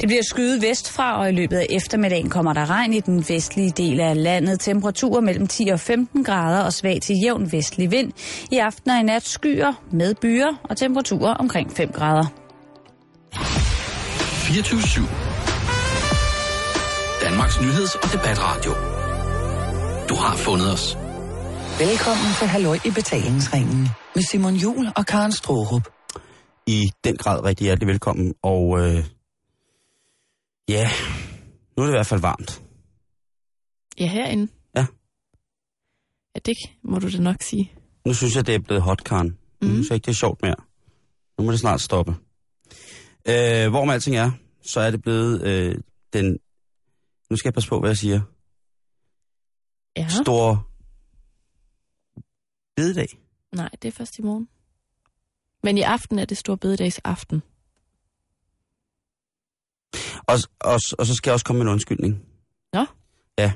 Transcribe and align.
Det 0.00 0.08
bliver 0.08 0.22
skyet 0.22 0.62
vestfra, 0.62 1.20
og 1.20 1.28
i 1.28 1.32
løbet 1.32 1.56
af 1.56 1.66
eftermiddagen 1.70 2.30
kommer 2.30 2.52
der 2.52 2.70
regn 2.70 2.92
i 2.92 3.00
den 3.00 3.24
vestlige 3.28 3.70
del 3.70 4.00
af 4.00 4.22
landet. 4.22 4.60
Temperaturer 4.60 5.20
mellem 5.20 5.46
10 5.46 5.68
og 5.68 5.80
15 5.80 6.24
grader 6.24 6.64
og 6.64 6.72
svag 6.72 7.00
til 7.02 7.16
jævn 7.24 7.52
vestlig 7.52 7.90
vind. 7.90 8.12
I 8.50 8.56
aften 8.58 8.90
og 8.90 8.98
i 9.00 9.02
nat 9.02 9.26
skyer 9.26 9.72
med 9.92 10.14
byer 10.14 10.60
og 10.62 10.76
temperaturer 10.76 11.34
omkring 11.34 11.72
5 11.72 11.92
grader. 11.92 12.26
24 13.34 15.06
Danmarks 17.22 17.60
nyheds- 17.60 17.94
og 17.94 18.12
debatradio. 18.12 18.72
Du 20.08 20.14
har 20.14 20.36
fundet 20.36 20.72
os. 20.72 20.96
Velkommen 21.78 22.30
til 22.38 22.46
Halløj 22.48 22.78
i 22.84 22.90
betalingsringen 22.90 23.88
med 24.14 24.22
Simon 24.22 24.54
Jul 24.54 24.86
og 24.96 25.06
Karen 25.06 25.32
Strohrup. 25.32 25.88
I 26.66 26.90
den 27.04 27.16
grad 27.16 27.44
rigtig 27.44 27.64
hjertelig 27.64 27.88
velkommen, 27.88 28.34
og 28.42 28.80
øh, 28.80 29.04
ja, 30.70 30.88
nu 31.76 31.82
er 31.82 31.86
det 31.86 31.92
i 31.92 31.96
hvert 31.96 32.06
fald 32.06 32.20
varmt. 32.20 32.62
Ja, 34.00 34.06
herinde. 34.06 34.52
Ja. 34.76 34.86
Ja, 36.34 36.40
det 36.44 36.56
må 36.82 36.98
du 36.98 37.10
da 37.12 37.18
nok 37.20 37.42
sige. 37.42 37.72
Nu 38.06 38.14
synes 38.14 38.36
jeg, 38.36 38.46
det 38.46 38.54
er 38.54 38.58
blevet 38.58 38.82
hot, 38.82 39.04
Karen. 39.04 39.26
Nu 39.28 39.66
Mhm. 39.68 39.74
synes 39.74 39.88
jeg 39.88 39.94
ikke, 39.94 40.04
det 40.06 40.10
er 40.10 40.14
sjovt 40.24 40.42
mere. 40.42 40.56
Nu 41.38 41.44
må 41.44 41.52
det 41.52 41.60
snart 41.60 41.80
stoppe. 41.80 42.12
Øh, 43.28 43.70
hvor 43.70 43.84
med 43.84 43.94
alting 43.94 44.16
er, 44.16 44.30
så 44.62 44.80
er 44.80 44.90
det 44.90 45.02
blevet 45.02 45.42
øh, 45.42 45.76
den... 46.12 46.38
Nu 47.30 47.36
skal 47.36 47.48
jeg 47.48 47.54
passe 47.54 47.68
på, 47.68 47.80
hvad 47.80 47.90
jeg 47.90 47.96
siger. 47.96 48.20
Ja. 49.96 50.08
Stor 50.08 50.68
bededag. 52.76 53.06
Nej, 53.52 53.68
det 53.82 53.88
er 53.88 53.92
først 53.92 54.18
i 54.18 54.22
morgen. 54.22 54.48
Men 55.62 55.78
i 55.78 55.82
aften 55.82 56.18
er 56.18 56.24
det 56.24 56.36
stor 56.38 56.56
bededags 56.56 56.98
aften. 57.04 57.42
Og, 60.30 60.38
og, 60.60 60.80
og 60.98 61.06
så 61.06 61.14
skal 61.14 61.30
jeg 61.30 61.34
også 61.34 61.46
komme 61.46 61.58
med 61.58 61.66
en 61.66 61.72
undskyldning. 61.72 62.22
Nå? 62.72 62.86
Ja, 63.38 63.52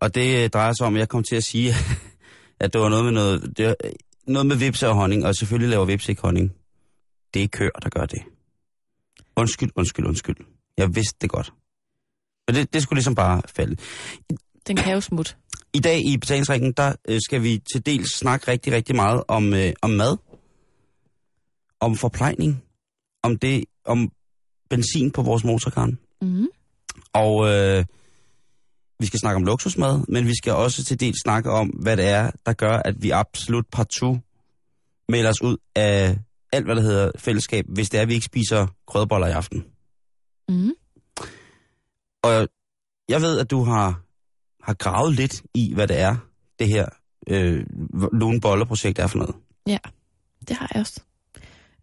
og 0.00 0.14
det 0.14 0.44
øh, 0.44 0.50
drejer 0.50 0.72
sig 0.72 0.86
om, 0.86 0.94
at 0.94 0.98
jeg 0.98 1.08
kom 1.08 1.22
til 1.22 1.36
at 1.36 1.44
sige, 1.44 1.74
at 2.60 2.72
det 2.72 2.80
var 2.80 2.88
noget 2.88 3.04
med 3.04 3.12
noget, 3.12 3.56
det 3.56 3.66
var, 3.66 3.76
øh, 3.84 3.92
noget 4.26 4.46
med 4.46 4.56
vipse 4.56 4.88
og 4.88 4.94
honning, 4.94 5.26
og 5.26 5.34
selvfølgelig 5.34 5.70
laver 5.70 5.84
vipse 5.84 6.12
ikke 6.12 6.22
honning. 6.22 6.52
Det 7.34 7.42
er 7.42 7.48
kør, 7.48 7.70
der 7.82 7.88
gør 7.88 8.06
det. 8.06 8.22
Undskyld, 9.36 9.70
undskyld, 9.76 10.06
undskyld. 10.06 10.36
Jeg 10.76 10.94
vidste 10.94 11.16
det 11.20 11.30
godt. 11.30 11.52
Men 12.46 12.56
det, 12.56 12.74
det 12.74 12.82
skulle 12.82 12.96
ligesom 12.96 13.14
bare 13.14 13.42
falde. 13.46 13.76
Den 14.66 14.76
kan 14.76 14.94
jo 14.94 15.00
smut. 15.00 15.36
I 15.72 15.78
dag 15.78 16.00
i 16.06 16.16
betalingsringen, 16.16 16.72
der 16.72 16.94
øh, 17.08 17.20
skal 17.24 17.42
vi 17.42 17.62
til 17.72 17.86
dels 17.86 18.18
snakke 18.18 18.48
rigtig, 18.48 18.72
rigtig 18.72 18.96
meget 18.96 19.22
om, 19.28 19.54
øh, 19.54 19.72
om 19.82 19.90
mad, 19.90 20.16
om 21.80 21.96
forplejning, 21.96 22.62
om 23.22 23.38
det, 23.38 23.64
om 23.84 24.12
benzin 24.70 25.10
på 25.10 25.22
vores 25.22 25.44
motorkran. 25.44 25.98
Mm. 26.22 26.48
Og 27.12 27.48
øh, 27.48 27.84
vi 29.00 29.06
skal 29.06 29.20
snakke 29.20 29.36
om 29.36 29.44
luksusmad, 29.44 30.04
men 30.08 30.26
vi 30.26 30.34
skal 30.36 30.52
også 30.52 30.84
til 30.84 31.00
dels 31.00 31.22
snakke 31.22 31.50
om, 31.50 31.68
hvad 31.68 31.96
det 31.96 32.08
er, 32.08 32.30
der 32.46 32.52
gør, 32.52 32.72
at 32.72 33.02
vi 33.02 33.10
absolut 33.10 33.66
partout 33.72 34.18
melder 35.08 35.30
os 35.30 35.42
ud 35.42 35.56
af 35.74 36.18
alt, 36.52 36.64
hvad 36.64 36.76
der 36.76 36.82
hedder 36.82 37.10
fællesskab, 37.18 37.64
hvis 37.68 37.90
det 37.90 37.98
er, 37.98 38.02
at 38.02 38.08
vi 38.08 38.14
ikke 38.14 38.26
spiser 38.26 38.66
krødeboller 38.86 39.26
i 39.26 39.30
aften. 39.30 39.64
Mm. 40.48 40.72
Og 42.22 42.48
jeg 43.08 43.20
ved, 43.22 43.38
at 43.38 43.50
du 43.50 43.64
har, 43.64 44.02
har 44.62 44.74
gravet 44.74 45.14
lidt 45.14 45.42
i, 45.54 45.74
hvad 45.74 45.88
det 45.88 45.98
er, 46.00 46.16
det 46.58 46.68
her 46.68 46.86
øh, 47.28 47.66
Lune 48.12 48.40
Boller-projekt 48.40 48.98
er 48.98 49.06
for 49.06 49.18
noget. 49.18 49.34
Ja, 49.66 49.78
det 50.48 50.56
har 50.56 50.70
jeg 50.74 50.80
også. 50.80 51.00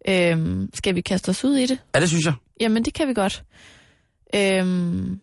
Øhm, 0.08 0.70
skal 0.74 0.94
vi 0.94 1.00
kaste 1.00 1.28
os 1.28 1.44
ud 1.44 1.56
i 1.56 1.66
det? 1.66 1.78
Ja, 1.94 2.00
det 2.00 2.08
synes 2.08 2.24
jeg. 2.24 2.34
Jamen, 2.60 2.84
det 2.84 2.94
kan 2.94 3.08
vi 3.08 3.14
godt. 3.14 3.44
Øhm, 4.34 5.20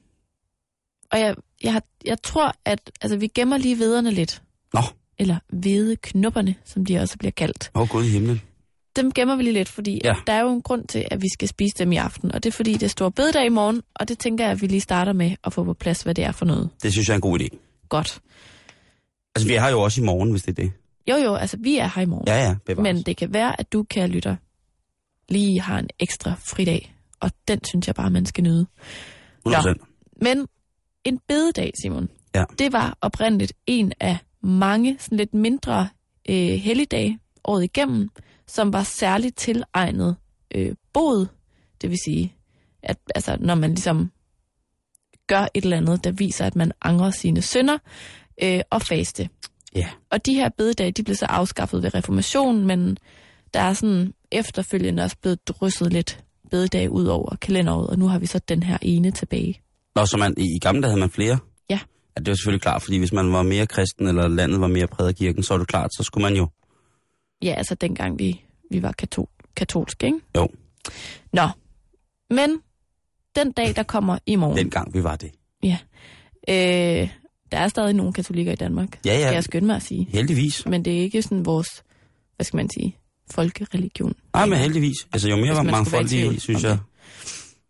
og 1.12 1.20
jeg, 1.20 1.36
jeg, 1.64 1.74
har, 1.74 1.84
jeg 2.06 2.22
tror, 2.22 2.54
at 2.66 2.92
altså, 3.02 3.18
vi 3.18 3.28
gemmer 3.28 3.58
lige 3.58 3.80
vederne 3.80 4.12
lidt. 4.12 4.42
Nå. 4.74 4.82
Eller 5.20 5.38
vedeknupperne, 5.54 6.56
som 6.66 6.86
de 6.86 6.98
også 6.98 7.18
bliver 7.18 7.32
kaldt. 7.32 7.72
Åh, 7.76 7.82
oh, 7.82 7.88
Gud 7.88 8.04
i 8.04 8.10
himlen. 8.10 8.42
Dem 8.96 9.12
gemmer 9.12 9.36
vi 9.36 9.44
lige 9.44 9.54
lidt, 9.54 9.70
fordi 9.70 10.02
ja. 10.04 10.14
der 10.28 10.34
er 10.34 10.42
jo 10.42 10.50
en 10.50 10.62
grund 10.62 10.88
til, 10.88 11.06
at 11.12 11.22
vi 11.22 11.28
skal 11.34 11.48
spise 11.48 11.76
dem 11.80 11.92
i 11.92 11.96
aften. 11.96 12.32
Og 12.32 12.44
det 12.44 12.50
er 12.50 12.54
fordi, 12.54 12.74
det 12.74 12.84
er 12.84 12.88
stor 12.88 13.10
bededag 13.10 13.46
i 13.46 13.50
morgen, 13.50 13.82
og 13.96 14.08
det 14.08 14.20
tænker 14.20 14.44
jeg, 14.44 14.52
at 14.52 14.62
vi 14.62 14.68
lige 14.68 14.82
starter 14.82 15.14
med 15.14 15.36
at 15.44 15.54
få 15.54 15.64
på 15.64 15.74
plads, 15.74 16.02
hvad 16.02 16.16
det 16.16 16.24
er 16.24 16.32
for 16.32 16.46
noget. 16.46 16.70
Det 16.84 16.92
synes 16.92 17.08
jeg 17.08 17.14
er 17.14 17.16
en 17.16 17.22
god 17.22 17.40
idé. 17.40 17.48
Godt. 17.90 18.22
Altså, 19.36 19.48
vi 19.48 19.54
har 19.54 19.70
jo 19.70 19.82
også 19.82 20.02
i 20.02 20.04
morgen, 20.04 20.32
hvis 20.32 20.44
det 20.44 20.60
er 20.60 20.64
det. 20.64 20.72
Jo 21.10 21.16
jo, 21.16 21.36
altså 21.36 21.58
vi 21.60 21.78
er 21.78 21.90
her 21.96 22.02
i 22.02 22.06
morgen. 22.06 22.28
Ja, 22.28 22.44
ja, 22.44 22.56
bevares. 22.66 22.84
Men 22.84 23.04
det 23.04 23.18
kan 23.18 23.34
være, 23.34 23.60
at 23.60 23.74
du, 23.74 23.84
kære 23.84 24.08
lytter, 24.08 24.36
lige 25.30 25.62
har 25.62 25.80
en 25.80 25.90
ekstra 26.00 26.34
fridag. 26.34 26.95
Og 27.20 27.32
den 27.48 27.60
synes 27.64 27.88
jeg 27.88 27.96
bare, 27.96 28.10
man 28.10 28.26
skal 28.26 28.44
nyde. 28.44 28.66
100%. 29.48 30.18
Men 30.22 30.48
en 31.04 31.20
bededag, 31.28 31.72
Simon, 31.84 32.10
Ja. 32.36 32.44
det 32.60 32.74
var 32.74 32.98
oprindeligt 33.02 33.54
en 33.68 33.94
af 34.00 34.18
mange 34.44 34.98
sådan 35.00 35.18
lidt 35.18 35.34
mindre 35.34 35.90
øh, 36.30 36.36
helligdage 36.36 37.20
året 37.44 37.64
igennem, 37.64 38.10
som 38.48 38.74
var 38.74 38.84
særligt 38.84 39.38
tilegnet 39.38 40.16
øh, 40.56 40.76
bod. 40.94 41.26
Det 41.82 41.90
vil 41.90 41.98
sige, 42.06 42.36
at 42.84 42.98
altså, 43.16 43.38
når 43.40 43.56
man 43.56 43.70
ligesom 43.70 44.12
gør 45.28 45.48
et 45.54 45.64
eller 45.64 45.78
andet, 45.78 46.04
der 46.04 46.12
viser, 46.12 46.46
at 46.46 46.56
man 46.56 46.72
angrer 46.82 47.12
sine 47.12 47.42
synder, 47.42 47.78
øh, 48.44 48.62
og 48.70 48.82
faste. 48.82 49.30
Ja. 49.76 49.90
Og 50.10 50.26
de 50.26 50.34
her 50.34 50.50
bededage, 50.50 50.92
de 50.92 51.04
blev 51.04 51.16
så 51.16 51.26
afskaffet 51.26 51.84
ved 51.84 51.94
reformationen, 51.96 52.68
men 52.68 52.98
der 53.54 53.60
er 53.60 53.74
sådan 53.74 54.14
efterfølgende 54.32 55.04
også 55.04 55.18
blevet 55.22 55.48
drysset 55.48 55.94
lidt 55.94 56.24
bededage 56.56 56.90
ud 56.92 57.06
over 57.06 57.36
kalenderåret, 57.42 57.88
og 57.90 58.00
nu 58.00 58.08
har 58.08 58.20
vi 58.20 58.26
så 58.26 58.40
den 58.40 58.64
her 58.64 58.78
ene 58.82 59.12
tilbage. 59.12 59.62
Nå, 59.96 60.06
så 60.06 60.18
man, 60.18 60.34
i, 60.38 60.60
gamle 60.62 60.82
dage 60.82 60.90
havde 60.90 61.00
man 61.00 61.10
flere? 61.10 61.38
Ja. 61.70 61.80
ja. 62.18 62.20
det 62.20 62.28
var 62.28 62.36
selvfølgelig 62.36 62.62
klart, 62.62 62.82
fordi 62.82 62.98
hvis 62.98 63.14
man 63.14 63.34
var 63.34 63.44
mere 63.44 63.68
kristen, 63.68 64.08
eller 64.08 64.28
landet 64.28 64.62
var 64.62 64.68
mere 64.68 64.88
præget 64.88 65.10
af 65.10 65.16
kirken, 65.16 65.44
så 65.44 65.54
var 65.54 65.58
det 65.60 65.68
klart, 65.68 65.90
så 65.98 66.04
skulle 66.04 66.22
man 66.22 66.36
jo... 66.36 66.48
Ja, 67.42 67.54
altså 67.54 67.76
dengang 67.76 68.20
vi, 68.20 68.42
vi 68.72 68.82
var 68.84 68.92
katol, 68.92 69.28
katolske, 69.56 70.06
ikke? 70.06 70.20
Jo. 70.38 70.48
Nå, 71.34 71.48
men 72.30 72.50
den 73.36 73.52
dag, 73.52 73.76
der 73.76 73.84
kommer 73.84 74.18
i 74.26 74.36
morgen, 74.36 74.58
Dengang 74.58 74.94
vi 74.94 75.04
var 75.04 75.16
det. 75.16 75.32
øh, 76.50 77.10
der 77.52 77.58
er 77.58 77.68
stadig 77.68 77.94
nogle 77.94 78.14
katolikker 78.14 78.52
i 78.52 78.56
Danmark, 78.56 79.00
Ja, 79.06 79.20
ja, 79.20 79.32
jeg 79.32 79.44
skynde 79.44 79.68
mig 79.68 79.76
at 79.76 79.82
sige. 79.84 80.08
heldigvis. 80.10 80.66
Men 80.66 80.86
det 80.86 80.98
er 80.98 81.02
ikke 81.02 81.22
sådan 81.22 81.46
vores, 81.46 81.84
hvad 82.36 82.44
skal 82.46 82.58
man 82.58 82.70
sige, 82.70 82.98
folkereligion. 83.32 84.14
Nej, 84.34 84.46
men 84.46 84.58
heldigvis. 84.60 85.08
Altså, 85.14 85.30
jo 85.30 85.36
mere 85.36 85.64
mangfoldige, 85.64 86.40
synes 86.40 86.64
om 86.64 86.70
jeg. 86.70 86.80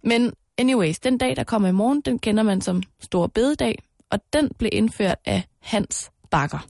Men 0.03 0.33
anyways, 0.57 0.99
den 0.99 1.17
dag, 1.17 1.35
der 1.35 1.43
kommer 1.43 1.69
i 1.69 1.71
morgen, 1.71 2.01
den 2.01 2.19
kender 2.19 2.43
man 2.43 2.61
som 2.61 2.83
Stor 2.99 3.27
Bededag, 3.27 3.75
og 4.09 4.19
den 4.33 4.51
blev 4.57 4.69
indført 4.73 5.17
af 5.25 5.43
Hans 5.59 6.11
Bakker. 6.31 6.67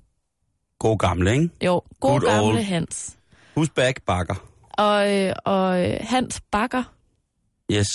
God 0.79 0.97
gamle, 0.97 1.31
ikke? 1.33 1.49
Jo, 1.65 1.71
god 1.73 1.83
Good 1.99 2.21
gamle 2.21 2.45
old. 2.47 2.57
Hans. 2.63 3.17
Who's 3.59 3.73
back, 3.75 4.01
bakker? 4.01 4.35
Og, 4.77 5.13
øh, 5.15 5.33
og 5.45 5.89
øh, 5.91 5.97
Hans 6.01 6.41
Bakker, 6.51 6.83
Yes. 7.71 7.87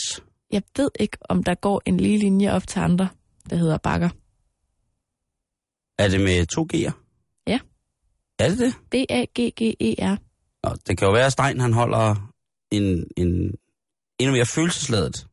jeg 0.52 0.62
ved 0.76 0.90
ikke, 1.00 1.16
om 1.28 1.42
der 1.44 1.54
går 1.54 1.82
en 1.86 1.96
lige 1.96 2.18
linje 2.18 2.52
op 2.52 2.66
til 2.66 2.78
andre, 2.80 3.08
der 3.50 3.56
hedder 3.56 3.78
Bakker. 3.78 4.08
Er 5.98 6.08
det 6.08 6.20
med 6.20 6.46
to 6.46 6.66
G'er? 6.74 6.92
Ja. 7.46 7.58
Er 8.38 8.48
det 8.48 8.58
det? 8.58 8.74
B-A-G-G-E-R. 8.90 10.16
Nå, 10.64 10.70
det 10.86 10.98
kan 10.98 11.06
jo 11.06 11.12
være, 11.12 11.26
at 11.26 11.32
Stein 11.32 11.60
han 11.60 11.72
holder 11.72 12.32
en, 12.70 13.06
en 13.16 13.54
endnu 14.18 14.32
mere 14.32 14.46
følelsesladet 14.46 15.26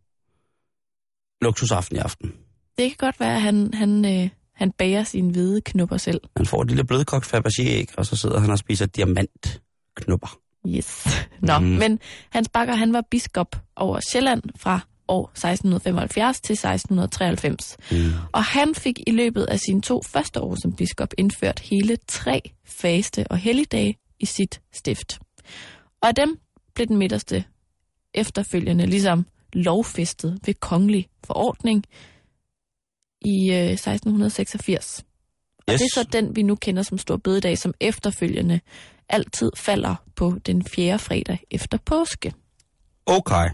luksusaften 1.42 1.96
i 1.96 2.00
aften. 2.00 2.34
Det 2.78 2.90
kan 2.90 2.96
godt 2.98 3.20
være, 3.20 3.36
at 3.36 3.42
han, 3.42 3.74
han, 3.74 4.06
øh, 4.06 4.30
han 4.54 4.72
bager 4.72 5.04
sine 5.04 5.32
hvide 5.32 5.62
knupper 5.62 5.98
selv. 5.98 6.22
Han 6.38 6.46
får 6.46 6.62
et 6.62 6.68
lille 6.68 6.84
blødkogt 6.84 7.26
Fabergé-æg, 7.26 7.94
og 7.98 8.06
så 8.06 8.16
sidder 8.16 8.40
han 8.40 8.50
og 8.50 8.58
spiser 8.58 8.86
diamantknupper. 8.86 10.40
Yes. 10.68 11.08
Nå, 11.42 11.60
mm. 11.60 11.66
men 11.66 12.00
Hans 12.30 12.50
Bakker, 12.50 12.76
han 12.76 12.94
var 12.94 13.04
biskop 13.12 13.56
over 13.76 14.00
Sjælland 14.12 14.42
fra 14.56 14.80
år 15.08 15.32
1675 15.36 16.42
til 16.42 16.54
1693. 16.54 17.78
Mm. 17.92 17.98
Og 18.32 18.44
han 18.44 18.76
fik 18.76 19.00
i 19.08 19.12
løbet 19.12 19.44
af 19.44 19.60
sine 19.60 19.82
to 19.82 20.02
første 20.06 20.42
år 20.42 20.56
som 20.62 20.74
biskop 20.74 21.14
indført 21.18 21.60
hele 21.60 21.98
tre 22.08 22.42
faste 22.66 23.26
og 23.30 23.38
helligdage 23.38 23.98
i 24.20 24.26
sit 24.26 24.62
stift. 24.74 25.20
Og 26.02 26.08
af 26.08 26.16
dem 26.16 26.40
blev 26.76 26.88
den 26.88 26.98
midterste 26.98 27.44
efterfølgende 28.14 28.86
ligesom 28.86 29.26
lovfæstet 29.54 30.40
ved 30.46 30.54
kongelig 30.54 31.10
forordning 31.24 31.84
i 33.22 33.52
øh, 33.52 33.72
1686. 33.72 35.04
Og 35.68 35.74
Yes. 35.74 35.80
det 35.80 35.86
er 35.86 36.04
så 36.04 36.10
den, 36.12 36.36
vi 36.36 36.44
nu 36.44 36.56
kender 36.56 36.84
som 36.84 36.98
Stor 36.98 37.18
Bededag, 37.18 37.58
som 37.58 37.74
efterfølgende 37.80 38.60
altid 39.10 39.52
falder 39.58 39.96
på 40.16 40.34
den 40.46 40.64
fjerde 40.66 41.00
fredag 41.00 41.40
efter 41.52 41.78
påske. 41.86 42.34
Okay. 43.06 43.50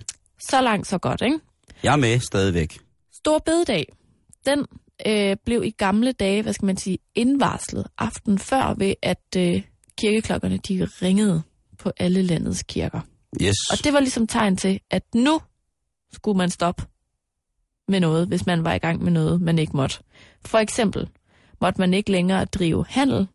Så 0.50 0.62
langt, 0.62 0.88
så 0.88 0.98
godt, 0.98 1.22
ikke? 1.22 1.40
Jeg 1.84 1.94
er 1.94 1.98
med 1.98 2.20
stadigvæk. 2.20 2.80
Stor 3.14 3.40
bededag, 3.40 3.86
den 4.46 4.66
øh, 5.08 5.38
blev 5.46 5.64
i 5.64 5.72
gamle 5.72 6.12
dage, 6.12 6.42
hvad 6.42 6.54
skal 6.54 6.66
man 6.66 6.78
sige, 6.78 6.98
indvarslet 7.16 7.88
aften 7.98 8.40
før 8.40 8.74
ved, 8.78 8.94
at 9.02 9.36
øh, 9.38 9.62
kirkeklokkerne 9.98 10.58
de 10.58 10.86
ringede 10.86 11.44
på 11.78 11.92
alle 11.98 12.22
landets 12.22 12.64
kirker. 12.64 13.02
Yes. 13.42 13.56
Og 13.72 13.84
det 13.84 13.94
var 13.94 14.00
ligesom 14.00 14.28
tegn 14.28 14.58
til, 14.58 14.80
at 14.92 15.04
nu 15.16 15.42
skulle 16.14 16.38
man 16.38 16.50
stoppe 16.50 16.84
med 17.88 18.00
noget, 18.00 18.28
hvis 18.28 18.46
man 18.46 18.64
var 18.64 18.74
i 18.74 18.78
gang 18.78 19.04
med 19.04 19.12
noget, 19.12 19.42
man 19.42 19.60
ikke 19.60 19.78
måtte. 19.78 20.00
For 20.46 20.58
eksempel 20.58 21.10
måtte 21.62 21.82
man 21.82 21.94
ikke 21.94 22.12
længere 22.12 22.46
drive 22.46 22.86
handel, 22.90 23.28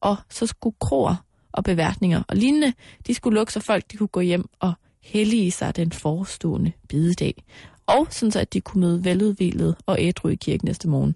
og 0.00 0.16
så 0.30 0.46
skulle 0.46 0.76
kroer 0.80 1.24
og 1.52 1.64
beværtninger 1.64 2.22
og 2.28 2.36
lignende, 2.36 2.72
de 3.06 3.14
skulle 3.14 3.34
lukke, 3.34 3.52
så 3.52 3.60
folk 3.60 3.92
de 3.92 3.96
kunne 3.96 4.08
gå 4.08 4.20
hjem 4.20 4.48
og 4.60 4.72
hellige 5.02 5.50
sig 5.50 5.76
den 5.76 5.92
forestående 5.92 6.72
bidedag. 6.88 7.44
Og 7.86 8.06
sådan 8.10 8.32
så, 8.32 8.40
at 8.40 8.52
de 8.52 8.60
kunne 8.60 8.80
møde 8.80 9.04
veludvilet 9.04 9.76
og 9.86 9.96
ædru 10.00 10.28
i 10.28 10.34
kirken 10.34 10.66
næste 10.66 10.88
morgen. 10.88 11.14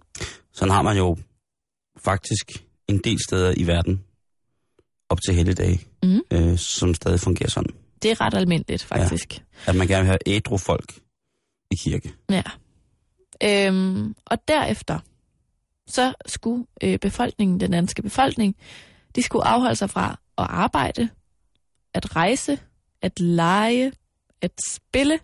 Sådan 0.53 0.73
har 0.73 0.83
man 0.83 0.97
jo 0.97 1.17
faktisk 1.99 2.67
en 2.89 2.99
del 2.99 3.19
steder 3.29 3.55
i 3.57 3.67
verden 3.67 4.05
op 5.11 5.19
til 5.27 5.35
helligdage, 5.35 5.81
Mhm. 6.03 6.21
øh, 6.31 6.59
som 6.59 6.95
stadig 6.95 7.21
fungerer 7.21 7.49
sådan. 7.51 7.73
Det 8.03 8.11
er 8.11 8.21
ret 8.21 8.35
almindeligt, 8.35 8.83
faktisk. 8.85 9.39
Ja. 9.39 9.71
At 9.71 9.77
man 9.77 9.87
gerne 9.87 10.01
vil 10.03 10.07
have 10.07 10.19
ædru 10.27 10.57
folk 10.57 10.95
i 11.71 11.75
kirke. 11.75 12.13
ja. 12.31 12.43
Øhm, 13.45 14.15
og 14.27 14.39
derefter, 14.49 14.99
så 15.87 16.15
skulle 16.27 16.67
øh, 16.83 16.99
befolkningen, 16.99 17.61
den 17.61 17.71
danske 17.71 18.03
befolkning, 18.03 18.57
de 19.17 19.23
skulle 19.23 19.45
afholde 19.47 19.77
sig 19.77 19.91
fra 19.91 20.11
at 20.39 20.47
arbejde, 20.49 21.09
at 21.95 22.17
rejse, 22.17 22.59
at 23.03 23.21
lege, 23.21 23.93
at 24.43 24.51
spille 24.71 25.19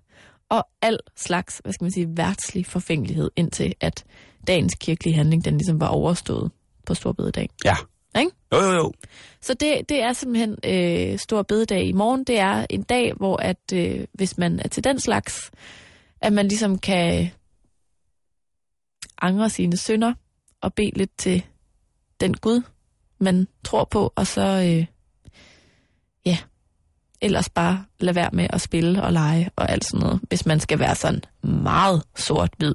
og 0.49 0.69
al 0.83 0.99
slags, 1.17 1.59
hvad 1.59 1.73
skal 1.73 1.85
man 1.85 1.93
sige, 1.93 2.07
værtslig 2.17 2.67
forfængelighed, 2.67 3.31
indtil 3.37 3.75
at 3.81 4.05
dagens 4.47 4.75
kirkelige 4.81 5.15
handling, 5.15 5.45
den 5.45 5.59
ligesom 5.59 5.81
var 5.81 5.89
overstået 5.89 6.51
på 6.87 6.95
Storbededag. 6.95 7.51
Ja. 7.65 7.77
Jo, 8.53 8.59
jo, 8.59 8.73
jo. 8.73 8.93
Så 9.41 9.55
det, 9.55 9.89
det 9.89 10.03
er 10.03 10.13
simpelthen 10.13 10.57
øh, 10.65 11.19
stor 11.19 11.43
bededag 11.43 11.85
i 11.85 11.93
morgen. 11.93 12.25
Det 12.25 12.39
er 12.39 12.67
en 12.71 12.83
dag, 12.83 13.13
hvor 13.17 13.37
at 13.37 13.73
øh, 13.75 14.05
hvis 14.13 14.39
man 14.39 14.61
er 14.61 14.69
til 14.69 14.85
den 14.85 15.01
slags, 15.01 15.51
at 16.21 16.33
man 16.33 16.49
ligesom 16.49 16.79
kan 16.79 17.31
angre 19.23 19.51
sine 19.51 19.77
synder 19.77 20.15
og 20.61 20.75
bede 20.75 20.91
lidt 20.97 21.19
til 21.19 21.45
den 22.21 22.35
Gud, 22.37 22.63
man 23.19 23.49
tror 23.65 23.85
på, 23.85 24.13
og 24.17 24.27
så 24.27 24.43
øh, 24.43 24.87
ja, 26.27 26.39
ellers 27.21 27.49
bare 27.49 27.85
lade 28.01 28.17
være 28.17 28.31
med 28.33 28.47
at 28.51 28.61
spille 28.61 29.03
og 29.03 29.13
lege 29.13 29.51
og 29.57 29.71
alt 29.71 29.85
sådan 29.85 30.01
noget, 30.01 30.21
hvis 30.29 30.47
man 30.47 30.61
skal 30.61 30.79
være 30.79 30.95
sådan 30.95 31.23
meget 31.43 32.03
sort-hvid. 32.17 32.75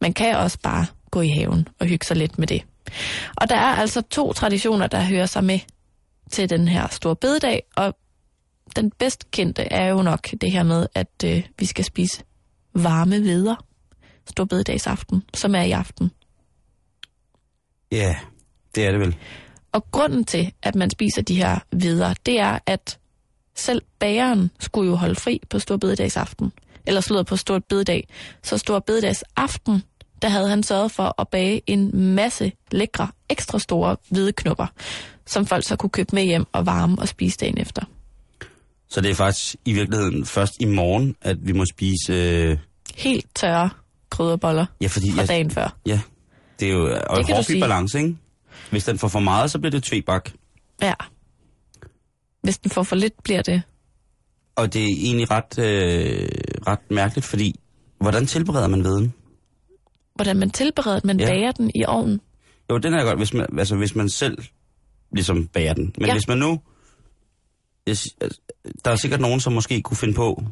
Man 0.00 0.12
kan 0.12 0.36
også 0.36 0.58
bare 0.62 0.86
gå 1.10 1.20
i 1.20 1.28
haven 1.28 1.68
og 1.80 1.86
hygge 1.86 2.06
sig 2.06 2.16
lidt 2.16 2.38
med 2.38 2.46
det. 2.46 2.62
Og 3.36 3.48
der 3.48 3.56
er 3.56 3.76
altså 3.76 4.00
to 4.00 4.32
traditioner, 4.32 4.86
der 4.86 5.00
hører 5.00 5.26
sig 5.26 5.44
med 5.44 5.58
til 6.30 6.50
den 6.50 6.68
her 6.68 6.88
store 6.88 7.16
bededag, 7.16 7.62
og 7.76 7.96
den 8.76 8.90
bedst 8.90 9.30
kendte 9.30 9.62
er 9.62 9.88
jo 9.88 10.02
nok 10.02 10.28
det 10.40 10.52
her 10.52 10.62
med, 10.62 10.86
at 10.94 11.24
øh, 11.24 11.42
vi 11.58 11.66
skal 11.66 11.84
spise 11.84 12.22
varme 12.74 13.20
veder 13.20 13.56
stor 14.26 14.44
bededagsaften, 14.44 15.22
som 15.34 15.54
er 15.54 15.62
i 15.62 15.70
aften. 15.70 16.10
Ja, 17.92 18.16
det 18.74 18.86
er 18.86 18.90
det 18.90 19.00
vel. 19.00 19.16
Og 19.72 19.90
grunden 19.90 20.24
til, 20.24 20.52
at 20.62 20.74
man 20.74 20.90
spiser 20.90 21.22
de 21.22 21.34
her 21.34 21.58
veder, 21.72 22.14
det 22.26 22.40
er, 22.40 22.58
at 22.66 22.98
selv 23.54 23.82
bageren 23.98 24.50
skulle 24.60 24.90
jo 24.90 24.96
holde 24.96 25.14
fri 25.14 25.40
på 25.50 25.58
stor 25.58 25.76
bededagsaften. 25.76 26.52
Eller 26.86 27.00
slået 27.00 27.26
på 27.26 27.36
stor 27.36 27.58
bededag. 27.58 28.08
Så 28.42 28.58
stor 28.58 28.78
bededagsaften, 28.78 29.82
der 30.22 30.28
havde 30.28 30.48
han 30.48 30.62
sørget 30.62 30.92
for 30.92 31.20
at 31.20 31.28
bage 31.28 31.62
en 31.66 32.14
masse 32.14 32.52
lækre, 32.72 33.08
ekstra 33.28 33.58
store 33.58 33.96
hvide 34.10 34.32
knupper, 34.32 34.66
som 35.26 35.46
folk 35.46 35.64
så 35.64 35.76
kunne 35.76 35.90
købe 35.90 36.08
med 36.12 36.22
hjem 36.24 36.44
og 36.52 36.66
varme 36.66 36.98
og 36.98 37.08
spise 37.08 37.38
dagen 37.38 37.58
efter. 37.58 37.82
Så 38.88 39.00
det 39.00 39.10
er 39.10 39.14
faktisk 39.14 39.56
i 39.64 39.72
virkeligheden 39.72 40.26
først 40.26 40.52
i 40.60 40.64
morgen, 40.64 41.16
at 41.22 41.36
vi 41.46 41.52
må 41.52 41.64
spise... 41.64 42.12
Øh, 42.12 42.58
Helt 42.96 43.26
tørre 43.34 43.70
krydderboller 44.10 44.66
ja, 44.80 44.86
fordi... 44.86 45.10
fra 45.12 45.20
Jeg, 45.20 45.28
dagen 45.28 45.50
før. 45.50 45.76
ja, 45.86 46.00
det 46.60 46.68
er 46.68 46.72
jo 46.72 46.98
og 47.06 47.24
Det 47.26 47.36
en 47.38 47.44
sige. 47.44 47.60
balance, 47.60 47.98
ikke? 47.98 48.16
Hvis 48.70 48.84
den 48.84 48.98
får 48.98 49.08
for 49.08 49.20
meget, 49.20 49.50
så 49.50 49.58
bliver 49.58 49.70
det 49.70 49.82
tvebak. 49.82 50.30
Ja. 50.82 50.94
Hvis 52.42 52.58
den 52.58 52.70
får 52.70 52.82
for 52.82 52.96
lidt, 52.96 53.22
bliver 53.22 53.42
det. 53.42 53.62
Og 54.56 54.72
det 54.74 54.82
er 54.82 54.94
egentlig 55.02 55.30
ret, 55.30 55.58
øh, 55.58 56.28
ret 56.66 56.90
mærkeligt, 56.90 57.26
fordi 57.26 57.60
hvordan 58.00 58.26
tilbereder 58.26 58.66
man 58.68 58.84
veden? 58.84 59.12
Hvordan 60.14 60.36
man 60.36 60.50
tilbereder 60.50 60.98
den, 61.00 61.06
man 61.06 61.20
Ja. 61.20 61.26
bager 61.26 61.52
den 61.52 61.70
i 61.74 61.84
ovnen. 61.86 62.20
Jo, 62.70 62.78
den 62.78 62.94
er 62.94 63.04
godt, 63.04 63.18
hvis 63.18 63.34
man, 63.34 63.58
altså, 63.58 63.76
hvis 63.76 63.94
man 63.94 64.08
selv 64.08 64.38
ligesom 65.12 65.46
bager 65.46 65.72
den. 65.72 65.94
Men 65.98 66.06
ja. 66.06 66.12
Hvis 66.12 66.28
man 66.28 66.38
nu... 66.38 66.60
Altså, 67.86 68.10
der 68.84 68.90
er 68.90 68.96
sikkert 68.96 69.20
nogen, 69.20 69.40
som 69.40 69.52
måske 69.52 69.82
kunne 69.82 69.96
finde 69.96 70.14
på 70.14 70.42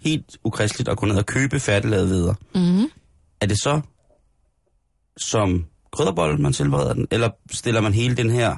helt 0.00 0.36
ukristeligt 0.44 0.88
at 0.88 0.96
gå 0.96 1.06
ned 1.06 1.16
og 1.16 1.26
købe 1.26 1.60
færdiglavede 1.60 2.08
veder. 2.08 2.34
Mm. 2.54 2.90
Er 3.40 3.46
det 3.46 3.56
så 3.62 3.80
som 5.16 5.66
krydderbold, 5.92 6.38
man 6.38 6.52
tilbereder 6.52 6.94
den? 6.94 7.06
Eller 7.10 7.30
stiller 7.50 7.80
man 7.80 7.94
hele 7.94 8.16
den 8.16 8.30
her 8.30 8.56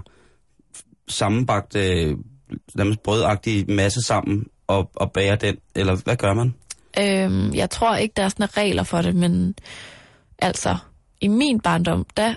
sammenbagte, 1.08 2.06
nærmest 2.75 3.02
brødagtige 3.02 3.64
masse 3.75 4.02
sammen 4.02 4.46
og, 4.66 4.90
og 4.94 5.12
bager 5.12 5.37
den? 5.37 5.56
Eller 5.75 5.96
hvad 6.05 6.16
gør 6.16 6.34
man? 6.34 6.55
Øhm, 6.98 7.55
jeg 7.55 7.70
tror 7.70 7.96
ikke, 7.96 8.12
der 8.16 8.22
er 8.22 8.28
sådan 8.28 8.56
regler 8.56 8.82
for 8.82 9.02
det, 9.02 9.16
men 9.16 9.55
altså, 10.42 10.76
i 11.20 11.28
min 11.28 11.60
barndom, 11.60 12.06
der 12.16 12.34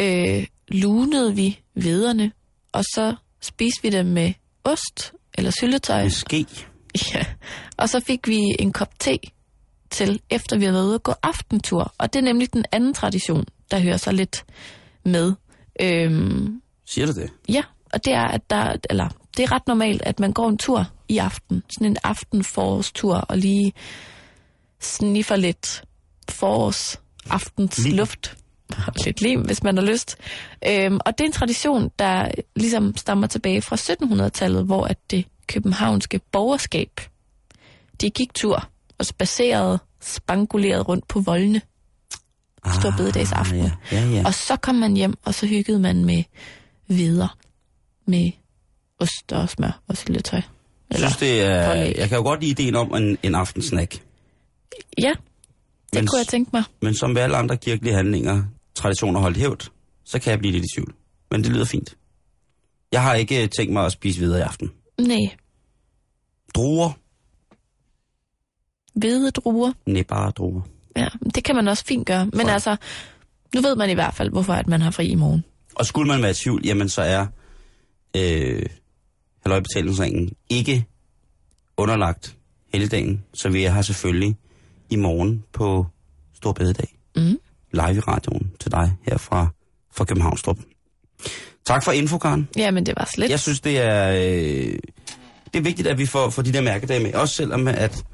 øh, 0.00 0.46
lunede 0.68 1.34
vi 1.34 1.60
vederne, 1.74 2.32
og 2.72 2.84
så 2.84 3.14
spiste 3.40 3.82
vi 3.82 3.90
dem 3.90 4.06
med 4.06 4.32
ost 4.64 5.12
eller 5.34 5.50
syltetøj. 5.50 6.02
Med 6.02 6.10
ske? 6.10 6.46
Ja. 7.14 7.24
Og 7.76 7.88
så 7.88 8.00
fik 8.00 8.28
vi 8.28 8.56
en 8.58 8.72
kop 8.72 8.98
te 8.98 9.18
til, 9.90 10.20
efter 10.30 10.58
vi 10.58 10.64
havde 10.64 10.74
været 10.74 10.86
ude 10.86 10.94
at 10.94 11.02
gå 11.02 11.12
aftentur. 11.22 11.94
Og 11.98 12.12
det 12.12 12.18
er 12.18 12.22
nemlig 12.24 12.52
den 12.52 12.64
anden 12.72 12.94
tradition, 12.94 13.44
der 13.70 13.78
hører 13.78 13.96
sig 13.96 14.14
lidt 14.14 14.44
med. 15.04 15.32
Øhm, 15.80 16.62
Siger 16.86 17.06
du 17.06 17.12
det? 17.12 17.30
ja, 17.48 17.62
og 17.92 18.04
det 18.04 18.12
er, 18.12 18.24
at 18.24 18.50
der, 18.50 18.76
eller, 18.90 19.08
det 19.36 19.42
er 19.42 19.52
ret 19.52 19.66
normalt, 19.66 20.02
at 20.02 20.20
man 20.20 20.32
går 20.32 20.48
en 20.48 20.58
tur 20.58 20.84
i 21.08 21.18
aften. 21.18 21.62
Sådan 21.70 21.86
en 21.86 21.96
aftenforårstur, 22.04 23.14
og 23.16 23.38
lige 23.38 23.72
sniffer 24.80 25.36
lidt 25.36 25.84
forårs 26.30 27.00
aftens 27.30 27.78
Lim. 27.78 27.96
luft. 27.96 28.36
Og 28.86 28.92
lidt 29.04 29.20
lim, 29.20 29.40
hvis 29.40 29.62
man 29.62 29.76
har 29.76 29.84
lyst. 29.84 30.16
Øhm, 30.68 30.98
og 31.06 31.18
det 31.18 31.24
er 31.24 31.28
en 31.28 31.32
tradition, 31.32 31.90
der 31.98 32.28
ligesom 32.56 32.96
stammer 32.96 33.26
tilbage 33.26 33.62
fra 33.62 33.76
1700-tallet, 33.76 34.64
hvor 34.64 34.84
at 34.86 34.98
det 35.10 35.24
københavnske 35.48 36.20
borgerskab, 36.32 37.00
de 38.00 38.10
gik 38.10 38.34
tur 38.34 38.68
og 38.98 39.06
spacerede, 39.06 39.78
spangulerede 40.00 40.82
rundt 40.82 41.08
på 41.08 41.20
voldene. 41.20 41.60
Stor 42.80 42.94
bededagsaften. 42.96 43.60
Ah, 43.60 43.70
Ja, 43.92 44.00
ja, 44.00 44.06
ja. 44.10 44.22
Og 44.26 44.34
så 44.34 44.56
kom 44.56 44.74
man 44.74 44.96
hjem, 44.96 45.14
og 45.24 45.34
så 45.34 45.46
hyggede 45.46 45.78
man 45.78 46.04
med 46.04 46.22
veder, 46.88 47.36
med 48.06 48.30
ost 49.00 49.32
og 49.32 49.48
smør 49.48 49.80
og 49.88 49.96
syltetøj. 49.96 50.40
Jeg 50.90 50.98
synes, 50.98 51.16
det 51.16 51.42
er... 51.42 51.68
pålæg. 51.68 51.94
Jeg 51.98 52.08
kan 52.08 52.18
jo 52.18 52.24
godt 52.24 52.40
lide 52.40 52.50
ideen 52.50 52.74
om 52.76 52.94
en, 52.94 53.18
en 53.22 53.34
aftensnack. 53.34 54.02
Ja, 54.98 55.12
det 55.92 56.00
Men- 56.00 56.06
kunne 56.06 56.18
jeg 56.18 56.26
tænke 56.26 56.50
mig. 56.52 56.62
Men 56.82 56.94
som 56.94 57.14
ved 57.14 57.22
alle 57.22 57.36
andre 57.36 57.56
kirkelige 57.56 57.94
handlinger, 57.94 58.42
traditioner 58.74 59.20
holdt 59.20 59.36
hævd, 59.36 59.70
så 60.04 60.18
kan 60.18 60.30
jeg 60.30 60.38
blive 60.38 60.52
lidt 60.52 60.64
i 60.64 60.68
tvivl. 60.76 60.94
Men 61.30 61.44
det 61.44 61.52
lyder 61.52 61.64
fint. 61.64 61.96
Jeg 62.92 63.02
har 63.02 63.14
ikke 63.14 63.42
øh, 63.42 63.48
tænkt 63.56 63.72
mig 63.72 63.86
at 63.86 63.92
spise 63.92 64.20
videre 64.20 64.38
i 64.38 64.42
aften. 64.42 64.70
Nej, 65.00 65.36
Druer? 66.54 66.90
hvide 68.94 69.30
druer. 69.30 69.72
Nej, 69.86 70.02
bare 70.02 70.30
druer. 70.30 70.60
Ja, 70.96 71.08
det 71.34 71.44
kan 71.44 71.54
man 71.56 71.68
også 71.68 71.84
fint 71.84 72.06
gøre. 72.06 72.26
Men 72.26 72.40
For- 72.40 72.48
altså, 72.48 72.76
nu 73.54 73.60
ved 73.60 73.76
man 73.76 73.90
i 73.90 73.94
hvert 73.94 74.14
fald, 74.14 74.30
hvorfor 74.30 74.52
at 74.52 74.66
man 74.66 74.80
har 74.80 74.90
fri 74.90 75.06
i 75.06 75.14
morgen. 75.14 75.44
Og 75.74 75.86
skulle 75.86 76.08
man 76.08 76.22
være 76.22 76.30
i 76.30 76.34
tvivl, 76.34 76.66
jamen 76.66 76.88
så 76.88 77.02
er 77.02 77.26
øh, 78.16 78.66
halvøjbetalingsringen 79.42 80.30
ikke 80.48 80.84
underlagt 81.76 82.36
helligdagen, 82.72 83.24
så 83.34 83.48
vi 83.48 83.64
er 83.64 83.72
her 83.72 83.82
selvfølgelig 83.82 84.36
i 84.90 84.96
morgen 84.96 85.44
på 85.52 85.86
Stor 86.34 86.52
Bededag. 86.52 86.98
Mm. 87.16 87.38
Live 87.72 87.96
i 87.96 88.00
radioen 88.00 88.52
til 88.60 88.70
dig 88.70 88.92
her 89.02 89.16
fra, 89.18 89.46
fra 89.94 90.04
Københavnstrup. 90.04 90.58
Tak 91.66 91.84
for 91.84 91.92
info, 91.92 92.18
Karen. 92.18 92.48
Ja, 92.56 92.70
men 92.70 92.86
det 92.86 92.94
var 92.96 93.08
slet. 93.14 93.30
Jeg 93.30 93.40
synes, 93.40 93.60
det 93.60 93.78
er, 93.78 94.10
øh, 94.10 94.78
det 95.52 95.58
er 95.58 95.60
vigtigt, 95.60 95.88
at 95.88 95.98
vi 95.98 96.06
får, 96.06 96.30
får 96.30 96.42
de 96.42 96.52
der 96.52 96.60
mærkedage 96.60 97.02
med. 97.02 97.14
Også 97.14 97.34
selvom, 97.34 97.68
at, 97.68 98.04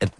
at... 0.00 0.12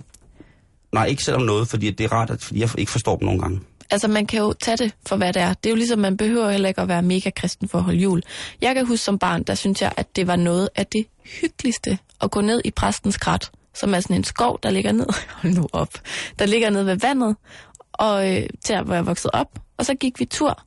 Nej, 0.93 1.07
ikke 1.07 1.25
selvom 1.25 1.43
noget, 1.43 1.69
fordi 1.69 1.91
det 1.91 2.05
er 2.05 2.13
rart, 2.13 2.31
at, 2.31 2.43
fordi 2.43 2.61
jeg 2.61 2.79
ikke 2.79 2.93
forstår 2.93 3.17
dem 3.17 3.27
nogle 3.27 3.41
gange. 3.41 3.61
Altså, 3.91 4.09
man 4.09 4.27
kan 4.27 4.41
jo 4.41 4.53
tage 4.53 4.77
det 4.77 4.95
for, 5.07 5.17
hvad 5.17 5.33
det 5.33 5.43
er. 5.43 5.55
Det 5.55 5.67
er 5.67 5.71
jo 5.71 5.77
ligesom, 5.77 5.99
man 5.99 6.17
behøver 6.17 6.51
heller 6.51 6.69
ikke 6.69 6.81
at 6.81 6.89
være 6.89 7.03
mega 7.03 7.31
kristen 7.31 7.69
for 7.69 7.79
at 7.79 7.85
holde 7.85 7.99
jul. 7.99 8.23
Jeg 8.61 8.75
kan 8.75 8.87
huske 8.87 9.05
som 9.05 9.19
barn, 9.19 9.43
der 9.43 9.55
synes 9.55 9.83
jeg, 9.83 9.93
at 9.97 10.17
det 10.17 10.27
var 10.27 10.37
noget 10.37 10.69
af 10.77 10.87
det 10.87 11.07
hyggeligste 11.41 11.99
at 12.21 12.31
gå 12.31 12.41
ned 12.41 12.61
i 12.65 12.71
præstens 12.71 13.17
krat, 13.17 13.51
som 13.81 13.95
er 13.95 14.01
sådan 14.01 14.17
en 14.17 14.25
skov, 14.25 14.59
der 14.63 14.71
ligger 14.71 14.93
ned, 14.93 15.07
hold 15.43 15.55
nu 15.55 15.69
op, 15.73 15.95
der 16.39 16.47
ligger 16.47 16.71
ned 16.71 16.83
ved 16.83 16.97
vandet, 16.97 17.37
og 17.93 18.37
øh, 18.37 18.49
der, 18.69 18.83
hvor 18.83 18.95
jeg 18.95 19.07
voksede 19.07 19.31
op. 19.35 19.59
Og 19.77 19.87
så 19.87 19.95
gik 19.95 20.21
vi 20.21 20.25
tur. 20.25 20.63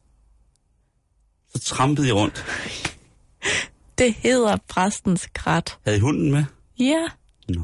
Så 1.56 1.62
trampede 1.64 2.08
I 2.08 2.12
rundt. 2.12 2.46
Det 3.98 4.14
hedder 4.14 4.58
præstens 4.68 5.28
krat. 5.34 5.78
Havde 5.86 5.98
I 5.98 6.00
hunden 6.02 6.32
med? 6.32 6.44
Ja, 6.80 7.04
Nå. 7.50 7.62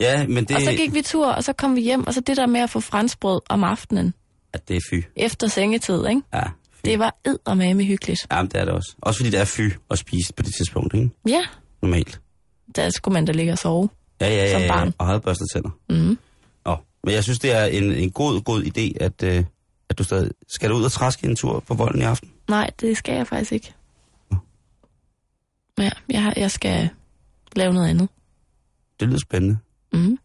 Ja, 0.00 0.26
men 0.26 0.44
det, 0.44 0.56
Og 0.56 0.62
så 0.62 0.72
gik 0.76 0.94
vi 0.94 1.02
tur, 1.02 1.26
og 1.26 1.44
så 1.44 1.52
kom 1.52 1.76
vi 1.76 1.80
hjem, 1.80 2.06
og 2.06 2.14
så 2.14 2.20
det 2.20 2.36
der 2.36 2.46
med 2.46 2.60
at 2.60 2.70
få 2.70 2.80
franskbrød 2.80 3.40
om 3.48 3.64
aftenen, 3.64 4.14
at 4.52 4.68
det 4.68 4.76
er 4.76 4.80
fy. 4.90 4.94
efter 5.16 5.48
sengetid, 5.48 6.06
ikke? 6.08 6.22
Ja, 6.34 6.42
fy. 6.72 6.80
Det 6.84 6.98
var 6.98 7.16
eddermame 7.24 7.84
hyggeligt. 7.84 8.20
Ja, 8.30 8.42
men 8.42 8.50
det 8.50 8.60
er 8.60 8.64
det 8.64 8.74
også. 8.74 8.94
Også 9.02 9.18
fordi 9.18 9.30
det 9.30 9.40
er 9.40 9.44
fy 9.44 9.60
at 9.90 9.98
spise 9.98 10.32
på 10.34 10.42
det 10.42 10.54
tidspunkt, 10.54 10.94
ikke? 10.94 11.10
Ja, 11.28 11.40
Normalt. 11.82 12.20
Der 12.78 12.90
skulle 12.90 13.12
man 13.12 13.24
da 13.24 13.32
ligge 13.32 13.52
og 13.52 13.58
sove. 13.58 13.88
Ja, 14.20 14.28
ja, 14.28 14.52
Som 14.52 14.60
ja, 14.60 14.66
ja. 14.66 14.72
barn. 14.72 14.94
Og 14.98 15.06
havde 15.06 15.20
børstet 15.20 15.46
tænder. 15.52 15.70
Mm. 15.90 16.18
Nå, 16.66 16.76
men 17.04 17.14
jeg 17.14 17.24
synes, 17.24 17.38
det 17.38 17.52
er 17.52 17.64
en, 17.64 17.92
en 17.92 18.10
god, 18.10 18.40
god 18.42 18.62
idé, 18.62 19.04
at, 19.04 19.22
øh, 19.22 19.44
at 19.88 19.98
du 19.98 20.04
stadig... 20.04 20.30
Skal 20.48 20.70
du 20.70 20.74
ud 20.76 20.84
og 20.84 20.92
træske 20.92 21.26
en 21.26 21.36
tur 21.36 21.60
på 21.60 21.74
volden 21.74 22.00
i 22.00 22.04
aften? 22.04 22.30
Nej, 22.48 22.70
det 22.80 22.96
skal 22.96 23.14
jeg 23.14 23.26
faktisk 23.26 23.52
ikke. 23.52 23.74
Ja, 25.78 25.90
jeg, 26.10 26.32
jeg 26.36 26.50
skal 26.50 26.88
lave 27.56 27.72
noget 27.72 27.88
andet. 27.88 28.08
Det 29.00 29.08
lyder 29.08 29.18
spændende. 29.18 29.58
Mm. 29.92 30.18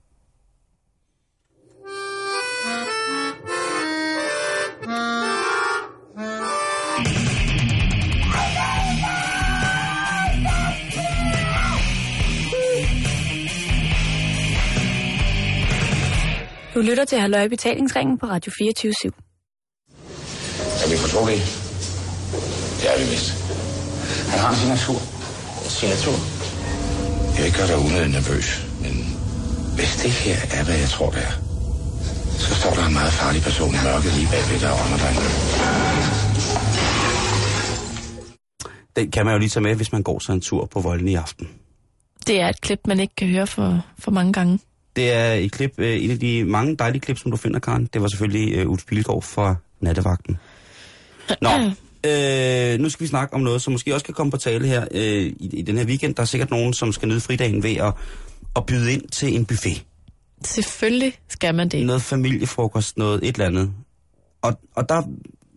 Du 16.75 16.79
lytter 16.81 17.05
til 17.05 17.19
Halløj 17.19 17.47
Betalingsringen 17.47 18.17
på 18.17 18.25
Radio 18.25 18.51
24 18.57 18.93
/7. 18.93 19.07
Er 20.83 20.87
vi 20.91 20.95
fortrolige? 21.05 21.43
Det 22.79 22.85
er 22.91 22.97
vi 23.01 23.05
vist. 23.13 23.29
Han 24.31 24.39
har 24.43 24.49
en 24.53 24.57
signatur. 24.61 24.99
Signatur? 25.77 26.17
Jeg 27.37 27.51
gøre 27.57 27.67
dig 27.71 27.77
unødigt 27.85 28.13
nervøs, 28.17 28.47
men 28.83 28.93
hvis 29.77 29.91
det 30.03 30.11
her 30.23 30.39
er, 30.57 30.63
hvad 30.67 30.77
jeg 30.83 30.89
tror, 30.95 31.09
det 31.15 31.23
er, 31.29 31.33
så 32.45 32.51
står 32.59 32.73
der 32.77 32.83
en 32.89 32.95
meget 32.99 33.13
farlig 33.19 33.41
person 33.47 33.71
i 33.77 33.81
mørket 33.87 34.11
lige 34.17 34.29
bagved 34.33 34.59
dig 34.65 34.73
under 34.83 34.99
dig. 35.03 35.11
Den 38.97 39.11
kan 39.11 39.25
man 39.25 39.33
jo 39.35 39.39
lige 39.39 39.53
tage 39.55 39.63
med, 39.67 39.75
hvis 39.75 39.91
man 39.91 40.03
går 40.03 40.19
sig 40.25 40.33
en 40.33 40.41
tur 40.41 40.65
på 40.73 40.79
volden 40.87 41.07
i 41.07 41.15
aften. 41.15 41.45
Det 42.27 42.35
er 42.41 42.49
et 42.49 42.61
klip, 42.61 42.81
man 42.87 42.99
ikke 42.99 43.15
kan 43.15 43.27
høre 43.27 43.47
for, 43.47 43.69
for 43.99 44.11
mange 44.11 44.33
gange. 44.33 44.59
Det 44.95 45.11
er 45.11 45.33
et 45.33 45.51
klip, 45.51 45.73
øh, 45.77 45.95
et 45.95 46.11
af 46.11 46.19
de 46.19 46.45
mange 46.45 46.75
dejlige 46.75 47.01
klip, 47.01 47.17
som 47.17 47.31
du 47.31 47.37
finder, 47.37 47.59
Karen. 47.59 47.89
Det 47.93 48.01
var 48.01 48.07
selvfølgelig 48.07 48.55
øh, 48.55 48.69
Ulf 48.69 48.85
Pilgaard 48.85 49.21
fra 49.21 49.55
Nattevagten. 49.81 50.37
Nå, 51.41 51.49
øh, 52.09 52.79
nu 52.79 52.89
skal 52.89 53.03
vi 53.03 53.07
snakke 53.07 53.33
om 53.33 53.41
noget, 53.41 53.61
som 53.61 53.73
måske 53.73 53.93
også 53.93 54.05
kan 54.05 54.13
komme 54.13 54.31
på 54.31 54.37
tale 54.37 54.67
her 54.67 54.87
øh, 54.91 55.25
i, 55.25 55.49
i 55.53 55.61
den 55.61 55.77
her 55.77 55.85
weekend. 55.85 56.15
Der 56.15 56.21
er 56.21 56.25
sikkert 56.25 56.51
nogen, 56.51 56.73
som 56.73 56.91
skal 56.91 57.07
nyde 57.07 57.21
fridagen 57.21 57.63
ved 57.63 57.75
at, 57.75 57.93
at 58.55 58.65
byde 58.65 58.93
ind 58.93 59.09
til 59.09 59.35
en 59.35 59.45
buffet. 59.45 59.85
Selvfølgelig 60.45 61.13
skal 61.27 61.55
man 61.55 61.69
det. 61.69 61.85
Noget 61.85 62.01
familiefrokost, 62.01 62.97
noget 62.97 63.23
et 63.23 63.35
eller 63.35 63.45
andet. 63.45 63.73
Og, 64.41 64.59
og 64.75 64.89
der 64.89 65.01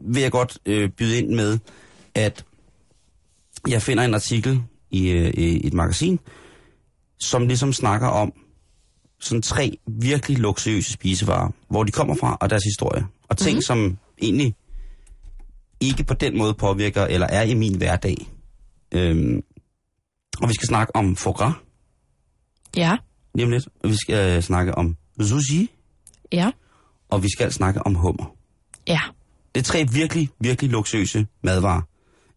vil 0.01 0.23
jeg 0.23 0.31
godt 0.31 0.59
øh, 0.67 0.91
byde 0.91 1.19
ind 1.19 1.35
med, 1.35 1.59
at 2.15 2.45
jeg 3.69 3.83
finder 3.83 4.05
en 4.05 4.15
artikel 4.15 4.63
i, 4.91 5.11
øh, 5.11 5.31
i 5.35 5.67
et 5.67 5.75
magasin, 5.75 6.19
som 7.19 7.47
ligesom 7.47 7.73
snakker 7.73 8.09
om 8.09 8.33
sådan 9.27 9.43
tre 9.43 9.79
virkelig 9.87 10.39
luksuriøse 10.39 10.93
spisevarer, 10.93 11.51
hvor 11.69 11.85
de 11.85 11.93
kommer 11.93 12.15
fra 12.15 12.37
og 12.41 12.51
deres 12.51 12.63
historie. 12.65 13.07
Og 13.29 13.37
ting, 13.37 13.51
mm-hmm. 13.55 13.63
som 13.63 13.99
egentlig 14.23 14.55
ikke 15.81 16.05
på 16.05 16.15
den 16.15 16.39
måde 16.39 16.55
påvirker 16.55 17.05
eller 17.05 17.27
er 17.27 17.43
i 17.43 17.55
min 17.55 17.77
hverdag. 17.77 18.17
Øhm, 18.93 19.43
og 20.43 20.49
vi 20.49 20.55
skal 20.55 20.69
snakke 20.69 20.97
om 20.97 21.17
foie 21.17 21.35
gras 21.35 21.55
Ja, 22.77 22.97
lige 23.35 23.51
lidt. 23.51 23.69
Og 23.83 23.91
vi 23.91 23.97
skal 23.97 24.37
øh, 24.37 24.43
snakke 24.43 24.75
om 24.75 24.97
sushi, 25.21 25.71
ja, 26.33 26.51
og 27.09 27.23
vi 27.23 27.29
skal 27.31 27.53
snakke 27.53 27.83
om 27.87 27.95
hummer. 27.95 28.35
ja. 28.89 29.01
Det 29.55 29.61
er 29.63 29.65
tre 29.65 29.87
virkelig, 29.93 30.29
virkelig 30.41 30.71
luksuriøse 30.71 31.27
madvarer. 31.43 31.83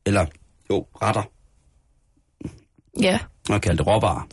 Eller, 0.05 0.25
jo, 0.69 0.85
retter. 1.01 1.23
Ja, 3.01 3.19
kan 3.47 3.61
kalde 3.61 3.77
det 3.77 3.87
råvarer. 3.87 4.27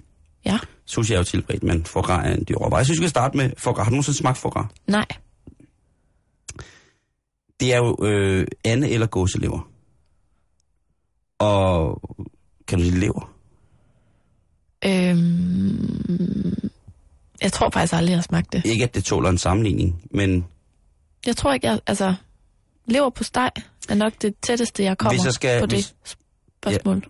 ja. 0.44 0.58
Sushi 0.86 1.12
er 1.14 1.18
jo 1.18 1.24
tilberedt, 1.24 1.62
men 1.62 1.84
foie 1.84 2.02
gras 2.02 2.26
er 2.28 2.34
en 2.34 2.44
dyr 2.48 2.54
råvare. 2.56 2.76
Jeg 2.78 2.86
synes, 2.86 3.00
vi 3.00 3.02
skal 3.04 3.10
starte 3.10 3.36
med 3.36 3.50
foie 3.58 3.74
gras. 3.74 3.84
Har 3.84 3.90
du 3.90 3.94
nogensinde 3.94 4.18
smagt 4.18 4.38
foie 4.38 4.52
gras? 4.52 4.66
Nej. 4.86 5.06
Det 7.60 7.74
er 7.74 7.78
jo 7.78 7.96
øh, 8.02 8.46
ande- 8.64 8.88
eller 8.90 9.06
gåselever. 9.06 9.70
Og 11.38 12.00
kan 12.68 12.78
du 12.78 12.84
lide 12.84 12.98
lever? 13.00 13.32
Øhm, 14.84 16.70
jeg 17.42 17.52
tror 17.52 17.70
faktisk 17.70 17.92
aldrig, 17.92 18.10
jeg 18.10 18.16
har 18.18 18.22
smagt 18.22 18.52
det. 18.52 18.64
Ikke, 18.64 18.84
at 18.84 18.94
det 18.94 19.04
tåler 19.04 19.30
en 19.30 19.38
sammenligning, 19.38 20.02
men 20.10 20.46
Jeg 21.26 21.36
tror 21.36 21.52
ikke, 21.52 21.66
jeg... 21.66 21.80
Altså, 21.86 22.14
lever 22.86 23.10
på 23.10 23.24
steg 23.24 23.50
er 23.88 23.94
nok 23.94 24.12
det 24.22 24.34
tætteste, 24.42 24.82
jeg 24.82 24.98
kommer 24.98 25.12
Hvis 25.18 25.24
jeg 25.24 25.32
skal- 25.32 25.60
på 25.60 25.66
det 25.66 25.76
hvis- 25.78 26.16
spørgsmål. 26.60 27.04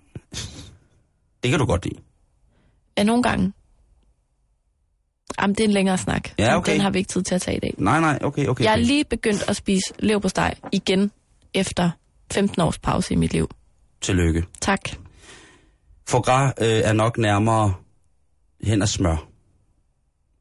det 1.42 1.50
kan 1.50 1.58
du 1.58 1.66
godt 1.66 1.84
lide. 1.84 2.00
Ja, 2.98 3.02
nogle 3.02 3.22
gange. 3.22 3.52
Jamen, 5.40 5.54
det 5.54 5.60
er 5.60 5.64
en 5.64 5.74
længere 5.74 5.98
snak. 5.98 6.28
Ja, 6.38 6.56
okay. 6.56 6.72
Den 6.72 6.80
har 6.80 6.90
vi 6.90 6.98
ikke 6.98 7.08
tid 7.08 7.22
til 7.22 7.34
at 7.34 7.42
tage 7.42 7.56
i 7.56 7.60
dag. 7.60 7.74
Nej, 7.78 8.00
nej, 8.00 8.18
okay, 8.22 8.46
okay. 8.46 8.64
Jeg 8.64 8.70
er 8.70 8.74
okay. 8.74 8.84
lige 8.84 9.04
begyndt 9.04 9.48
at 9.48 9.56
spise 9.56 9.92
lever 9.98 10.20
på 10.20 10.28
steg 10.28 10.54
igen 10.72 11.10
efter 11.54 11.90
15 12.32 12.62
års 12.62 12.78
pause 12.78 13.14
i 13.14 13.16
mit 13.16 13.32
liv. 13.32 13.50
Tillykke. 14.00 14.44
Tak. 14.60 14.80
Foie 16.08 16.22
gras 16.22 16.52
øh, 16.60 16.66
er 16.68 16.92
nok 16.92 17.18
nærmere 17.18 17.74
hen 18.64 18.82
af 18.82 18.88
smør. 18.88 19.26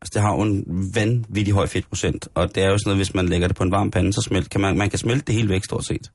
Altså, 0.01 0.11
det 0.13 0.21
har 0.21 0.33
jo 0.33 0.41
en 0.41 0.63
vanvittig 0.95 1.53
høj 1.53 1.67
fedtprocent, 1.67 2.27
og 2.33 2.55
det 2.55 2.63
er 2.63 2.67
jo 2.69 2.77
sådan 2.77 2.89
noget, 2.89 2.97
hvis 2.97 3.13
man 3.13 3.29
lægger 3.29 3.47
det 3.47 3.57
på 3.57 3.63
en 3.63 3.71
varm 3.71 3.91
pande, 3.91 4.13
så 4.13 4.21
smelt, 4.21 4.49
kan 4.49 4.61
man, 4.61 4.77
man 4.77 4.89
kan 4.89 4.99
smelte 4.99 5.25
det 5.25 5.35
hele 5.35 5.49
væk, 5.49 5.63
stort 5.63 5.85
set. 5.85 6.11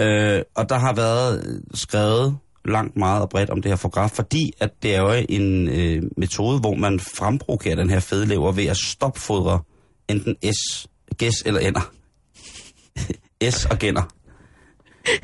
Øh, 0.00 0.42
og 0.54 0.68
der 0.68 0.78
har 0.78 0.94
været 0.94 1.62
skrevet 1.74 2.38
langt 2.64 2.96
meget 2.96 3.22
og 3.22 3.28
bredt 3.30 3.50
om 3.50 3.62
det 3.62 3.70
her 3.70 3.76
foie 3.76 3.90
gras, 3.90 4.12
fordi 4.12 4.52
at 4.60 4.70
det 4.82 4.94
er 4.94 5.00
jo 5.00 5.24
en 5.28 5.68
øh, 5.68 6.02
metode, 6.16 6.58
hvor 6.60 6.74
man 6.74 7.00
fremprovokerer 7.00 7.76
den 7.76 7.90
her 7.90 8.00
fedlever 8.00 8.52
ved 8.52 8.64
at 8.66 8.76
stopfodre 8.76 9.60
enten 10.08 10.36
S, 10.52 10.86
gæs 11.16 11.42
eller 11.46 11.60
ender. 11.60 11.92
S 13.50 13.64
og 13.64 13.78
gænder. 13.78 14.02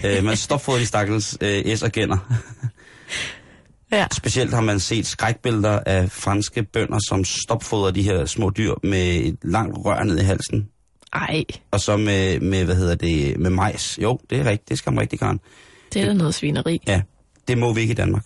øh, 0.04 0.24
man 0.24 0.36
stopfodrer 0.36 0.78
de 0.78 0.86
stakkels 0.86 1.38
øh, 1.40 1.76
S 1.76 1.82
og 1.82 1.90
gænder. 1.90 2.18
Ja. 3.92 4.06
Specielt 4.12 4.54
har 4.54 4.60
man 4.60 4.80
set 4.80 5.06
skrækbilleder 5.06 5.80
af 5.86 6.10
franske 6.10 6.62
bønder, 6.62 6.98
som 7.08 7.24
stopfodrer 7.24 7.90
de 7.90 8.02
her 8.02 8.24
små 8.26 8.50
dyr 8.56 8.74
med 8.82 9.16
et 9.16 9.36
langt 9.42 9.76
rør 9.84 10.02
ned 10.02 10.18
i 10.18 10.22
halsen. 10.22 10.68
Ej, 11.12 11.42
Og 11.70 11.80
så 11.80 11.96
med, 11.96 12.40
med 12.40 12.64
hvad 12.64 12.76
hedder 12.76 12.94
det, 12.94 13.38
med 13.38 13.50
majs. 13.50 13.98
Jo, 14.02 14.18
det 14.30 14.38
er 14.40 14.44
rigtigt. 14.44 14.68
Det 14.68 14.78
skal 14.78 14.92
man 14.92 15.00
rigtig 15.02 15.18
gerne. 15.18 15.38
det 15.94 16.02
er 16.02 16.06
da 16.06 16.12
noget 16.12 16.34
svineri. 16.34 16.82
Ja, 16.86 17.02
det 17.48 17.58
må 17.58 17.72
vi 17.72 17.80
ikke 17.80 17.92
i 17.92 17.94
Danmark. 17.94 18.24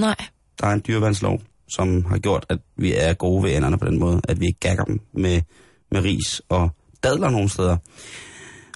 Nej. 0.00 0.16
Der 0.60 0.66
er 0.66 0.72
en 0.72 0.82
dyreværnslov, 0.86 1.42
som 1.68 2.04
har 2.04 2.18
gjort, 2.18 2.46
at 2.48 2.58
vi 2.76 2.94
er 2.94 3.14
gode 3.14 3.42
ved 3.42 3.56
enderne 3.56 3.78
på 3.78 3.86
den 3.86 3.98
måde. 3.98 4.20
At 4.28 4.40
vi 4.40 4.46
ikke 4.46 4.60
gagger 4.60 4.84
dem 4.84 5.00
med, 5.12 5.42
med 5.90 6.04
ris 6.04 6.42
og 6.48 6.70
dadler 7.02 7.30
nogle 7.30 7.48
steder. 7.48 7.76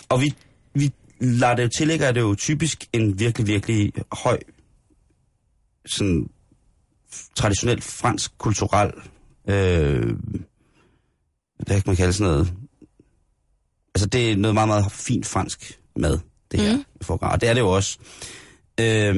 Og 0.09 0.21
vi, 0.21 0.35
vi 0.75 0.93
lader 1.21 1.55
det 1.55 1.63
jo 1.63 1.69
tillægge, 1.69 2.07
at 2.07 2.15
det 2.15 2.21
er 2.21 2.25
jo 2.25 2.35
typisk 2.35 2.89
en 2.93 3.19
virkelig, 3.19 3.47
virkelig 3.47 3.93
høj, 4.13 4.39
sådan 5.87 6.29
traditionelt 7.35 7.85
fransk, 7.85 8.39
kulturel, 8.39 8.93
øh, 9.49 10.17
hvad 11.57 11.77
kan 11.77 11.83
man 11.87 11.97
kalde 11.97 12.13
sådan 12.13 12.33
noget? 12.33 12.53
Altså 13.95 14.07
det 14.07 14.33
er 14.33 14.37
noget 14.37 14.55
meget, 14.55 14.69
meget 14.69 14.93
fint 14.93 15.27
fransk 15.27 15.81
mad, 15.97 16.19
det 16.53 16.61
her. 16.61 16.77
Mm. 16.77 16.85
Og 17.21 17.41
det 17.41 17.49
er 17.49 17.55
det 17.55 17.61
jo 17.61 17.71
også. 17.71 17.99
Øh, 18.81 19.15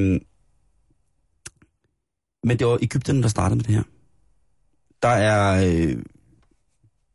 men 2.44 2.58
det 2.58 2.66
var 2.66 2.78
Ægypterne, 2.82 3.23
der 3.23 3.28
startede 3.28 3.56
med 3.56 3.64
det 3.64 3.75
her. 3.75 3.82
Der 5.02 5.08
er 5.08 5.66
øh, 5.73 5.96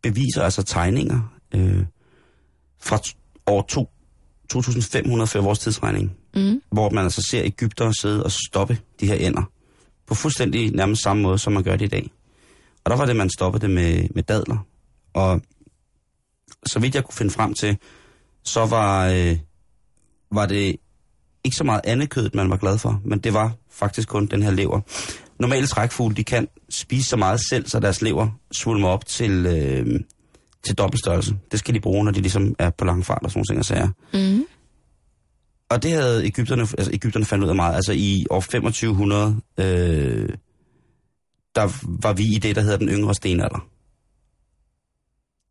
beviser, 0.02 0.42
altså 0.44 0.64
tegninger, 0.64 1.40
øh, 1.56 1.86
fra 2.82 3.00
år 3.46 3.62
to, 3.62 3.90
2500 4.50 5.28
før 5.28 5.42
vores 5.42 5.60
tidsregning, 5.60 6.16
Mm. 6.36 6.62
hvor 6.72 6.90
man 6.90 7.04
altså 7.04 7.22
ser 7.30 7.44
Ægypter 7.44 7.92
sidde 7.92 8.24
og 8.24 8.32
stoppe 8.32 8.80
de 9.00 9.08
her 9.08 9.16
ender 9.16 9.44
på 10.08 10.16
fuldstændig 10.16 10.72
nærmest 10.72 11.04
samme 11.04 11.24
måde, 11.24 11.38
som 11.38 11.54
man 11.54 11.64
gør 11.64 11.76
det 11.76 11.86
i 11.86 11.90
dag. 11.90 12.12
Og 12.84 12.92
der 12.92 12.98
var 12.98 13.06
det, 13.06 13.16
man 13.16 13.30
stoppede 13.30 13.62
det 13.62 13.70
med, 13.76 14.08
med 14.16 14.24
dadler. 14.24 14.58
Og 15.14 15.42
så 16.66 16.80
vidt 16.80 16.96
jeg 16.96 17.04
kunne 17.04 17.14
finde 17.14 17.32
frem 17.32 17.54
til, 17.54 17.78
så 18.44 18.66
var, 18.66 19.08
øh, 19.08 19.38
var 20.32 20.46
det 20.46 20.76
ikke 21.44 21.58
så 21.58 21.64
meget 21.64 21.82
andet 21.84 22.10
kød, 22.10 22.30
man 22.34 22.50
var 22.50 22.58
glad 22.58 22.78
for, 22.78 23.02
men 23.06 23.20
det 23.20 23.34
var 23.34 23.52
faktisk 23.72 24.08
kun 24.08 24.26
den 24.26 24.44
her 24.44 24.52
lever. 24.52 24.82
Normale 25.40 25.68
trækfugle, 25.68 26.16
de 26.16 26.24
kan 26.24 26.48
spise 26.70 27.10
så 27.10 27.18
meget 27.18 27.40
selv, 27.50 27.68
så 27.68 27.80
deres 27.80 28.02
lever 28.02 28.40
svulmer 28.52 28.88
op 28.88 29.06
til, 29.06 29.46
øh, 29.46 30.00
til 30.64 30.76
dobbeltstørrelse. 30.78 31.36
Det 31.52 31.60
skal 31.60 31.74
de 31.74 31.80
bruge, 31.80 32.06
når 32.06 32.12
de 32.12 32.22
ligesom 32.22 32.56
er 32.60 32.70
på 32.70 32.86
lang 32.86 33.06
fart 33.06 33.24
og 33.24 33.32
sådan 33.32 33.38
nogle 33.40 33.46
ting 33.46 33.60
og 33.60 33.66
sager. 33.66 33.90
Mm. 34.14 34.46
Og 35.70 35.84
det 35.84 35.92
havde 35.92 36.26
Ægypterne, 36.26 36.62
altså 36.62 36.92
Ægypterne 36.94 37.26
fandt 37.26 37.44
ud 37.44 37.50
af 37.50 37.56
meget. 37.56 37.76
Altså 37.76 37.92
i 37.92 38.26
år 38.30 38.40
2500, 38.40 39.42
øh, 39.58 40.30
der 41.56 41.86
var 42.04 42.14
vi 42.14 42.24
i 42.24 42.40
det, 42.40 42.56
der 42.56 42.62
hedder 42.62 42.78
den 42.78 42.90
yngre 42.90 43.16
stenalder. 43.16 43.68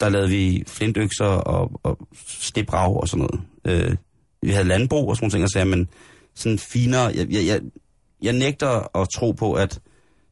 Der 0.01 0.09
lavede 0.09 0.29
vi 0.29 0.65
flintøkser 0.67 1.25
og, 1.25 1.81
og 1.83 1.99
stibrav 2.15 3.01
og 3.01 3.09
sådan 3.09 3.27
noget. 3.31 3.41
Øh, 3.65 3.97
vi 4.43 4.51
havde 4.51 4.69
landbrug 4.69 5.09
og 5.11 5.17
sådan 5.17 5.25
nogle 5.25 5.33
ting, 5.33 5.45
og 5.45 5.51
sagde, 5.51 5.65
men 5.65 5.89
sådan 6.35 6.59
finere... 6.59 7.03
Jeg, 7.15 7.27
jeg, 7.31 7.47
jeg, 7.47 7.61
jeg 8.23 8.33
nægter 8.33 8.97
at 8.99 9.09
tro 9.15 9.33
på, 9.33 9.53
at 9.53 9.81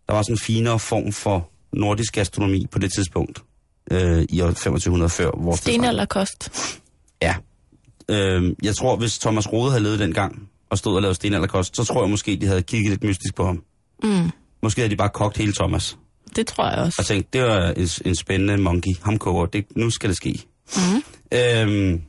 der 0.08 0.12
var 0.14 0.22
sådan 0.22 0.34
en 0.34 0.38
finere 0.38 0.78
form 0.78 1.12
for 1.12 1.50
nordisk 1.72 2.12
gastronomi 2.14 2.66
på 2.72 2.78
det 2.78 2.92
tidspunkt 2.92 3.42
øh, 3.90 4.24
i 4.28 4.40
år 4.40 4.46
2500 4.46 5.10
før 5.10 5.30
vores 5.38 5.60
Stenalderkost. 5.60 6.50
Ja. 7.22 7.34
Øh, 8.08 8.54
jeg 8.62 8.76
tror, 8.76 8.96
hvis 8.96 9.18
Thomas 9.18 9.52
Rode 9.52 9.70
havde 9.70 9.82
levet 9.82 9.98
dengang 9.98 10.48
og 10.70 10.78
stod 10.78 10.96
og 10.96 11.02
lavede 11.02 11.14
stenalderkost, 11.14 11.76
så 11.76 11.84
tror 11.84 12.02
jeg 12.02 12.10
måske, 12.10 12.36
de 12.36 12.46
havde 12.46 12.62
kigget 12.62 12.90
lidt 12.90 13.04
mystisk 13.04 13.34
på 13.34 13.46
ham. 13.46 13.62
Mm, 14.02 14.30
Måske 14.62 14.80
havde 14.80 14.90
de 14.90 14.96
bare 14.96 15.08
kogt 15.08 15.36
hele 15.36 15.52
Thomas. 15.52 15.98
det 16.36 16.46
tror 16.46 16.70
jeg 16.70 16.78
også. 16.78 16.96
Og 16.98 17.06
tænkt, 17.06 17.32
det 17.32 17.42
var 17.42 17.70
en, 17.70 17.88
en 18.04 18.14
spændende 18.14 18.56
monkey. 18.56 18.90
Ham 19.02 19.18
koger, 19.18 19.46
det, 19.46 19.64
nu 19.76 19.90
skal 19.90 20.08
det 20.08 20.16
ske. 20.16 20.42
Mm. 20.76 21.02
Øhm, 21.38 22.02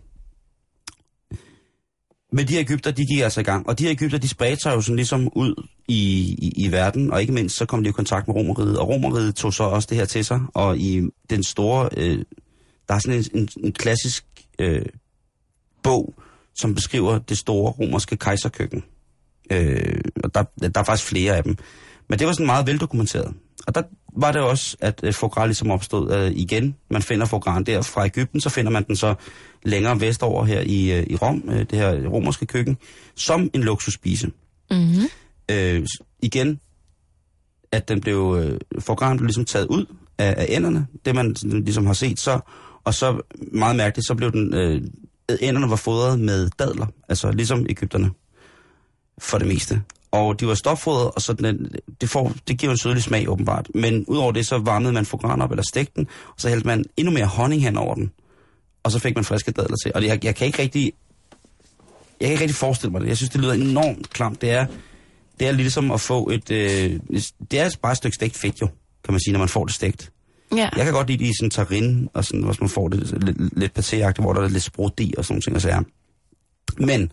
men 2.31 2.47
de 2.47 2.55
Ægypter, 2.55 2.91
de 2.91 3.05
gik 3.05 3.19
altså 3.19 3.39
i 3.39 3.43
gang. 3.43 3.67
Og 3.67 3.79
de 3.79 3.85
Ægypter, 3.87 4.17
de 4.17 4.27
spredte 4.27 4.61
sig 4.61 4.75
jo 4.75 4.81
sådan 4.81 4.95
ligesom 4.95 5.31
ud 5.35 5.67
i, 5.87 6.01
i, 6.39 6.65
i 6.65 6.71
verden. 6.71 7.11
Og 7.11 7.21
ikke 7.21 7.33
mindst, 7.33 7.57
så 7.57 7.65
kom 7.65 7.83
de 7.83 7.89
i 7.89 7.91
kontakt 7.91 8.27
med 8.27 8.35
Romeriet. 8.35 8.79
Og 8.79 8.87
Romeriet 8.89 9.35
tog 9.35 9.53
så 9.53 9.63
også 9.63 9.87
det 9.89 9.97
her 9.97 10.05
til 10.05 10.25
sig. 10.25 10.41
Og 10.53 10.77
i 10.77 11.09
den 11.29 11.43
store... 11.43 11.89
Øh, 11.97 12.23
der 12.87 12.93
er 12.93 12.99
sådan 12.99 13.19
en, 13.19 13.41
en, 13.41 13.49
en 13.63 13.71
klassisk 13.71 14.25
øh, 14.59 14.85
bog, 15.83 16.15
som 16.55 16.75
beskriver 16.75 17.19
det 17.19 17.37
store 17.37 17.71
romerske 17.71 18.17
kejserkøkken. 18.17 18.83
Øh, 19.51 20.01
og 20.23 20.35
der, 20.35 20.43
der 20.61 20.79
er 20.79 20.83
faktisk 20.83 21.09
flere 21.09 21.37
af 21.37 21.43
dem. 21.43 21.57
Men 22.09 22.19
det 22.19 22.27
var 22.27 22.33
sådan 22.33 22.45
meget 22.45 22.67
veldokumenteret. 22.67 23.33
Og 23.67 23.75
der 23.75 23.81
var 24.17 24.31
det 24.31 24.41
også, 24.41 24.77
at 24.79 24.99
øh, 25.03 25.13
foie 25.13 25.29
gras 25.29 25.47
ligesom 25.47 25.71
opstod 25.71 26.13
øh, 26.13 26.31
igen. 26.31 26.75
Man 26.89 27.01
finder 27.01 27.25
foie 27.25 27.39
gras 27.39 27.63
der 27.65 27.81
fra 27.81 28.05
Ægypten, 28.05 28.41
så 28.41 28.49
finder 28.49 28.71
man 28.71 28.83
den 28.83 28.95
så 28.95 29.15
længere 29.63 30.01
vestover 30.01 30.45
her 30.45 30.61
i, 30.61 30.91
øh, 30.91 31.03
i 31.09 31.15
Rom, 31.15 31.43
øh, 31.49 31.59
det 31.59 31.71
her 31.71 32.07
romerske 32.07 32.45
køkken, 32.45 32.77
som 33.15 33.49
en 33.53 33.63
luksusspise. 33.63 34.31
Mm-hmm. 34.71 35.03
Øh, 35.51 35.85
igen, 36.19 36.59
at 37.71 37.87
den 37.87 38.01
blev, 38.01 38.37
øh, 38.39 38.59
foie 38.79 38.95
gras 38.95 39.17
blev 39.17 39.25
ligesom 39.25 39.45
taget 39.45 39.67
ud 39.67 39.85
af, 40.17 40.35
af 40.37 40.45
enderne, 40.49 40.87
det 41.05 41.15
man 41.15 41.35
sådan 41.35 41.63
ligesom 41.63 41.85
har 41.85 41.93
set, 41.93 42.19
så, 42.19 42.39
og 42.83 42.93
så 42.93 43.21
meget 43.53 43.75
mærkeligt, 43.75 44.07
så 44.07 44.15
blev 44.15 44.31
den, 44.31 44.53
øh, 44.53 44.81
enderne 45.41 45.69
var 45.69 45.75
fodret 45.75 46.19
med 46.19 46.49
dadler, 46.59 46.87
altså 47.09 47.31
ligesom 47.31 47.65
Ægypterne, 47.69 48.11
for 49.17 49.37
det 49.37 49.47
meste. 49.47 49.81
Og 50.11 50.39
de 50.39 50.47
var 50.47 50.53
stopfodret, 50.53 51.11
og 51.15 51.21
så 51.21 51.33
den, 51.33 51.71
det, 52.01 52.09
får, 52.09 52.33
det 52.47 52.57
giver 52.57 52.71
en 52.71 52.77
sødlig 52.77 53.03
smag 53.03 53.29
åbenbart. 53.29 53.67
Men 53.75 54.05
udover 54.07 54.31
det, 54.31 54.47
så 54.47 54.57
varmede 54.57 54.93
man 54.93 55.05
gras 55.05 55.41
op 55.41 55.51
eller 55.51 55.63
stegte 55.63 55.91
den, 55.95 56.07
og 56.27 56.33
så 56.37 56.49
hældte 56.49 56.67
man 56.67 56.85
endnu 56.97 57.13
mere 57.13 57.25
honning 57.25 57.61
hen 57.61 57.77
over 57.77 57.95
den. 57.95 58.11
Og 58.83 58.91
så 58.91 58.99
fik 58.99 59.15
man 59.15 59.23
friske 59.23 59.51
dadler 59.51 59.75
til. 59.83 59.91
Og 59.95 60.01
det, 60.01 60.07
jeg, 60.07 60.25
jeg 60.25 60.35
kan 60.35 60.47
ikke 60.47 60.61
rigtig... 60.61 60.93
Jeg 62.19 62.27
kan 62.27 62.31
ikke 62.31 62.41
rigtig 62.41 62.55
forestille 62.55 62.91
mig 62.91 63.01
det. 63.01 63.07
Jeg 63.07 63.17
synes, 63.17 63.29
det 63.29 63.41
lyder 63.41 63.53
enormt 63.53 64.09
klamt. 64.09 64.41
Det 64.41 64.51
er, 64.51 64.65
det 65.39 65.47
er 65.47 65.51
ligesom 65.51 65.91
at 65.91 66.01
få 66.01 66.29
et... 66.29 66.51
Øh, 66.51 66.99
det 67.51 67.59
er 67.59 67.75
bare 67.81 67.91
et 67.91 67.97
stykke 67.97 68.15
stegt 68.15 68.37
fedt 68.37 68.61
jo, 68.61 68.67
kan 69.03 69.13
man 69.13 69.19
sige, 69.19 69.31
når 69.31 69.39
man 69.39 69.49
får 69.49 69.65
det 69.65 69.75
stegt. 69.75 70.11
Ja. 70.55 70.69
Jeg 70.75 70.85
kan 70.85 70.93
godt 70.93 71.07
lide 71.07 71.23
det 71.23 71.29
i 71.29 71.33
sådan 71.39 71.49
tarin, 71.49 72.09
og 72.13 72.25
sådan, 72.25 72.43
hvis 72.43 72.59
man 72.59 72.69
får 72.69 72.87
det 72.87 73.23
lidt, 73.23 73.59
lidt 73.59 73.79
patéagtigt, 73.79 74.21
hvor 74.21 74.33
der 74.33 74.41
er 74.41 74.47
lidt 74.47 74.63
sprudt 74.63 74.99
i, 74.99 75.13
og 75.17 75.25
sådan 75.25 75.33
nogle 75.33 75.41
ting 75.41 75.55
og 75.55 75.61
sager. 75.61 75.81
Men, 76.77 77.11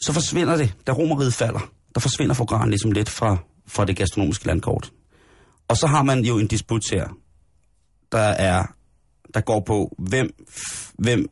så 0.00 0.12
forsvinder 0.12 0.56
det, 0.56 0.74
da 0.86 0.92
romeriet 0.92 1.34
falder. 1.34 1.70
Der 1.94 2.00
forsvinder 2.00 2.34
fogranen 2.34 2.70
ligesom 2.70 2.92
lidt 2.92 3.08
fra, 3.08 3.36
fra 3.66 3.84
det 3.84 3.96
gastronomiske 3.96 4.46
landkort. 4.46 4.92
Og 5.68 5.76
så 5.76 5.86
har 5.86 6.02
man 6.02 6.24
jo 6.24 6.38
en 6.38 6.46
disput 6.46 6.82
her, 6.92 7.08
der 8.12 8.18
er, 8.18 8.66
der 9.34 9.40
går 9.40 9.60
på, 9.60 9.94
hvem, 9.98 10.44
hvem 10.98 11.28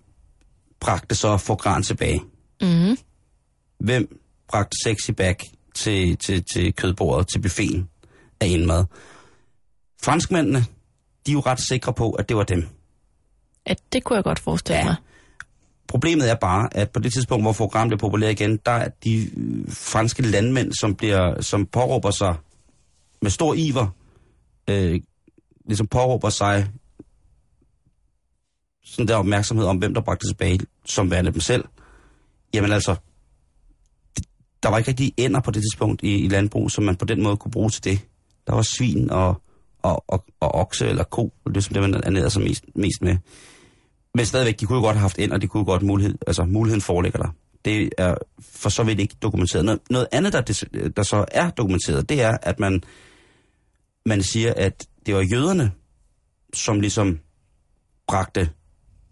bragte 0.81 1.14
så 1.14 1.37
fogranen 1.37 1.83
tilbage? 1.83 2.22
Mm-hmm. 2.61 2.96
Hvem 3.79 4.20
bragte 4.48 4.76
sexy 4.85 5.11
back 5.11 5.42
til, 5.74 6.16
til, 6.16 6.44
til 6.55 6.72
kødbordet, 6.74 7.29
til 7.29 7.42
buffeten 7.42 7.88
af 8.40 8.46
indmad? 8.46 8.85
Franskmændene, 10.02 10.59
de 11.26 11.31
er 11.31 11.33
jo 11.33 11.40
ret 11.40 11.61
sikre 11.61 11.92
på, 11.92 12.11
at 12.11 12.29
det 12.29 12.37
var 12.37 12.42
dem. 12.44 12.68
Ja, 13.68 13.74
det 13.92 14.05
kunne 14.05 14.16
jeg 14.16 14.24
godt 14.24 14.38
forestille 14.38 14.79
Ja. 14.79 14.85
mig. 14.85 14.96
Problemet 15.88 16.31
er 16.31 16.35
bare, 16.35 16.77
at 16.77 16.90
på 16.90 17.01
det 17.01 17.12
tidspunkt, 17.12 17.44
hvor 17.44 17.53
fogram 17.53 17.88
bliver 17.88 17.99
populær 17.99 18.29
igen, 18.29 18.57
der 18.66 18.72
er 18.72 18.88
de 19.05 19.31
øh, 19.37 19.64
franske 19.68 20.22
landmænd, 20.22 20.72
som, 20.72 20.94
bliver, 20.94 21.40
som 21.40 21.66
påråber 21.66 22.11
sig 22.11 22.35
med 23.22 23.31
stor 23.31 23.55
iver, 23.55 23.87
øh, 24.70 25.01
ligesom 25.66 25.87
påråber 25.87 26.31
sig 26.31 26.68
sådan 28.85 29.09
der 29.09 29.16
opmærksomhed 29.16 29.66
om, 29.66 29.77
hvem 29.77 29.94
der 29.94 30.01
bragte 30.01 30.29
tilbage, 30.29 30.61
som 30.85 31.11
værende 31.11 31.33
dem 31.33 31.40
selv. 31.40 31.64
Jamen 32.55 32.72
altså, 32.72 32.96
der 34.62 34.68
var 34.68 34.79
ikke 34.79 34.90
rigtig 34.90 35.12
ender 35.16 35.40
på 35.40 35.51
det 35.51 35.62
tidspunkt 35.62 36.03
i, 36.03 36.25
i 36.25 36.29
landbrug, 36.29 36.70
som 36.70 36.85
man 36.85 36.96
på 36.96 37.05
den 37.05 37.22
måde 37.22 37.37
kunne 37.37 37.51
bruge 37.51 37.70
til 37.70 37.85
det. 37.85 38.01
Der 38.46 38.55
var 38.55 38.62
svin 38.62 39.11
og, 39.11 39.42
og, 39.83 40.05
og, 40.09 40.25
og 40.40 40.55
okse 40.55 40.87
eller 40.87 41.05
ko, 41.05 41.33
det 41.46 41.57
er 41.57 41.61
som 41.61 41.75
det, 41.75 41.83
man 41.83 41.94
ernærede 41.94 42.31
sig 42.31 42.42
mest, 42.42 42.64
mest 42.75 43.03
med. 43.03 43.16
Men 44.16 44.26
stadigvæk, 44.26 44.61
de 44.61 44.66
kunne 44.66 44.76
jo 44.76 44.83
godt 44.83 44.96
have 44.96 45.00
haft 45.00 45.18
ind, 45.18 45.33
og 45.33 45.42
de 45.42 45.46
kunne 45.46 45.61
jo 45.61 45.64
godt 45.64 45.83
mulighed, 45.83 46.14
altså 46.26 46.44
muligheden 46.44 46.81
foreligger 46.81 47.18
der. 47.18 47.29
Det 47.64 47.90
er 47.98 48.14
for 48.40 48.68
så 48.68 48.83
vidt 48.83 49.00
ikke 49.00 49.16
dokumenteret. 49.22 49.64
Noget, 49.64 49.81
noget 49.90 50.09
andet, 50.12 50.33
der, 50.33 50.64
der 50.96 51.02
så 51.02 51.24
er 51.33 51.50
dokumenteret, 51.50 52.09
det 52.09 52.22
er, 52.22 52.37
at 52.42 52.61
man, 52.61 52.83
man 54.07 54.22
siger, 54.22 54.52
at 54.57 54.87
det 55.07 55.14
var 55.14 55.20
jøderne, 55.20 55.72
som 56.55 56.81
ligesom 56.81 57.18
bragte 58.09 58.48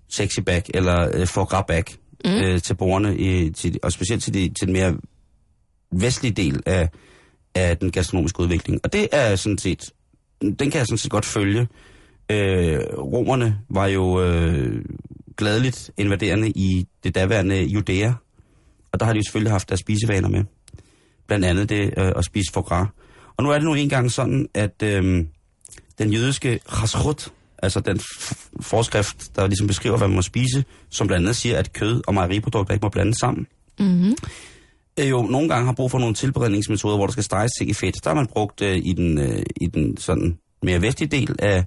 sexy 0.08 0.40
back, 0.40 0.70
eller 0.74 1.10
øh, 1.14 1.26
foie 1.26 1.64
back 1.68 1.96
mm. 2.24 2.30
øh, 2.30 2.60
til 2.62 2.74
borgerne, 2.74 3.16
i, 3.16 3.50
til, 3.50 3.78
og 3.82 3.92
specielt 3.92 4.22
til, 4.22 4.34
de, 4.34 4.48
til 4.58 4.66
den 4.66 4.72
mere 4.72 4.96
vestlige 5.92 6.32
del 6.32 6.62
af, 6.66 6.88
af 7.54 7.78
den 7.78 7.90
gastronomiske 7.90 8.40
udvikling. 8.40 8.80
Og 8.84 8.92
det 8.92 9.08
er 9.12 9.36
sådan 9.36 9.58
set, 9.58 9.90
den 10.40 10.56
kan 10.56 10.74
jeg 10.74 10.86
sådan 10.86 10.98
set 10.98 11.10
godt 11.10 11.24
følge. 11.24 11.68
Øh, 12.30 12.78
romerne 12.98 13.58
var 13.68 13.86
jo 13.86 14.22
øh, 14.22 14.84
gladeligt 15.36 15.90
invaderende 15.96 16.50
i 16.50 16.86
det 17.04 17.14
daværende 17.14 17.62
Judæa, 17.62 18.12
og 18.92 19.00
der 19.00 19.06
har 19.06 19.12
de 19.12 19.16
jo 19.16 19.22
selvfølgelig 19.22 19.52
haft 19.52 19.68
deres 19.68 19.80
spisevaner 19.80 20.28
med. 20.28 20.44
Blandt 21.26 21.44
andet 21.44 21.68
det 21.68 21.94
øh, 21.96 22.12
at 22.16 22.24
spise 22.24 22.52
foie 22.52 22.64
gras. 22.64 22.88
Og 23.36 23.44
nu 23.44 23.50
er 23.50 23.54
det 23.54 23.64
nu 23.64 23.74
engang 23.74 24.12
sådan, 24.12 24.48
at 24.54 24.82
øh, 24.82 25.24
den 25.98 26.12
jødiske 26.12 26.60
chasrut, 26.76 27.32
altså 27.58 27.80
den 27.80 28.00
forskrift, 28.60 29.36
der 29.36 29.46
ligesom 29.46 29.66
beskriver, 29.66 29.96
hvad 29.96 30.08
man 30.08 30.14
må 30.14 30.22
spise, 30.22 30.64
som 30.90 31.06
blandt 31.06 31.26
andet 31.26 31.36
siger, 31.36 31.58
at 31.58 31.72
kød 31.72 32.02
og 32.06 32.14
mejeriprodukter 32.14 32.74
ikke 32.74 32.84
må 32.84 32.88
blandes 32.88 33.16
sammen, 33.20 33.46
Mm-hmm. 33.78 34.14
øh, 35.00 35.10
jo 35.10 35.22
nogle 35.22 35.48
gange 35.48 35.66
har 35.66 35.72
brug 35.72 35.90
for 35.90 35.98
nogle 35.98 36.14
tilberedningsmetoder, 36.14 36.96
hvor 36.96 37.06
der 37.06 37.12
skal 37.12 37.24
steges 37.24 37.52
ting 37.58 37.70
i 37.70 37.74
fedt. 37.74 38.04
Der 38.04 38.10
har 38.10 38.14
man 38.14 38.26
brugt 38.26 38.62
øh, 38.62 38.76
i 38.76 38.92
den, 38.92 39.18
øh, 39.18 39.42
i 39.60 39.66
den 39.66 39.96
sådan 39.96 40.38
mere 40.62 40.82
vestlige 40.82 41.08
del 41.08 41.36
af, 41.38 41.64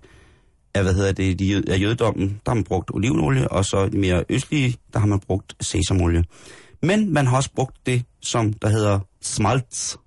af 0.78 0.84
hvad 0.84 0.94
hedder 0.94 1.12
det, 1.12 1.40
de, 1.40 1.64
af 1.68 1.82
jødedommen, 1.82 2.42
der 2.46 2.52
har 2.52 2.56
man 2.56 2.64
brugt 2.64 2.92
olivenolie, 2.94 3.52
og 3.52 3.66
så 3.66 3.84
i 3.84 3.90
den 3.90 4.02
mere 4.02 4.24
østlige, 4.30 4.78
der 4.94 5.00
har 5.00 5.08
man 5.08 5.20
brugt 5.20 5.56
sesamolie. 5.62 6.24
Men 6.82 7.14
man 7.14 7.28
har 7.28 7.38
også 7.38 7.50
brugt 7.56 7.76
det, 7.86 8.04
som 8.22 8.54
der 8.54 8.70
hedder 8.70 9.00
smalts. 9.22 9.96
Og 9.96 10.02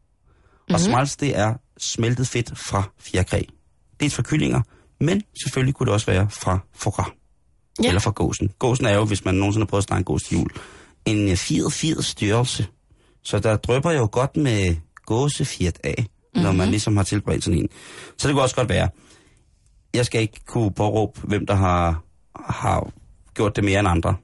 mm-hmm. 0.68 0.78
smalts, 0.78 1.16
det 1.16 1.38
er 1.38 1.54
smeltet 1.78 2.26
fedt 2.26 2.58
fra 2.58 2.82
fjerkræ. 2.98 3.42
Dels 4.00 4.14
fra 4.14 4.22
kyllinger, 4.22 4.62
men 5.00 5.22
selvfølgelig 5.42 5.74
kunne 5.74 5.86
det 5.86 5.94
også 5.94 6.06
være 6.06 6.30
fra 6.30 6.58
foie 6.74 6.92
gras. 6.92 7.06
Ja. 7.82 7.88
Eller 7.88 8.00
fra 8.00 8.10
gåsen. 8.10 8.50
Gåsen 8.58 8.86
er 8.86 8.94
jo, 8.94 9.04
hvis 9.04 9.24
man 9.24 9.34
nogensinde 9.34 9.64
har 9.64 9.68
prøvet 9.68 9.80
at 9.80 9.84
stege 9.84 9.98
en 9.98 10.04
gås 10.04 10.22
til 10.22 10.38
jul, 10.38 10.50
en 11.04 11.36
84 11.36 12.06
størrelse. 12.06 12.66
Så 13.24 13.38
der 13.38 13.56
drøber 13.56 13.92
jo 13.92 14.08
godt 14.12 14.36
med 14.36 14.76
gåsefjert 15.06 15.78
af, 15.84 15.94
mm-hmm. 15.98 16.42
når 16.42 16.52
man 16.52 16.68
ligesom 16.68 16.96
har 16.96 17.04
tilberedt 17.04 17.44
sådan 17.44 17.58
en. 17.58 17.68
Så 18.18 18.28
det 18.28 18.34
kunne 18.34 18.42
også 18.42 18.56
godt 18.56 18.68
være. 18.68 18.88
Jeg 19.94 20.06
skal 20.06 20.20
ikke 20.20 20.40
kunne 20.46 20.72
påråbe, 20.72 21.20
hvem 21.20 21.46
der 21.46 21.54
har, 21.54 22.02
har 22.36 22.90
gjort 23.34 23.56
det 23.56 23.64
mere 23.64 23.80
end 23.80 23.88
andre. 23.88 24.16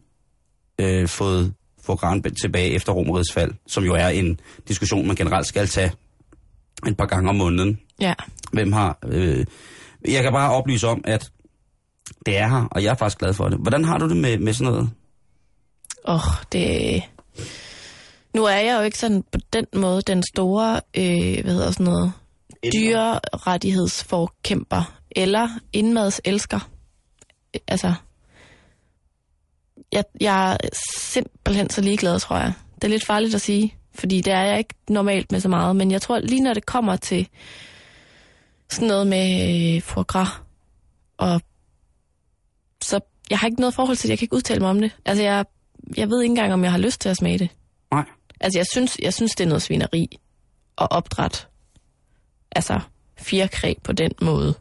Øh, 0.80 1.08
fået 1.08 1.54
få 1.86 1.96
gran 1.96 2.22
tilbage 2.22 2.70
efter 2.70 2.92
romerets 2.92 3.32
fald, 3.32 3.52
som 3.66 3.84
jo 3.84 3.94
er 3.94 4.08
en 4.08 4.40
diskussion, 4.68 5.06
man 5.06 5.16
generelt 5.16 5.46
skal 5.46 5.68
tage 5.68 5.92
et 6.86 6.96
par 6.96 7.06
gange 7.06 7.28
om 7.28 7.36
måneden. 7.36 7.80
Ja. 8.00 8.14
Hvem 8.52 8.72
har... 8.72 8.98
Øh, 9.04 9.46
jeg 10.08 10.22
kan 10.22 10.32
bare 10.32 10.52
oplyse 10.52 10.88
om, 10.88 11.00
at 11.04 11.30
det 12.26 12.38
er 12.38 12.48
her, 12.48 12.68
og 12.70 12.84
jeg 12.84 12.90
er 12.90 12.94
faktisk 12.94 13.18
glad 13.18 13.34
for 13.34 13.48
det. 13.48 13.58
Hvordan 13.58 13.84
har 13.84 13.98
du 13.98 14.08
det 14.08 14.16
med, 14.16 14.38
med 14.38 14.52
sådan 14.52 14.72
noget? 14.72 14.90
Åh, 16.08 16.14
oh, 16.14 16.20
det... 16.52 17.02
Nu 18.34 18.44
er 18.44 18.56
jeg 18.56 18.78
jo 18.78 18.82
ikke 18.82 18.98
sådan 18.98 19.24
på 19.32 19.38
den 19.52 19.66
måde 19.74 20.02
den 20.02 20.22
store, 20.32 20.80
øh, 20.96 21.42
hvad 21.42 21.52
hedder 21.52 21.70
sådan 21.70 21.86
noget, 21.86 22.12
dyrerettighedsforkæmper 22.74 24.95
eller 25.16 25.48
indmads 25.72 26.20
elsker. 26.24 26.70
Altså, 27.68 27.94
jeg, 29.92 30.04
jeg 30.20 30.52
er 30.52 30.56
simpelthen 30.96 31.70
så 31.70 31.80
ligeglad, 31.80 32.20
tror 32.20 32.36
jeg. 32.36 32.52
Det 32.74 32.84
er 32.84 32.88
lidt 32.88 33.06
farligt 33.06 33.34
at 33.34 33.40
sige, 33.40 33.74
fordi 33.94 34.20
det 34.20 34.32
er 34.32 34.42
jeg 34.42 34.58
ikke 34.58 34.74
normalt 34.88 35.32
med 35.32 35.40
så 35.40 35.48
meget, 35.48 35.76
men 35.76 35.90
jeg 35.90 36.02
tror 36.02 36.18
lige 36.18 36.42
når 36.42 36.54
det 36.54 36.66
kommer 36.66 36.96
til 36.96 37.28
sådan 38.70 38.88
noget 38.88 39.06
med 39.06 39.74
øh, 39.76 39.82
foie 39.82 40.04
gras. 40.04 40.28
Og 41.16 41.40
så, 42.82 43.00
jeg 43.30 43.38
har 43.38 43.46
ikke 43.46 43.60
noget 43.60 43.74
forhold 43.74 43.96
til 43.96 44.02
det, 44.08 44.10
jeg 44.10 44.18
kan 44.18 44.24
ikke 44.24 44.36
udtale 44.36 44.60
mig 44.60 44.70
om 44.70 44.80
det. 44.80 44.90
Altså, 45.04 45.22
jeg, 45.24 45.44
jeg 45.96 46.08
ved 46.08 46.22
ikke 46.22 46.30
engang, 46.30 46.52
om 46.52 46.64
jeg 46.64 46.70
har 46.70 46.78
lyst 46.78 47.00
til 47.00 47.08
at 47.08 47.16
smage 47.16 47.38
det. 47.38 47.48
Nej. 47.92 48.04
Altså, 48.40 48.58
jeg 48.58 48.66
synes, 48.72 48.98
jeg 49.02 49.14
synes 49.14 49.32
det 49.32 49.44
er 49.44 49.48
noget 49.48 49.62
svineri 49.62 50.18
og 50.76 50.92
opdræt. 50.92 51.48
Altså, 52.52 52.80
fjerkræ 53.18 53.74
på 53.84 53.92
den 53.92 54.12
måde. 54.22 54.54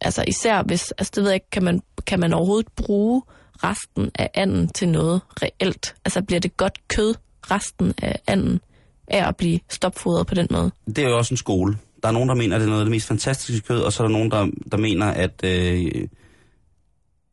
Altså, 0.00 0.24
især 0.28 0.62
hvis, 0.62 0.90
altså 0.90 1.12
det 1.14 1.22
ved 1.22 1.30
jeg 1.30 1.34
ikke, 1.34 1.50
kan 1.50 1.64
man, 1.64 1.82
kan 2.06 2.20
man 2.20 2.32
overhovedet 2.32 2.72
bruge 2.76 3.22
resten 3.64 4.10
af 4.14 4.30
anden 4.34 4.68
til 4.68 4.88
noget 4.88 5.20
reelt? 5.42 5.94
Altså, 6.04 6.22
bliver 6.22 6.40
det 6.40 6.56
godt 6.56 6.88
kød, 6.88 7.14
resten 7.50 7.94
af 8.02 8.20
anden, 8.26 8.60
af 9.08 9.28
at 9.28 9.36
blive 9.36 9.60
stopfodret 9.68 10.26
på 10.26 10.34
den 10.34 10.46
måde? 10.50 10.70
Det 10.86 10.98
er 10.98 11.08
jo 11.08 11.16
også 11.18 11.34
en 11.34 11.38
skole. 11.38 11.78
Der 12.02 12.08
er 12.08 12.12
nogen, 12.12 12.28
der 12.28 12.34
mener, 12.34 12.56
at 12.56 12.60
det 12.60 12.66
er 12.66 12.70
noget 12.70 12.80
af 12.80 12.84
det 12.84 12.90
mest 12.90 13.08
fantastiske 13.08 13.66
kød, 13.66 13.80
og 13.80 13.92
så 13.92 14.02
er 14.02 14.06
der 14.08 14.12
nogen, 14.12 14.30
der, 14.30 14.46
der 14.72 14.76
mener, 14.78 15.06
at, 15.06 15.44
øh, 15.44 16.08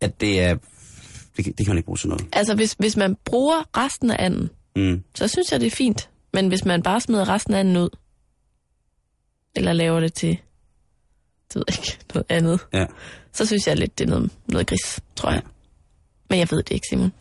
at 0.01 0.21
det 0.21 0.41
er... 0.41 0.55
Det, 1.37 1.45
kan- 1.45 1.53
det 1.57 1.65
kan 1.65 1.67
man 1.71 1.77
ikke 1.77 1.85
bruge 1.85 1.97
til 1.97 2.09
noget. 2.09 2.25
Altså, 2.33 2.55
hvis, 2.55 2.75
hvis 2.79 2.97
man 2.97 3.15
bruger 3.25 3.77
resten 3.77 4.11
af 4.11 4.15
anden, 4.25 4.49
Mm. 4.77 5.03
så 5.15 5.27
synes 5.27 5.51
jeg, 5.51 5.59
det 5.59 5.67
er 5.67 5.71
fint. 5.71 6.09
Men 6.33 6.47
hvis 6.47 6.65
man 6.65 6.83
bare 6.83 7.01
smider 7.01 7.29
resten 7.29 7.53
af 7.53 7.59
anden 7.59 7.77
ud, 7.77 7.89
eller 9.55 9.73
laver 9.73 9.99
det 9.99 10.13
til, 10.13 10.37
det 11.53 11.55
ved 11.55 11.63
jeg 11.67 11.77
ikke, 11.79 11.97
noget 12.13 12.25
andet, 12.29 12.59
Ja. 12.73 12.85
så 13.33 13.45
synes 13.45 13.67
jeg 13.67 13.77
lidt, 13.77 13.99
det 13.99 14.05
er 14.05 14.09
noget, 14.09 14.31
noget 14.47 14.67
gris, 14.67 14.99
tror 15.15 15.31
jeg. 15.31 15.41
Men 16.29 16.39
jeg 16.39 16.47
ved 16.51 16.57
det 16.63 16.71
ikke, 16.71 16.85
Simon. 16.89 17.11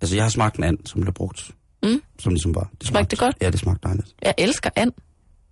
Altså, 0.00 0.16
jeg 0.16 0.24
har 0.24 0.28
smagt 0.30 0.56
en 0.56 0.64
and, 0.64 0.78
som 0.84 1.00
blev 1.00 1.14
brugt. 1.14 1.50
Mm. 1.82 2.02
Som 2.18 2.32
ligesom 2.32 2.54
var... 2.54 2.70
Det 2.80 2.88
Smagte 2.88 3.10
det 3.10 3.18
godt? 3.18 3.36
Ja, 3.40 3.50
det 3.50 3.60
smagte 3.60 3.88
dejligt. 3.88 4.14
Jeg 4.22 4.34
elsker 4.38 4.70
and. 4.76 4.92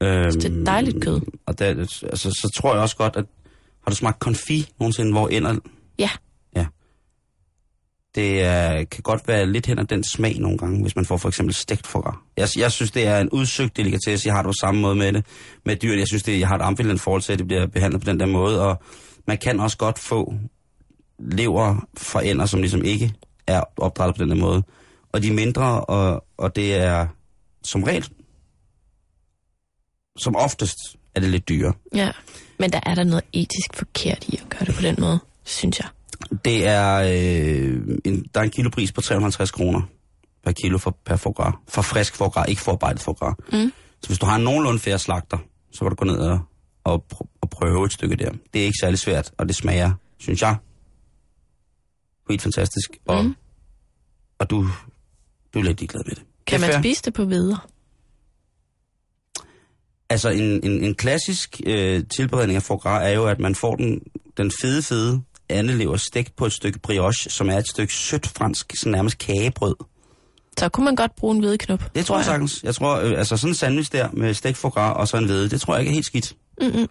Øhm, 0.03 0.41
det 0.41 0.45
er 0.45 0.65
dejligt 0.65 1.03
kød. 1.03 1.21
Og 1.47 1.59
der, 1.59 1.65
altså, 1.67 2.31
så 2.31 2.53
tror 2.57 2.73
jeg 2.75 2.83
også 2.83 2.97
godt, 2.97 3.17
at... 3.17 3.25
Har 3.85 3.91
du 3.91 3.97
smagt 3.97 4.19
konfi 4.19 4.69
nogensinde, 4.81 5.13
hvor 5.13 5.29
ender... 5.29 5.59
Ja, 5.99 6.11
det 8.15 8.43
er, 8.43 8.85
kan 8.85 9.03
godt 9.03 9.29
være 9.29 9.47
lidt 9.47 9.67
hen 9.67 9.79
ad 9.79 9.85
den 9.85 10.05
smag 10.05 10.39
nogle 10.41 10.59
gange, 10.59 10.83
hvis 10.83 10.97
man 10.97 11.05
får 11.05 11.17
for 11.17 11.29
eksempel 11.29 11.55
stegt 11.55 11.87
foie. 11.87 12.13
Jeg, 12.37 12.49
jeg 12.59 12.73
synes, 12.73 12.91
det 12.91 13.07
er 13.07 13.21
en 13.21 13.31
udsøgt 13.31 13.77
delikatesse. 13.77 14.27
Jeg 14.27 14.35
har 14.35 14.43
det 14.43 14.49
på 14.49 14.55
samme 14.61 14.81
måde 14.81 14.97
med 14.97 15.13
det. 15.13 15.27
Med 15.65 15.77
dyr, 15.77 15.99
jeg 15.99 16.07
synes, 16.09 16.23
det, 16.23 16.41
jeg 16.41 16.49
har 16.49 16.57
et 16.57 16.63
ambivalent 16.63 17.01
forhold 17.01 17.23
til, 17.23 17.33
at 17.33 17.39
det 17.39 17.47
bliver 17.47 17.67
behandlet 17.67 18.03
på 18.03 18.11
den 18.11 18.21
der 18.21 18.27
måde. 18.27 18.63
Og 18.63 18.83
man 19.27 19.39
kan 19.39 19.61
også 19.61 19.77
godt 19.77 19.99
få 19.99 20.35
lever 21.19 21.87
fra 21.97 22.23
ender, 22.25 22.47
som 22.47 22.61
ligesom 22.61 22.85
ikke 22.85 23.15
er 23.47 23.63
opdrettet 23.77 24.17
på 24.17 24.23
den 24.23 24.31
der 24.31 24.37
måde. 24.37 24.63
Og 25.13 25.23
de 25.23 25.29
er 25.29 25.33
mindre, 25.33 25.85
og, 25.85 26.25
og 26.37 26.57
det 26.57 26.75
er 26.75 27.07
som 27.63 27.83
regel, 27.83 28.09
som 30.19 30.37
oftest, 30.37 30.77
er 31.15 31.21
det 31.21 31.29
lidt 31.31 31.49
dyre. 31.49 31.73
ja. 31.95 32.11
Men 32.61 32.73
der 32.73 32.81
er 32.87 32.95
der 32.95 33.05
noget 33.05 33.25
etisk 33.33 33.75
forkert 33.75 34.25
i 34.29 34.37
at 34.43 34.49
gøre 34.51 34.65
det 34.65 34.75
på 34.75 34.83
den 34.83 34.97
måde, 34.99 35.19
synes 35.45 35.79
jeg. 35.79 35.89
Det 36.45 36.67
er, 36.67 36.95
øh, 36.95 37.99
en, 38.05 38.25
der 38.35 38.41
er 38.41 38.45
en 38.45 38.51
kilopris 38.51 38.93
på 38.93 39.01
350 39.01 39.51
kroner 39.51 39.81
per 40.45 40.53
kilo 40.53 40.79
for, 40.79 40.99
per 41.05 41.17
foie 41.17 41.33
gras. 41.35 41.55
For 41.69 41.83
frisk 41.83 42.17
foie 42.17 42.31
gras, 42.31 42.49
ikke 42.49 42.61
forarbejdet 42.63 43.03
foie 43.03 43.15
gras. 43.15 43.35
Mm. 43.53 43.73
Så 44.03 44.09
hvis 44.09 44.19
du 44.19 44.27
har 44.27 44.37
en 44.37 44.45
nogenlunde 44.45 44.79
færre 44.81 44.99
slagter, 44.99 45.39
så 45.73 45.79
kan 45.81 45.89
du 45.89 45.95
gå 45.95 46.05
ned 46.05 46.17
og, 46.19 46.41
og, 46.85 47.05
og 47.41 47.51
prøve 47.51 47.85
et 47.85 47.93
stykke 47.93 48.17
der. 48.17 48.31
Det 48.55 48.61
er 48.61 48.65
ikke 48.65 48.79
særlig 48.81 48.99
svært, 48.99 49.33
og 49.39 49.49
det 49.49 49.57
smager, 49.57 49.93
synes 50.19 50.43
jeg, 50.43 50.57
helt 52.31 52.43
fantastisk. 52.43 52.91
Og, 53.07 53.25
Mm. 53.25 53.35
og 54.39 54.51
du, 54.51 54.69
du 55.55 55.59
er 55.59 55.63
lidt 55.63 55.81
ligeglad 55.81 56.03
med 56.07 56.15
det. 56.15 56.25
Kan 56.47 56.61
man 56.61 56.73
spise 56.83 57.03
det 57.03 57.15
på 57.15 57.25
videre? 57.25 57.59
Altså 60.11 60.29
en, 60.31 60.43
en, 60.65 60.85
en 60.85 60.95
klassisk 60.95 61.61
øh, 61.67 62.05
tilberedning 62.17 62.57
af 62.57 62.63
foie 62.63 62.79
gras 62.79 63.07
er 63.11 63.15
jo, 63.15 63.27
at 63.27 63.39
man 63.39 63.55
får 63.55 63.77
den, 63.77 64.01
den 64.37 64.53
fede, 64.63 64.83
fede 64.83 65.23
andelever 65.49 65.97
stegt 65.97 66.37
på 66.37 66.47
et 66.47 66.53
stykke 66.53 66.79
brioche, 66.79 67.31
som 67.31 67.49
er 67.49 67.57
et 67.59 67.69
stykke 67.69 67.95
sødt 67.95 68.27
fransk, 68.27 68.73
sådan 68.77 68.93
nærmest 68.93 69.19
kagebrød. 69.19 69.75
Så 70.59 70.69
kunne 70.69 70.85
man 70.85 70.97
godt 70.97 71.17
bruge 71.17 71.35
en 71.35 71.41
hvideknop. 71.41 71.95
Det 71.95 72.07
tror 72.07 72.17
jeg 72.17 72.25
sagtens. 72.25 72.61
Jeg 72.63 72.75
tror, 72.75 72.97
øh, 72.97 73.19
altså 73.19 73.37
sådan 73.37 73.51
en 73.51 73.55
sandwich 73.55 73.93
der 73.93 74.09
med 74.13 74.35
stegt 74.35 74.57
foie 74.57 74.71
gras 74.71 74.97
og 74.97 75.09
så 75.09 75.17
en 75.17 75.25
hvede, 75.25 75.51
det 75.51 75.61
tror 75.61 75.75
jeg 75.75 75.81
ikke 75.81 75.91
er 75.91 75.95
helt 75.95 76.07
skidt. 76.07 76.35
Mm-mm. 76.61 76.87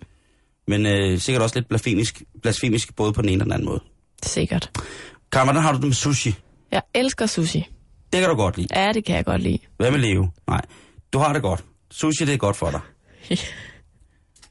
Men 0.67 0.85
øh, 0.85 1.19
sikkert 1.19 1.43
også 1.43 1.55
lidt 1.55 1.67
blasfemisk, 1.67 2.23
blasfemisk 2.41 2.95
både 2.95 3.13
på 3.13 3.21
den 3.21 3.29
ene 3.29 3.41
og 3.41 3.45
den 3.45 3.53
anden 3.53 3.65
måde. 3.67 3.79
Sikkert. 4.23 4.71
Karen, 5.31 5.47
hvordan 5.47 5.61
har 5.61 5.71
du 5.71 5.77
det 5.77 5.85
med 5.85 5.93
sushi? 5.93 6.35
Jeg 6.71 6.81
elsker 6.93 7.25
sushi. 7.25 7.67
Det 8.13 8.19
kan 8.19 8.29
du 8.29 8.35
godt 8.35 8.57
lide. 8.57 8.67
Ja, 8.81 8.91
det 8.93 9.05
kan 9.05 9.15
jeg 9.15 9.25
godt 9.25 9.41
lide. 9.41 9.59
Hvad 9.77 9.91
med 9.91 9.99
Leo? 9.99 10.27
Nej. 10.47 10.61
Du 11.13 11.17
har 11.19 11.33
det 11.33 11.41
godt. 11.41 11.63
Sushi, 11.91 12.25
det 12.25 12.33
er 12.33 12.37
godt 12.37 12.55
for 12.55 12.71
dig. 12.71 12.79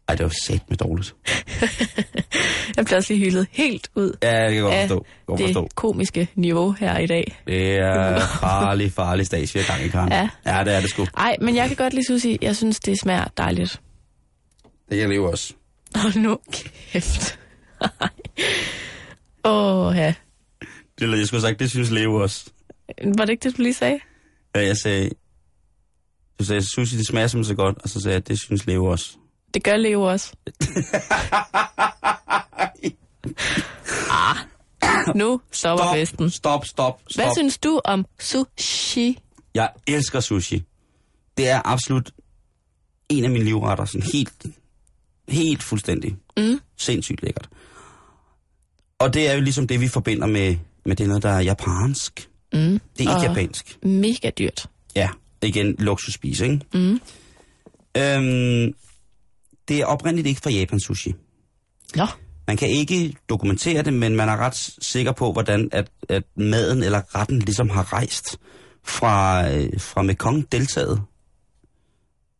Ej, 0.08 0.14
det 0.14 0.24
var 0.24 0.32
sat 0.46 0.62
med 0.68 0.76
dårligt. 0.76 1.14
Jeg 2.76 2.84
bliver 2.84 2.96
også 2.96 3.12
lige 3.12 3.24
hyldet 3.24 3.46
helt 3.50 3.90
ud 3.94 4.12
Ja, 4.22 4.44
det 4.44 4.54
kan 4.54 4.54
jeg 4.54 4.62
godt 4.62 4.74
forstå. 4.74 5.06
Godt 5.26 5.40
forstå. 5.40 5.62
det 5.62 5.74
komiske 5.74 6.28
niveau 6.34 6.72
her 6.72 6.98
i 6.98 7.06
dag. 7.06 7.42
Det 7.46 7.72
er 7.78 8.18
farlig, 8.20 8.92
farlig 8.92 9.26
har 9.30 9.72
gang 9.72 9.84
i, 9.84 9.88
Karen. 9.88 10.12
Ja. 10.12 10.28
ja, 10.46 10.64
det 10.64 10.74
er 10.74 10.80
det 10.80 10.90
sgu. 10.90 11.06
Ej, 11.16 11.36
men 11.40 11.56
jeg 11.56 11.68
kan 11.68 11.76
godt 11.76 11.94
lide 11.94 12.06
sushi. 12.06 12.38
Jeg 12.42 12.56
synes, 12.56 12.80
det 12.80 13.00
smager 13.00 13.24
dejligt. 13.36 13.80
Det 14.90 14.98
kan 14.98 15.10
Leo 15.10 15.30
også. 15.30 15.54
Hold 15.94 16.16
nu 16.16 16.38
kæft. 16.52 17.38
Åh, 19.44 19.86
oh, 19.86 19.96
ja. 19.96 20.14
Det, 20.98 21.18
jeg 21.18 21.26
skulle 21.26 21.40
have 21.42 21.50
sagt, 21.50 21.60
det 21.60 21.70
synes 21.70 21.90
Leo 21.90 22.14
også. 22.14 22.50
Var 23.04 23.24
det 23.24 23.30
ikke 23.32 23.48
det, 23.48 23.56
du 23.56 23.62
lige 23.62 23.74
sagde? 23.74 23.98
Ja, 24.54 24.66
jeg 24.66 24.76
sagde, 24.76 25.10
du 26.38 26.44
sagde, 26.44 26.62
sushi, 26.62 26.96
det 26.96 27.06
smager 27.06 27.26
simpelthen 27.26 27.56
så 27.56 27.62
godt, 27.62 27.78
og 27.82 27.88
så 27.88 28.00
sagde 28.00 28.14
jeg, 28.14 28.28
det 28.28 28.38
synes 28.38 28.66
Leo 28.66 28.84
også. 28.84 29.16
Det 29.54 29.62
gør 29.64 29.76
Leo 29.76 30.02
også. 30.02 30.32
ah, 34.10 34.36
nu 35.14 35.40
stopper 35.52 35.84
Stop, 35.84 35.94
festen. 35.94 36.30
stop, 36.30 36.66
stop, 36.66 37.00
stop. 37.08 37.24
Hvad 37.24 37.34
synes 37.36 37.58
du 37.58 37.80
om 37.84 38.04
sushi? 38.20 39.18
Jeg 39.54 39.70
elsker 39.86 40.20
sushi. 40.20 40.62
Det 41.36 41.48
er 41.48 41.60
absolut 41.64 42.10
en 43.08 43.24
af 43.24 43.30
mine 43.30 43.44
livretter, 43.44 43.84
sådan 43.84 44.06
helt, 44.12 44.46
helt 45.28 45.62
fuldstændig. 45.62 46.16
Mm. 46.36 46.60
Sindssygt 46.76 47.22
lækkert. 47.22 47.48
Og 48.98 49.14
det 49.14 49.28
er 49.28 49.34
jo 49.34 49.40
ligesom 49.40 49.66
det, 49.66 49.80
vi 49.80 49.88
forbinder 49.88 50.26
med, 50.26 50.56
med 50.86 50.96
det 50.96 51.08
noget, 51.08 51.22
der 51.22 51.30
er 51.30 51.40
japansk. 51.40 52.28
Mm. 52.52 52.58
Det 52.58 52.80
er 52.98 53.00
ikke 53.00 53.12
Og- 53.12 53.22
japansk. 53.22 53.78
Mega 53.82 54.30
dyrt. 54.30 54.66
Ja, 54.96 55.08
igen, 55.42 55.74
luksusspis, 55.78 56.40
ikke? 56.40 56.60
Mm. 56.74 57.00
Øhm, 57.96 58.74
det 59.68 59.80
er 59.80 59.86
oprindeligt 59.86 60.26
ikke 60.28 60.40
fra 60.40 60.50
Japan 60.50 60.80
sushi. 60.80 61.14
Nå, 61.96 62.06
Man 62.46 62.56
kan 62.56 62.68
ikke 62.68 63.16
dokumentere 63.28 63.82
det, 63.82 63.92
men 63.92 64.16
man 64.16 64.28
er 64.28 64.36
ret 64.36 64.56
sikker 64.80 65.12
på, 65.12 65.32
hvordan 65.32 65.68
at, 65.72 65.90
at 66.08 66.22
maden 66.36 66.82
eller 66.82 67.14
retten 67.14 67.38
ligesom 67.38 67.70
har 67.70 67.92
rejst 67.92 68.38
fra, 68.84 69.48
øh, 69.50 69.80
fra 69.80 70.02
Mekong-deltaget 70.02 71.02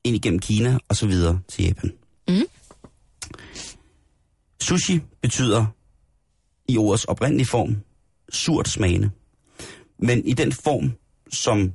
ind 0.05 0.17
igennem 0.17 0.41
Kina 0.41 0.79
og 0.89 0.97
så 0.97 1.07
videre 1.07 1.41
til 1.49 1.65
Japan. 1.65 1.93
Mm. 2.29 2.47
Sushi 4.61 5.01
betyder 5.23 5.67
i 6.69 6.77
ordets 6.77 7.05
oprindelige 7.05 7.47
form 7.47 7.77
surt 8.33 8.69
smagende. 8.69 9.11
Men 9.99 10.27
i 10.27 10.33
den 10.33 10.53
form, 10.53 10.93
som 11.33 11.73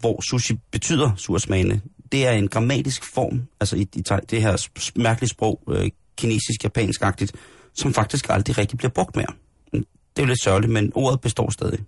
hvor 0.00 0.20
sushi 0.30 0.54
betyder 0.70 1.16
surt 1.16 1.42
smagende, 1.42 1.80
det 2.12 2.26
er 2.26 2.30
en 2.30 2.48
grammatisk 2.48 3.14
form, 3.14 3.42
altså 3.60 3.76
i, 3.76 3.80
i 3.80 4.02
det 4.30 4.42
her 4.42 4.68
mærkelige 4.96 5.28
sprog, 5.28 5.62
øh, 5.68 5.90
kinesisk-japansk-agtigt, 6.16 7.32
som 7.74 7.94
faktisk 7.94 8.26
aldrig 8.30 8.58
rigtig 8.58 8.78
bliver 8.78 8.90
brugt 8.90 9.16
mere. 9.16 9.26
Det 9.72 9.84
er 10.16 10.22
jo 10.22 10.26
lidt 10.26 10.42
sørgeligt, 10.42 10.72
men 10.72 10.92
ordet 10.94 11.20
består 11.20 11.50
stadig. 11.50 11.78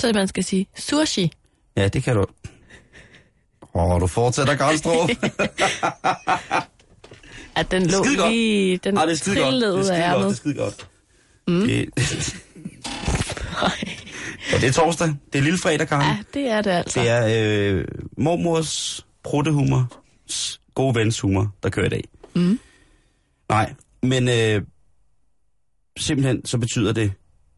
så 0.00 0.12
man 0.14 0.28
skal 0.28 0.44
sige 0.44 0.66
sushi. 0.76 1.32
Ja, 1.76 1.88
det 1.88 2.02
kan 2.02 2.16
du. 2.16 2.26
Åh, 3.74 3.84
oh, 3.84 4.00
du 4.00 4.06
fortsætter, 4.06 4.56
Karlstrup. 4.56 5.10
At 7.56 7.66
den 7.70 7.86
lå 7.86 8.04
Skide 8.04 8.28
lige, 8.30 8.76
den 8.76 8.96
Ej, 8.96 9.04
det 9.04 9.12
er 9.12 9.16
skide 9.16 9.36
godt. 9.36 9.54
Det 9.54 9.62
er 9.62 9.82
skide 9.82 10.12
godt. 10.12 10.24
Det 10.24 10.30
er 10.30 10.34
skide 10.34 10.54
godt. 10.54 10.86
Mm. 11.48 11.60
Det, 11.60 11.68
ja, 14.52 14.56
det 14.56 14.68
er 14.68 14.72
torsdag. 14.72 15.08
Det 15.32 15.38
er 15.38 15.42
lille 15.42 15.58
fredag, 15.58 15.88
Karen. 15.88 16.06
Ja, 16.06 16.18
det 16.40 16.50
er 16.50 16.62
det 16.62 16.70
altså. 16.70 17.00
Det 17.00 17.08
er 17.08 17.26
øh, 17.72 17.84
mormors 18.18 19.05
pruttehumor, 19.26 19.92
gode 20.74 20.94
vens 20.94 21.20
humor, 21.20 21.54
der 21.62 21.70
kører 21.70 21.86
i 21.86 21.88
dag. 21.88 22.04
Mm. 22.34 22.58
Nej, 23.48 23.74
men 24.02 24.28
øh, 24.28 24.62
simpelthen 25.98 26.44
så 26.44 26.58
betyder 26.58 26.92
det 26.92 27.12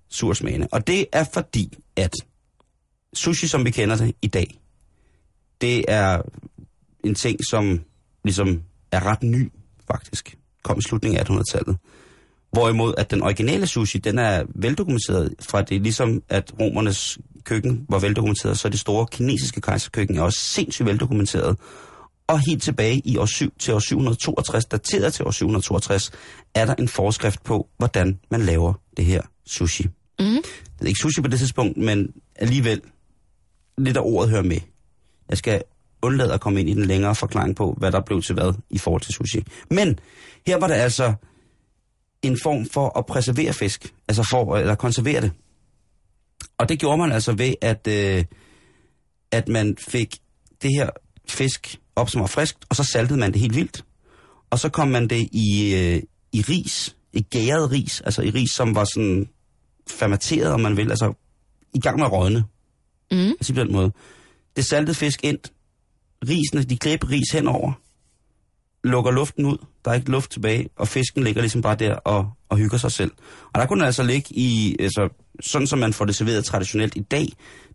sursmagende. 0.09 0.68
Og 0.72 0.87
det 0.87 1.07
er 1.12 1.24
fordi, 1.33 1.78
at 1.96 2.14
sushi, 3.12 3.48
som 3.48 3.64
vi 3.64 3.70
kender 3.70 3.96
det 3.96 4.14
i 4.22 4.26
dag, 4.26 4.61
det 5.61 5.85
er 5.88 6.22
en 7.04 7.14
ting, 7.14 7.38
som 7.50 7.81
ligesom 8.24 8.62
er 8.92 9.07
ret 9.07 9.22
ny, 9.22 9.52
faktisk. 9.87 10.38
Kom 10.62 10.78
i 10.78 10.83
slutningen 10.83 11.20
af 11.20 11.31
1800-tallet. 11.31 11.76
Hvorimod, 12.50 12.94
at 12.98 13.11
den 13.11 13.22
originale 13.22 13.66
sushi, 13.66 13.98
den 13.98 14.18
er 14.18 14.44
veldokumenteret 14.54 15.35
fra 15.40 15.62
det, 15.62 15.83
ligesom 15.83 16.22
at 16.28 16.52
romernes 16.61 17.18
køkken 17.48 17.87
var 17.88 17.98
veldokumenteret, 17.98 18.58
så 18.58 18.68
det 18.68 18.80
store 18.80 19.06
kinesiske 19.11 19.61
kejserkøkken 19.61 20.18
er 20.18 20.22
også 20.22 20.38
sindssygt 20.40 20.87
veldokumenteret. 20.87 21.56
Og 22.26 22.40
helt 22.48 22.62
tilbage 22.62 23.02
i 23.04 23.16
år 23.16 23.26
7 23.26 23.52
til 23.58 23.74
år 23.74 23.78
762, 23.78 24.64
dateret 24.64 25.14
til 25.14 25.24
år 25.24 25.30
762, 25.30 26.11
er 26.54 26.66
der 26.66 26.74
en 26.74 26.88
forskrift 26.88 27.44
på, 27.44 27.68
hvordan 27.78 28.18
man 28.30 28.40
laver 28.40 28.72
det 28.96 29.04
her 29.04 29.22
sushi. 29.46 29.84
Mm. 30.18 30.26
Det 30.78 30.82
er 30.82 30.87
ikke 30.87 31.00
sushi 31.00 31.22
på 31.22 31.28
det 31.28 31.38
tidspunkt, 31.38 31.76
men 31.76 32.12
alligevel 32.37 32.80
lidt 33.78 33.96
af 33.96 34.00
ordet 34.04 34.30
hører 34.30 34.42
med. 34.42 34.61
Jeg 35.28 35.38
skal 35.38 35.62
undlade 36.02 36.34
at 36.34 36.40
komme 36.40 36.61
ind 36.61 36.68
i 36.68 36.74
den 36.74 36.84
længere 36.84 37.14
forklaring 37.14 37.56
på, 37.56 37.74
hvad 37.78 37.92
der 37.92 38.00
blev 38.00 38.22
til 38.22 38.34
hvad 38.34 38.52
i 38.70 38.78
forhold 38.78 39.02
til 39.02 39.14
sushi. 39.14 39.44
Men 39.70 39.98
her 40.46 40.58
var 40.58 40.66
det 40.66 40.74
altså 40.74 41.12
en 42.22 42.38
form 42.42 42.66
for 42.66 42.98
at 42.98 43.06
preservere 43.06 43.52
fisk, 43.52 43.94
altså 44.08 44.26
for 44.30 44.56
eller 44.56 44.74
konservere 44.74 45.20
det. 45.20 45.30
Og 46.59 46.68
det 46.68 46.79
gjorde 46.79 46.98
man 46.98 47.12
altså 47.12 47.33
ved, 47.33 47.55
at, 47.62 47.87
øh, 47.88 48.24
at 49.31 49.48
man 49.48 49.77
fik 49.77 50.18
det 50.62 50.70
her 50.70 50.90
fisk 51.29 51.81
op, 51.96 52.11
som 52.11 52.20
var 52.20 52.27
friskt, 52.27 52.64
og 52.68 52.77
så 52.77 52.85
saltede 52.85 53.18
man 53.18 53.33
det 53.33 53.40
helt 53.40 53.57
vildt. 53.57 53.85
Og 54.51 54.59
så 54.59 54.68
kom 54.68 54.88
man 54.88 55.09
det 55.09 55.29
i, 55.33 55.74
øh, 55.74 56.03
i 56.33 56.40
ris, 56.40 56.96
i 57.12 57.20
gæret 57.20 57.70
ris, 57.70 58.01
altså 58.01 58.22
i 58.22 58.31
ris, 58.31 58.51
som 58.51 58.74
var 58.74 58.85
sådan 58.85 59.29
fermenteret, 59.90 60.53
om 60.53 60.61
man 60.61 60.77
vil, 60.77 60.90
altså 60.90 61.12
i 61.74 61.81
gang 61.81 61.98
med 61.98 62.07
at 62.07 62.12
rådne. 62.12 62.44
Mm. 63.11 63.29
Altså 63.29 63.55
på 63.55 63.61
den 63.61 63.72
måde. 63.72 63.92
Det 64.57 64.64
saltede 64.64 64.94
fisk 64.94 65.24
ind, 65.24 65.38
risene, 66.29 66.62
de 66.62 66.79
klæber 66.79 67.11
ris 67.11 67.31
henover, 67.33 67.72
lukker 68.88 69.11
luften 69.11 69.46
ud, 69.46 69.57
der 69.85 69.90
er 69.90 69.94
ikke 69.94 70.11
luft 70.11 70.31
tilbage, 70.31 70.68
og 70.77 70.88
fisken 70.88 71.24
ligger 71.24 71.40
ligesom 71.42 71.62
bare 71.62 71.74
der 71.74 71.94
og, 71.94 72.31
og 72.48 72.57
hygger 72.57 72.79
sig 72.79 72.92
selv. 72.92 73.11
Og 73.53 73.61
der 73.61 73.66
kunne 73.66 73.79
den 73.81 73.87
altså 73.87 74.03
ligge 74.03 74.29
i, 74.35 74.77
altså, 74.81 75.09
sådan 75.40 75.66
som 75.66 75.79
man 75.79 75.92
får 75.92 76.05
det 76.05 76.14
serveret 76.16 76.44
traditionelt 76.44 76.96
i 76.96 77.01
dag, 77.01 77.27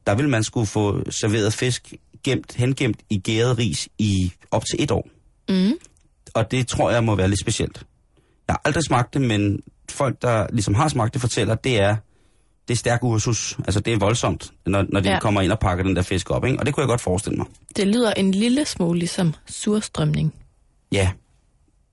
der 0.07 0.15
vil 0.15 0.29
man 0.29 0.43
skulle 0.43 0.67
få 0.67 1.11
serveret 1.11 1.53
fisk 1.53 1.93
gemt, 2.23 2.53
hengemt 2.55 2.99
i 3.09 3.19
gæret 3.19 3.57
ris 3.57 3.89
i 3.99 4.31
op 4.51 4.63
til 4.71 4.83
et 4.83 4.91
år. 4.91 5.07
Mm. 5.49 5.73
Og 6.33 6.51
det 6.51 6.67
tror 6.67 6.91
jeg 6.91 7.03
må 7.03 7.15
være 7.15 7.27
lidt 7.27 7.39
specielt. 7.39 7.83
Jeg 8.47 8.53
har 8.53 8.61
aldrig 8.65 8.83
smagt 8.83 9.13
det, 9.13 9.21
men 9.21 9.59
folk, 9.89 10.21
der 10.21 10.47
ligesom 10.53 10.73
har 10.73 10.87
smagt 10.87 11.13
det, 11.13 11.21
fortæller, 11.21 11.55
det 11.55 11.79
er, 11.81 11.95
det 12.67 12.73
er 12.73 12.77
stærk 12.77 13.03
ursus. 13.03 13.57
Altså 13.65 13.79
det 13.79 13.93
er 13.93 13.97
voldsomt, 13.97 14.51
når, 14.65 14.85
når 14.89 14.99
de 14.99 15.09
Ja. 15.09 15.19
kommer 15.19 15.41
ind 15.41 15.51
og 15.51 15.59
pakker 15.59 15.83
den 15.83 15.95
der 15.95 16.01
fisk 16.01 16.29
op. 16.31 16.45
Ikke? 16.45 16.59
Og 16.59 16.65
det 16.65 16.73
kunne 16.73 16.81
jeg 16.81 16.87
godt 16.87 17.01
forestille 17.01 17.37
mig. 17.37 17.45
Det 17.75 17.87
lyder 17.87 18.13
en 18.13 18.31
lille 18.31 18.65
smule 18.65 18.99
ligesom 18.99 19.33
surstrømning. 19.47 20.33
Ja, 20.93 21.11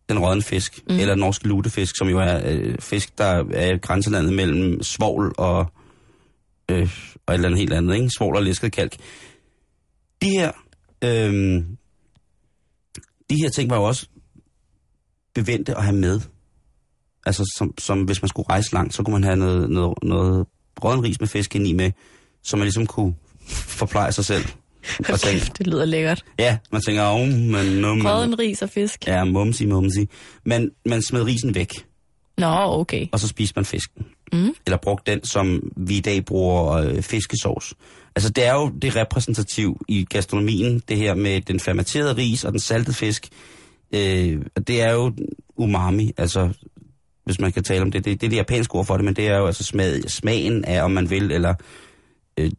den 0.08 0.18
rådne 0.18 0.42
fisk, 0.42 0.80
mm. 0.88 0.98
eller 0.98 1.14
norsk 1.14 1.44
lutefisk, 1.44 1.96
som 1.98 2.08
jo 2.08 2.18
er 2.18 2.40
øh, 2.44 2.78
fisk, 2.78 3.18
der 3.18 3.44
er 3.52 3.78
grænselandet 3.78 4.32
mellem 4.32 4.82
svovl 4.82 5.34
og, 5.38 5.66
øh, 6.70 6.90
og 7.26 7.34
et 7.34 7.38
eller 7.38 7.48
andet 7.48 7.58
helt 7.58 7.72
andet, 7.72 7.94
ikke? 7.94 8.10
Svovl 8.18 8.36
og 8.36 8.42
læsket 8.42 8.72
kalk. 8.72 8.96
De 10.22 10.30
her, 10.30 10.52
øh, 11.04 11.32
de 13.30 13.36
her 13.42 13.50
ting 13.50 13.70
var 13.70 13.76
jo 13.76 13.82
også 13.82 14.06
bevendte 15.34 15.76
at 15.76 15.84
have 15.84 15.96
med. 15.96 16.20
Altså, 17.26 17.54
som, 17.56 17.74
som 17.78 18.02
hvis 18.02 18.22
man 18.22 18.28
skulle 18.28 18.48
rejse 18.48 18.72
langt, 18.72 18.94
så 18.94 19.02
kunne 19.02 19.12
man 19.12 19.24
have 19.24 19.36
noget, 19.36 19.70
noget, 19.70 19.98
noget 20.02 20.46
rådden 20.84 21.04
ris 21.04 21.20
med 21.20 21.28
fisk 21.28 21.54
ind 21.54 21.66
i 21.66 21.72
med, 21.72 21.92
så 22.42 22.56
man 22.56 22.64
ligesom 22.64 22.86
kunne 22.86 23.14
forpleje 23.48 24.12
sig 24.12 24.24
selv. 24.24 24.44
Og 25.08 25.20
tænke, 25.26 25.50
det 25.58 25.66
lyder 25.66 25.84
lækkert. 25.84 26.24
ja, 26.38 26.58
man 26.72 26.82
tænker, 26.82 27.10
åh, 27.10 27.28
men 27.28 27.66
nu... 27.66 27.88
Røden 27.88 28.38
ris 28.38 28.62
og 28.62 28.70
fisk. 28.70 29.06
Ja, 29.06 29.24
mumsi, 29.24 29.66
mumsi. 29.66 30.08
Men 30.44 30.70
man 30.86 31.02
smed 31.02 31.22
risen 31.22 31.54
væk, 31.54 31.86
Nå, 32.38 32.54
okay. 32.56 33.06
og 33.12 33.20
så 33.20 33.28
spiste 33.28 33.52
man 33.56 33.64
fisken. 33.64 34.06
Mm. 34.32 34.54
Eller 34.66 34.76
brugte 34.76 35.12
den, 35.12 35.24
som 35.24 35.72
vi 35.76 35.96
i 35.96 36.00
dag 36.00 36.24
bruger 36.24 36.72
øh, 36.72 37.02
fiskesovs. 37.02 37.74
Altså, 38.16 38.30
det 38.30 38.44
er 38.44 38.54
jo 38.54 38.72
det 38.82 38.96
repræsentativ 38.96 39.80
i 39.88 40.04
gastronomien, 40.04 40.82
det 40.88 40.96
her 40.96 41.14
med 41.14 41.40
den 41.40 41.60
fermenterede 41.60 42.16
ris 42.16 42.44
og 42.44 42.52
den 42.52 42.60
saltede 42.60 42.96
fisk. 42.96 43.28
Øh, 43.94 44.42
det 44.66 44.82
er 44.82 44.92
jo 44.92 45.12
umami, 45.56 46.12
altså, 46.16 46.48
hvis 47.24 47.40
man 47.40 47.52
kan 47.52 47.64
tale 47.64 47.82
om 47.82 47.90
det. 47.90 48.04
Det, 48.04 48.20
det 48.20 48.26
er 48.26 48.30
det 48.30 48.36
japanske 48.36 48.74
ord 48.74 48.86
for 48.86 48.96
det, 48.96 49.04
men 49.04 49.16
det 49.16 49.28
er 49.28 49.36
jo 49.36 49.46
altså 49.46 49.64
smag, 49.64 50.10
smagen 50.10 50.64
af, 50.64 50.82
om 50.82 50.90
man 50.90 51.10
vil, 51.10 51.30
eller 51.30 51.54
øh, 52.38 52.50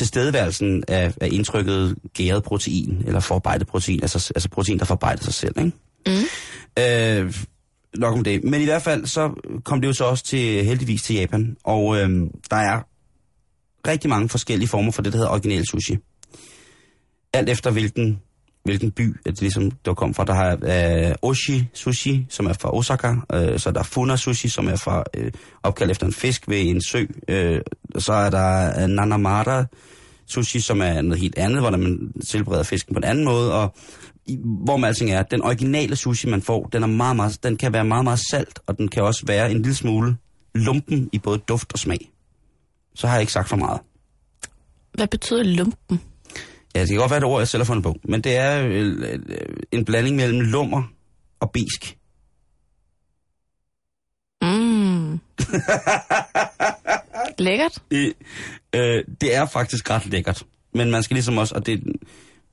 tilstedeværelsen 0.00 0.84
af, 0.88 1.14
af 1.20 1.28
indtrykket 1.32 1.96
gæret 2.14 2.42
protein, 2.42 3.02
eller 3.06 3.20
forarbejdet 3.20 3.66
protein, 3.66 4.02
altså, 4.02 4.32
altså 4.34 4.48
protein, 4.48 4.78
der 4.78 4.84
forarbejder 4.84 5.22
sig 5.22 5.34
selv, 5.34 5.54
ikke? 5.58 5.72
Mm. 6.06 6.82
Øh, 6.82 7.34
nok 7.98 8.16
om 8.16 8.24
det. 8.24 8.44
Men 8.44 8.60
i 8.60 8.64
hvert 8.64 8.82
fald, 8.82 9.06
så 9.06 9.32
kom 9.64 9.80
det 9.80 9.88
jo 9.88 9.92
så 9.92 10.04
også 10.04 10.24
til, 10.24 10.64
heldigvis 10.64 11.02
til 11.02 11.16
Japan. 11.16 11.56
Og 11.64 11.96
øh, 11.96 12.08
der 12.50 12.56
er 12.56 12.82
rigtig 13.86 14.10
mange 14.10 14.28
forskellige 14.28 14.68
former 14.68 14.92
for 14.92 15.02
det, 15.02 15.12
der 15.12 15.18
hedder 15.18 15.32
original 15.32 15.66
sushi. 15.66 15.98
Alt 17.32 17.48
efter 17.48 17.70
hvilken, 17.70 18.20
hvilken 18.70 18.90
by 18.90 19.16
det 19.26 19.40
ligesom 19.40 19.70
der 19.70 19.94
kom 19.94 20.14
fra. 20.14 20.24
Der 20.24 20.34
har 20.34 20.58
øh, 21.08 21.14
Oshi 21.22 21.64
Sushi, 21.74 22.26
som 22.30 22.46
er 22.46 22.52
fra 22.52 22.74
Osaka. 22.76 23.14
Øh, 23.32 23.58
så 23.58 23.68
er 23.68 23.72
der 23.72 23.82
Funa 23.82 24.16
Sushi, 24.16 24.48
som 24.48 24.68
er 24.68 24.76
fra 24.76 25.04
øh, 25.16 25.32
opkaldt 25.62 25.90
efter 25.90 26.06
en 26.06 26.12
fisk 26.12 26.48
ved 26.48 26.60
en 26.60 26.82
sø. 26.82 27.04
Øh, 27.28 27.60
så 27.98 28.12
er 28.12 28.30
der 28.30 28.82
øh, 28.82 28.88
Nanamara 28.88 29.64
Sushi, 30.26 30.60
som 30.60 30.80
er 30.80 31.02
noget 31.02 31.20
helt 31.20 31.38
andet, 31.38 31.60
hvor 31.62 31.70
man 31.70 32.12
tilbereder 32.28 32.62
fisken 32.62 32.94
på 32.94 32.98
en 32.98 33.04
anden 33.04 33.24
måde. 33.24 33.54
Og 33.54 33.74
i- 34.26 34.38
hvor 34.64 34.76
man 34.76 34.88
alting 34.88 35.10
er, 35.10 35.22
den 35.22 35.42
originale 35.42 35.96
sushi, 35.96 36.28
man 36.28 36.42
får, 36.42 36.68
den, 36.72 36.82
er 36.82 36.86
meget, 36.86 37.16
meget, 37.16 37.42
den 37.42 37.56
kan 37.56 37.72
være 37.72 37.84
meget, 37.84 38.04
meget 38.04 38.20
salt, 38.30 38.58
og 38.66 38.78
den 38.78 38.88
kan 38.88 39.02
også 39.02 39.26
være 39.26 39.50
en 39.50 39.56
lille 39.62 39.74
smule 39.74 40.16
lumpen 40.54 41.08
i 41.12 41.18
både 41.18 41.38
duft 41.38 41.72
og 41.72 41.78
smag. 41.78 42.10
Så 42.94 43.06
har 43.06 43.14
jeg 43.14 43.20
ikke 43.20 43.32
sagt 43.32 43.48
for 43.48 43.56
meget. 43.56 43.80
Hvad 44.94 45.06
betyder 45.06 45.42
lumpen? 45.42 46.00
Ja, 46.74 46.80
det 46.80 46.88
kan 46.88 46.98
godt 46.98 47.10
være 47.10 47.18
et 47.18 47.24
ord, 47.24 47.40
jeg 47.40 47.48
selv 47.48 47.60
har 47.60 47.66
fundet 47.66 47.84
på, 47.84 47.96
men 48.04 48.20
det 48.20 48.36
er 48.36 48.66
øh, 48.66 49.02
øh, 49.02 49.18
en 49.72 49.84
blanding 49.84 50.16
mellem 50.16 50.40
lummer 50.40 50.82
og 51.40 51.50
besk. 51.50 51.96
Mm. 54.42 55.08
Lækkert. 57.38 57.78
Det, 57.90 58.12
øh, 58.74 59.04
det 59.20 59.34
er 59.34 59.46
faktisk 59.46 59.90
ret 59.90 60.06
lækkert, 60.06 60.44
men 60.74 60.90
man 60.90 61.02
skal 61.02 61.14
ligesom 61.14 61.38
også, 61.38 61.54
og 61.54 61.66
det, 61.66 61.82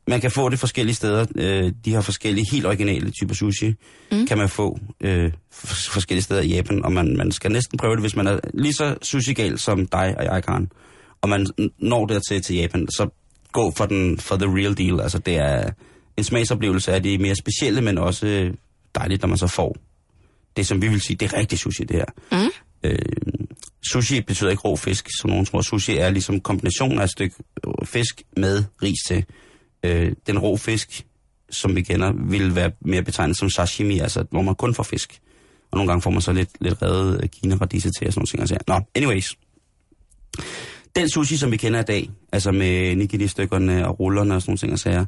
man 0.07 0.21
kan 0.21 0.31
få 0.31 0.49
det 0.49 0.59
forskellige 0.59 0.95
steder, 0.95 1.25
øh, 1.35 1.71
de 1.85 1.91
her 1.91 2.01
forskellige, 2.01 2.45
helt 2.51 2.65
originale 2.65 3.11
typer 3.11 3.35
sushi, 3.35 3.75
mm. 4.11 4.27
kan 4.27 4.37
man 4.37 4.49
få 4.49 4.79
øh, 5.01 5.31
forskellige 5.51 6.23
steder 6.23 6.41
i 6.41 6.47
Japan, 6.47 6.85
og 6.85 6.91
man, 6.91 7.17
man 7.17 7.31
skal 7.31 7.51
næsten 7.51 7.77
prøve 7.77 7.95
det, 7.95 8.03
hvis 8.03 8.15
man 8.15 8.27
er 8.27 8.39
lige 8.53 8.73
så 8.73 8.95
sushi-gal 9.01 9.59
som 9.59 9.87
dig 9.87 10.15
og 10.17 10.25
jeg, 10.25 10.43
Karen, 10.43 10.71
og 11.21 11.29
man 11.29 11.47
når 11.77 12.05
dertil 12.05 12.41
til 12.41 12.55
Japan, 12.55 12.87
så 12.89 13.09
gå 13.57 13.71
for, 13.71 13.85
den, 13.85 14.19
for 14.19 14.35
the 14.35 14.47
real 14.57 14.77
deal, 14.77 15.01
altså 15.01 15.19
det 15.19 15.35
er 15.37 15.71
en 16.17 16.23
smagsoplevelse 16.23 16.93
af 16.93 17.03
det 17.03 17.19
mere 17.19 17.35
specielle, 17.35 17.81
men 17.81 17.97
også 17.97 18.51
dejligt, 18.95 19.21
når 19.21 19.27
man 19.27 19.37
så 19.37 19.47
får 19.47 19.75
det, 20.57 20.67
som 20.67 20.81
vi 20.81 20.87
vil 20.87 21.01
sige, 21.01 21.17
det 21.17 21.33
er 21.33 21.37
rigtig 21.37 21.59
sushi, 21.59 21.83
det 21.83 21.95
her. 21.95 22.05
Mm. 22.31 22.51
Øh, 22.83 22.99
sushi 23.91 24.21
betyder 24.21 24.49
ikke 24.49 24.61
rå 24.61 24.75
fisk, 24.75 25.07
som 25.19 25.29
nogen 25.29 25.45
tror. 25.45 25.61
Sushi 25.61 25.97
er 25.97 26.09
ligesom 26.09 26.39
kombinationen 26.39 26.99
af 26.99 27.03
et 27.03 27.09
stykke 27.09 27.35
fisk 27.83 28.23
med 28.37 28.63
ris 28.83 28.99
til. 29.07 29.25
Øh, 29.83 30.11
den 30.27 30.39
rå 30.39 30.57
fisk, 30.57 31.05
som 31.49 31.75
vi 31.75 31.81
kender, 31.81 32.13
vil 32.29 32.55
være 32.55 32.71
mere 32.81 33.03
betegnet 33.03 33.37
som 33.37 33.49
sashimi, 33.49 33.99
altså 33.99 34.25
hvor 34.31 34.41
man 34.41 34.55
kun 34.55 34.73
får 34.73 34.83
fisk. 34.83 35.19
Og 35.71 35.77
nogle 35.77 35.91
gange 35.91 36.01
får 36.01 36.11
man 36.11 36.21
så 36.21 36.33
lidt, 36.33 36.49
lidt 36.59 36.81
revet 36.81 37.19
øh, 37.23 37.29
kina-radise 37.29 37.91
til 37.91 38.07
og 38.07 38.13
sådan 38.13 38.19
nogle 38.19 38.27
ting. 38.27 38.41
Altså. 38.41 38.57
Nå, 38.67 38.81
anyways. 38.95 39.35
Den 40.95 41.09
sushi, 41.09 41.37
som 41.37 41.51
vi 41.51 41.57
kender 41.57 41.79
i 41.79 41.83
dag, 41.83 42.09
altså 42.31 42.51
med 42.51 42.95
nigiri-stykkerne 42.95 43.87
og 43.87 43.99
rullerne 43.99 44.35
og 44.35 44.41
sådan 44.41 44.49
nogle 44.51 44.57
ting 44.57 44.73
og 44.73 44.79
sager, 44.79 45.05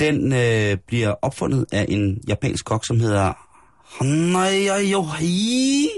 den 0.00 0.32
øh, 0.32 0.76
bliver 0.86 1.14
opfundet 1.22 1.66
af 1.72 1.86
en 1.88 2.22
japansk 2.28 2.64
kok, 2.64 2.86
som 2.86 3.00
hedder 3.00 3.32
Hanaya 3.98 4.92
Yohei. 4.92 5.88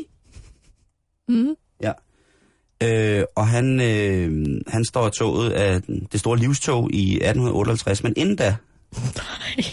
Mm. 1.29 1.55
Ja. 1.83 1.93
Øh, 2.83 3.25
og 3.37 3.49
han, 3.49 3.81
øh, 3.81 4.47
han 4.67 4.85
står 4.85 5.09
i 5.09 5.11
toget 5.11 5.51
af 5.51 5.83
det 6.13 6.21
store 6.21 6.39
livstog 6.39 6.91
i 6.93 7.13
1858, 7.15 8.03
men 8.03 8.13
inden 8.17 8.37
da, 8.37 8.57
Nej, 8.97 9.65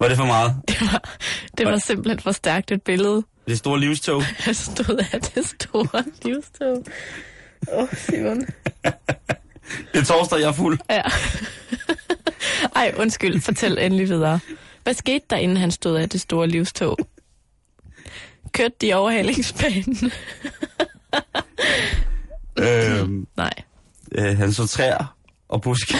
var 0.00 0.08
det 0.08 0.16
for 0.16 0.26
meget. 0.26 0.56
det 0.68 0.76
var, 0.80 1.16
det 1.58 1.66
var 1.66 1.78
simpelthen 1.78 2.20
for 2.20 2.32
stærkt 2.32 2.72
et 2.72 2.82
billede. 2.82 3.22
Det 3.48 3.58
store 3.58 3.80
livstog. 3.80 4.22
Jeg 4.46 4.56
stod 4.56 5.04
af 5.12 5.20
det 5.20 5.46
store 5.46 6.04
livstog. 6.24 6.84
Åh, 7.72 7.82
oh, 7.82 7.88
Simon. 7.96 8.40
Det 9.92 10.00
er 10.00 10.04
torsdag, 10.04 10.40
jeg 10.40 10.48
er 10.48 10.52
fuld. 10.52 10.78
Ja. 10.90 11.02
Ej, 12.80 12.94
undskyld. 12.98 13.40
Fortæl 13.40 13.78
endelig 13.78 14.08
videre. 14.08 14.40
Hvad 14.82 14.94
skete 14.94 15.24
der, 15.30 15.36
inden 15.36 15.56
han 15.56 15.70
stod 15.70 15.96
af 15.96 16.08
det 16.08 16.20
store 16.20 16.46
livstog? 16.48 16.98
Kørte 18.52 18.74
de 18.80 18.94
overhalingsbanen? 18.94 19.96
Øh, 22.58 23.08
Nej. 23.36 23.52
øh, 24.12 24.38
han 24.38 24.52
så 24.52 24.66
træer 24.66 25.16
og 25.48 25.62
buske. 25.62 25.94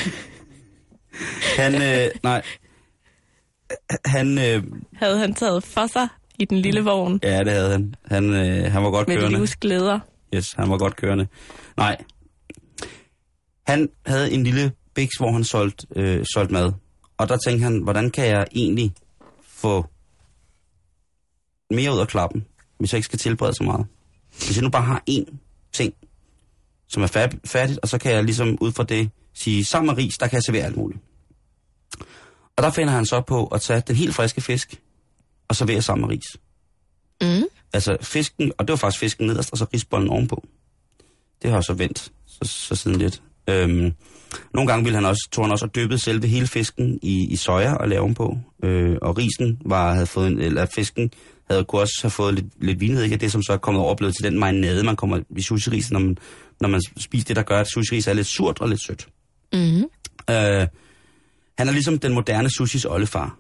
Han, 1.57 1.75
øh, 1.83 2.11
nej. 2.23 2.43
Han, 4.05 4.39
øh, 4.39 4.63
Havde 4.97 5.19
han 5.19 5.35
taget 5.35 5.65
for 5.65 5.87
sig 5.87 6.09
i 6.39 6.45
den 6.45 6.59
lille 6.59 6.81
vogn 6.81 7.21
ja, 7.23 7.39
det 7.45 7.53
havde 7.53 7.71
han. 7.71 7.95
Han, 8.07 8.31
øh, 8.35 8.73
han 8.73 8.83
var 8.83 8.91
godt 8.91 9.09
med 9.09 9.17
kørende. 9.17 9.39
livsglæder? 9.39 10.01
Yes, 10.35 10.53
han 10.53 10.71
var 10.71 10.79
godt 10.79 10.97
kørende. 10.97 11.27
Nej. 11.77 11.97
Han 13.67 13.89
havde 14.07 14.33
en 14.33 14.45
lille 14.45 14.73
biks, 14.95 15.17
hvor 15.19 15.33
han 15.33 15.45
solgte, 15.45 15.87
øh, 15.97 16.25
solgte 16.35 16.53
mad. 16.53 16.73
Og 17.17 17.29
der 17.29 17.37
tænkte 17.37 17.63
han, 17.63 17.79
hvordan 17.79 18.11
kan 18.11 18.27
jeg 18.27 18.47
egentlig 18.53 18.95
få 19.43 19.87
mere 21.71 21.93
ud 21.93 21.99
af 21.99 22.09
klappen, 22.09 22.47
hvis 22.79 22.93
jeg 22.93 22.99
ikke 22.99 23.05
skal 23.05 23.19
tilberede 23.19 23.55
så 23.55 23.65
meget? 23.65 23.87
Hvis 24.31 24.57
jeg 24.57 24.63
nu 24.63 24.71
bare 24.71 24.83
har 24.83 25.03
én 25.11 25.37
ting, 25.73 25.95
som 26.89 27.03
er 27.03 27.07
færdigt, 27.45 27.79
og 27.83 27.89
så 27.89 27.99
kan 27.99 28.13
jeg 28.13 28.25
ligesom 28.25 28.59
ud 28.61 28.73
fra 28.73 28.85
det 28.85 29.11
sige, 29.35 29.65
sammen 29.65 29.87
med 29.87 30.05
ris, 30.05 30.19
der 30.19 30.27
kan 30.27 30.35
jeg 30.35 30.43
servere 30.43 30.65
alt 30.65 30.77
muligt. 30.77 31.01
Og 32.57 32.63
der 32.63 32.71
finder 32.71 32.93
han 32.93 33.07
så 33.07 33.21
på 33.21 33.47
at 33.47 33.61
tage 33.61 33.83
den 33.87 33.97
helt 33.97 34.15
friske 34.15 34.41
fisk, 34.41 34.81
og 35.49 35.57
servere 35.57 35.83
sammen 35.83 36.07
med 36.07 36.17
ris. 36.17 36.44
Mm. 37.23 37.45
Altså 37.73 37.97
fisken, 38.01 38.53
og 38.59 38.69
det 38.69 38.73
var 38.73 38.77
faktisk 38.77 39.01
fisken 39.01 39.27
nederst, 39.27 39.53
og 39.53 39.59
så 39.59 39.67
risbollen 39.75 40.09
ovenpå. 40.09 40.45
Det 41.43 41.51
har 41.51 41.57
jeg 41.57 41.65
så 41.65 41.75
vendt, 41.75 42.13
så, 42.27 42.45
så 42.45 42.77
siden 42.77 42.99
lidt. 42.99 43.23
Øhm, 43.49 43.93
nogle 44.55 44.71
gange 44.71 44.85
ville 44.85 44.97
han 44.97 45.07
også, 45.07 45.29
tog 45.33 45.45
han 45.45 45.53
også 45.53 45.65
og 45.65 45.75
dyppede 45.75 45.99
selve 45.99 46.27
hele 46.27 46.47
fisken 46.47 46.99
i, 47.03 47.27
i 47.33 47.37
soja 47.37 47.75
og 47.75 47.89
lave 47.89 48.01
ovenpå. 48.01 48.39
Øh, 48.65 48.97
og 49.03 49.19
risen 49.19 49.59
var, 49.65 49.93
havde 49.93 50.07
fået 50.07 50.27
en, 50.27 50.41
eller 50.41 50.67
fisken 50.75 51.11
havde 51.51 51.65
kunne 51.65 51.81
også 51.81 51.99
have 52.03 52.11
fået 52.11 52.35
lidt, 52.35 52.47
lidt 52.61 52.81
vinedrik 52.81 53.13
af 53.13 53.19
det, 53.19 53.33
som 53.33 53.43
så 53.43 53.53
er 53.53 53.57
kommet 53.57 53.81
over 53.81 53.91
og 53.91 53.97
blevet 53.97 54.15
til 54.15 54.25
den 54.25 54.39
marinade, 54.39 54.85
man 54.85 54.97
kommer 54.97 55.21
i 55.37 55.43
sushi 55.43 55.83
når 55.91 55.99
man, 55.99 56.19
når 56.61 56.69
man 56.69 56.81
spiser 56.97 57.27
det, 57.27 57.37
der 57.37 57.43
gør, 57.43 57.61
at 57.61 57.69
sushi 57.69 57.97
er 57.97 58.13
lidt 58.13 58.27
surt 58.27 58.61
og 58.61 58.69
lidt 58.69 58.85
sødt. 58.87 59.09
Mm. 59.53 59.79
Øh, 60.31 60.67
han 61.59 61.69
er 61.69 61.73
ligesom 61.73 61.99
den 61.99 62.13
moderne 62.13 62.51
sushis 62.51 62.85
oldefar. 62.85 63.39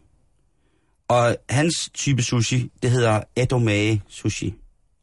Og 1.08 1.36
hans 1.48 1.90
type 1.94 2.22
sushi, 2.22 2.70
det 2.82 2.90
hedder 2.90 3.20
Edomae 3.36 4.00
sushi. 4.08 4.54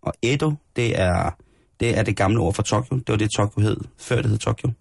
Og 0.01 0.13
Edo, 0.21 0.53
det 0.75 0.99
er, 0.99 1.29
det 1.79 1.97
er 1.97 2.03
det 2.03 2.15
gamle 2.15 2.39
ord 2.39 2.53
for 2.53 2.63
Tokyo. 2.63 2.97
Det 2.97 3.09
var 3.09 3.15
det, 3.15 3.29
Tokyo 3.35 3.61
hed, 3.61 3.77
før 3.97 4.21
det 4.21 4.31
hed 4.31 4.37
Tokyo. 4.37 4.71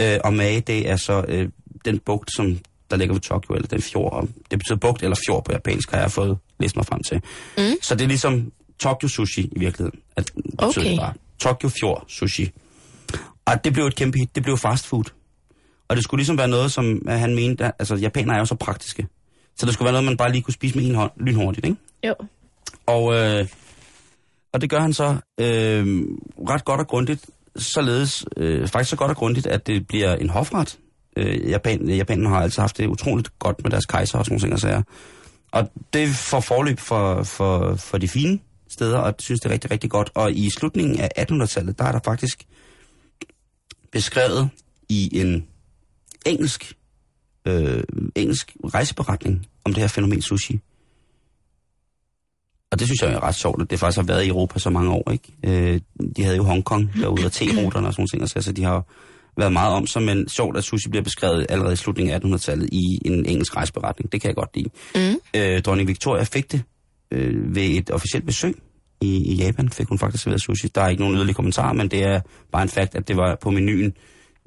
Øh, 0.00 0.18
og 0.24 0.34
Mae, 0.34 0.60
det 0.60 0.90
er 0.90 0.96
så 0.96 1.24
øh, 1.28 1.48
den 1.84 1.98
bugt, 1.98 2.34
som 2.36 2.58
der 2.90 2.96
ligger 2.96 3.14
ved 3.14 3.20
Tokyo, 3.20 3.54
eller 3.54 3.68
den 3.68 3.82
fjord. 3.82 4.28
Det 4.50 4.58
betyder 4.58 4.76
bugt 4.76 5.02
eller 5.02 5.16
fjord 5.26 5.44
på 5.44 5.52
japansk, 5.52 5.90
har 5.90 6.00
jeg 6.00 6.10
fået 6.10 6.38
læst 6.60 6.76
mig 6.76 6.86
frem 6.86 7.02
til. 7.02 7.22
Mm. 7.58 7.62
Så 7.82 7.94
det 7.94 8.02
er 8.04 8.08
ligesom 8.08 8.52
Tokyo 8.78 9.08
sushi 9.08 9.42
i 9.42 9.58
virkeligheden. 9.58 10.00
At, 10.16 10.32
betyder 10.34 10.66
Okay. 10.68 10.90
det 10.90 10.98
bare. 11.00 11.12
Tokyo 11.40 11.68
Fjord 11.80 12.04
sushi. 12.08 12.50
Og 13.44 13.64
det 13.64 13.72
blev 13.72 13.84
et 13.84 13.94
kæmpe 13.96 14.18
hit. 14.18 14.34
Det 14.34 14.42
blev 14.42 14.58
fast 14.58 14.86
food. 14.86 15.04
Og 15.88 15.96
det 15.96 16.04
skulle 16.04 16.18
ligesom 16.18 16.38
være 16.38 16.48
noget, 16.48 16.72
som 16.72 17.08
han 17.08 17.34
mente, 17.34 17.64
at, 17.64 17.72
altså 17.78 17.94
japanere 17.94 18.34
er 18.36 18.38
jo 18.38 18.44
så 18.44 18.54
praktiske. 18.54 19.06
Så 19.56 19.66
det 19.66 19.74
skulle 19.74 19.84
være 19.84 19.92
noget, 19.92 20.04
man 20.04 20.16
bare 20.16 20.32
lige 20.32 20.42
kunne 20.42 20.54
spise 20.54 20.78
med 20.78 20.86
en 20.86 20.94
hånd, 20.94 21.10
lynhurtigt, 21.16 21.66
ikke? 21.66 21.78
Jo. 22.06 22.14
Og, 22.86 23.14
øh, 23.14 23.48
og 24.52 24.60
det 24.60 24.70
gør 24.70 24.80
han 24.80 24.92
så 24.92 25.16
øh, 25.38 25.86
ret 26.48 26.64
godt 26.64 26.80
og 26.80 26.86
grundigt, 26.86 27.26
således 27.56 28.24
øh, 28.36 28.68
faktisk 28.68 28.90
så 28.90 28.96
godt 28.96 29.10
og 29.10 29.16
grundigt, 29.16 29.46
at 29.46 29.66
det 29.66 29.86
bliver 29.86 30.14
en 30.14 30.30
hofret. 30.30 30.78
Øh, 31.16 31.50
Japan, 31.50 31.88
Japanen 31.88 32.26
har 32.26 32.40
altid 32.40 32.60
haft 32.60 32.78
det 32.78 32.86
utroligt 32.86 33.38
godt 33.38 33.62
med 33.62 33.70
deres 33.70 33.86
kejser 33.86 34.18
og 34.18 34.24
sådan 34.24 34.32
nogle 34.32 34.40
ting 34.40 34.52
og 34.52 34.60
sager. 34.60 34.82
Og 35.52 35.70
det 35.92 36.08
får 36.08 36.40
forløb 36.40 36.78
for, 36.78 37.22
for, 37.22 37.74
for 37.74 37.98
de 37.98 38.08
fine 38.08 38.38
steder, 38.68 38.98
og 38.98 39.06
jeg 39.06 39.14
synes 39.18 39.40
det 39.40 39.48
er 39.48 39.52
rigtig, 39.52 39.70
rigtig 39.70 39.90
godt. 39.90 40.10
Og 40.14 40.32
i 40.32 40.50
slutningen 40.50 41.00
af 41.00 41.08
1800-tallet, 41.18 41.78
der 41.78 41.84
er 41.84 41.92
der 41.92 42.00
faktisk 42.04 42.44
beskrevet 43.92 44.50
i 44.88 45.20
en 45.20 45.46
engelsk, 46.26 46.76
øh, 47.46 47.82
engelsk 48.14 48.56
rejseberetning 48.74 49.46
om 49.64 49.74
det 49.74 49.80
her 49.80 49.88
fænomen 49.88 50.22
sushi. 50.22 50.60
Og 52.72 52.78
det 52.78 52.88
synes 52.88 53.02
jeg 53.02 53.12
er 53.12 53.22
ret 53.22 53.34
sjovt, 53.34 53.62
at 53.62 53.70
det 53.70 53.78
faktisk 53.78 53.98
har 53.98 54.06
været 54.06 54.24
i 54.24 54.28
Europa 54.28 54.58
så 54.58 54.70
mange 54.70 54.90
år, 54.90 55.10
ikke? 55.10 55.32
Øh, 55.46 55.80
de 56.16 56.22
havde 56.22 56.36
jo 56.36 56.42
Hongkong 56.42 56.92
derude, 57.00 57.24
og 57.24 57.32
te-ruterne 57.32 57.86
og 57.86 57.94
sådan 57.94 58.22
og 58.22 58.28
så, 58.28 58.42
så 58.42 58.52
de 58.52 58.64
har 58.64 58.86
været 59.36 59.52
meget 59.52 59.74
om 59.74 59.86
sig, 59.86 60.02
men 60.02 60.28
sjovt, 60.28 60.56
at 60.56 60.64
sushi 60.64 60.88
bliver 60.88 61.02
beskrevet 61.02 61.46
allerede 61.48 61.72
i 61.72 61.76
slutningen 61.76 62.14
af 62.14 62.18
1800-tallet 62.18 62.68
i 62.72 62.98
en 63.04 63.26
engelsk 63.26 63.56
rejseberetning. 63.56 64.12
Det 64.12 64.20
kan 64.20 64.28
jeg 64.28 64.36
godt 64.36 64.56
lide. 64.56 64.70
Mm. 64.94 65.40
Øh, 65.40 65.62
dronning 65.62 65.88
Victoria 65.88 66.22
fik 66.22 66.52
det 66.52 66.62
øh, 67.10 67.54
ved 67.54 67.62
et 67.62 67.90
officielt 67.90 68.26
besøg 68.26 68.54
i, 69.00 69.32
i 69.32 69.34
Japan, 69.34 69.68
fik 69.68 69.88
hun 69.88 69.98
faktisk 69.98 70.24
serveret 70.24 70.42
sushi. 70.42 70.68
Der 70.68 70.80
er 70.80 70.88
ikke 70.88 71.02
nogen 71.02 71.16
yderligere 71.16 71.34
kommentarer, 71.34 71.72
men 71.72 71.88
det 71.88 72.02
er 72.02 72.20
bare 72.52 72.62
en 72.62 72.68
fakt, 72.68 72.94
at 72.94 73.08
det 73.08 73.16
var 73.16 73.38
på 73.40 73.50
menuen, 73.50 73.92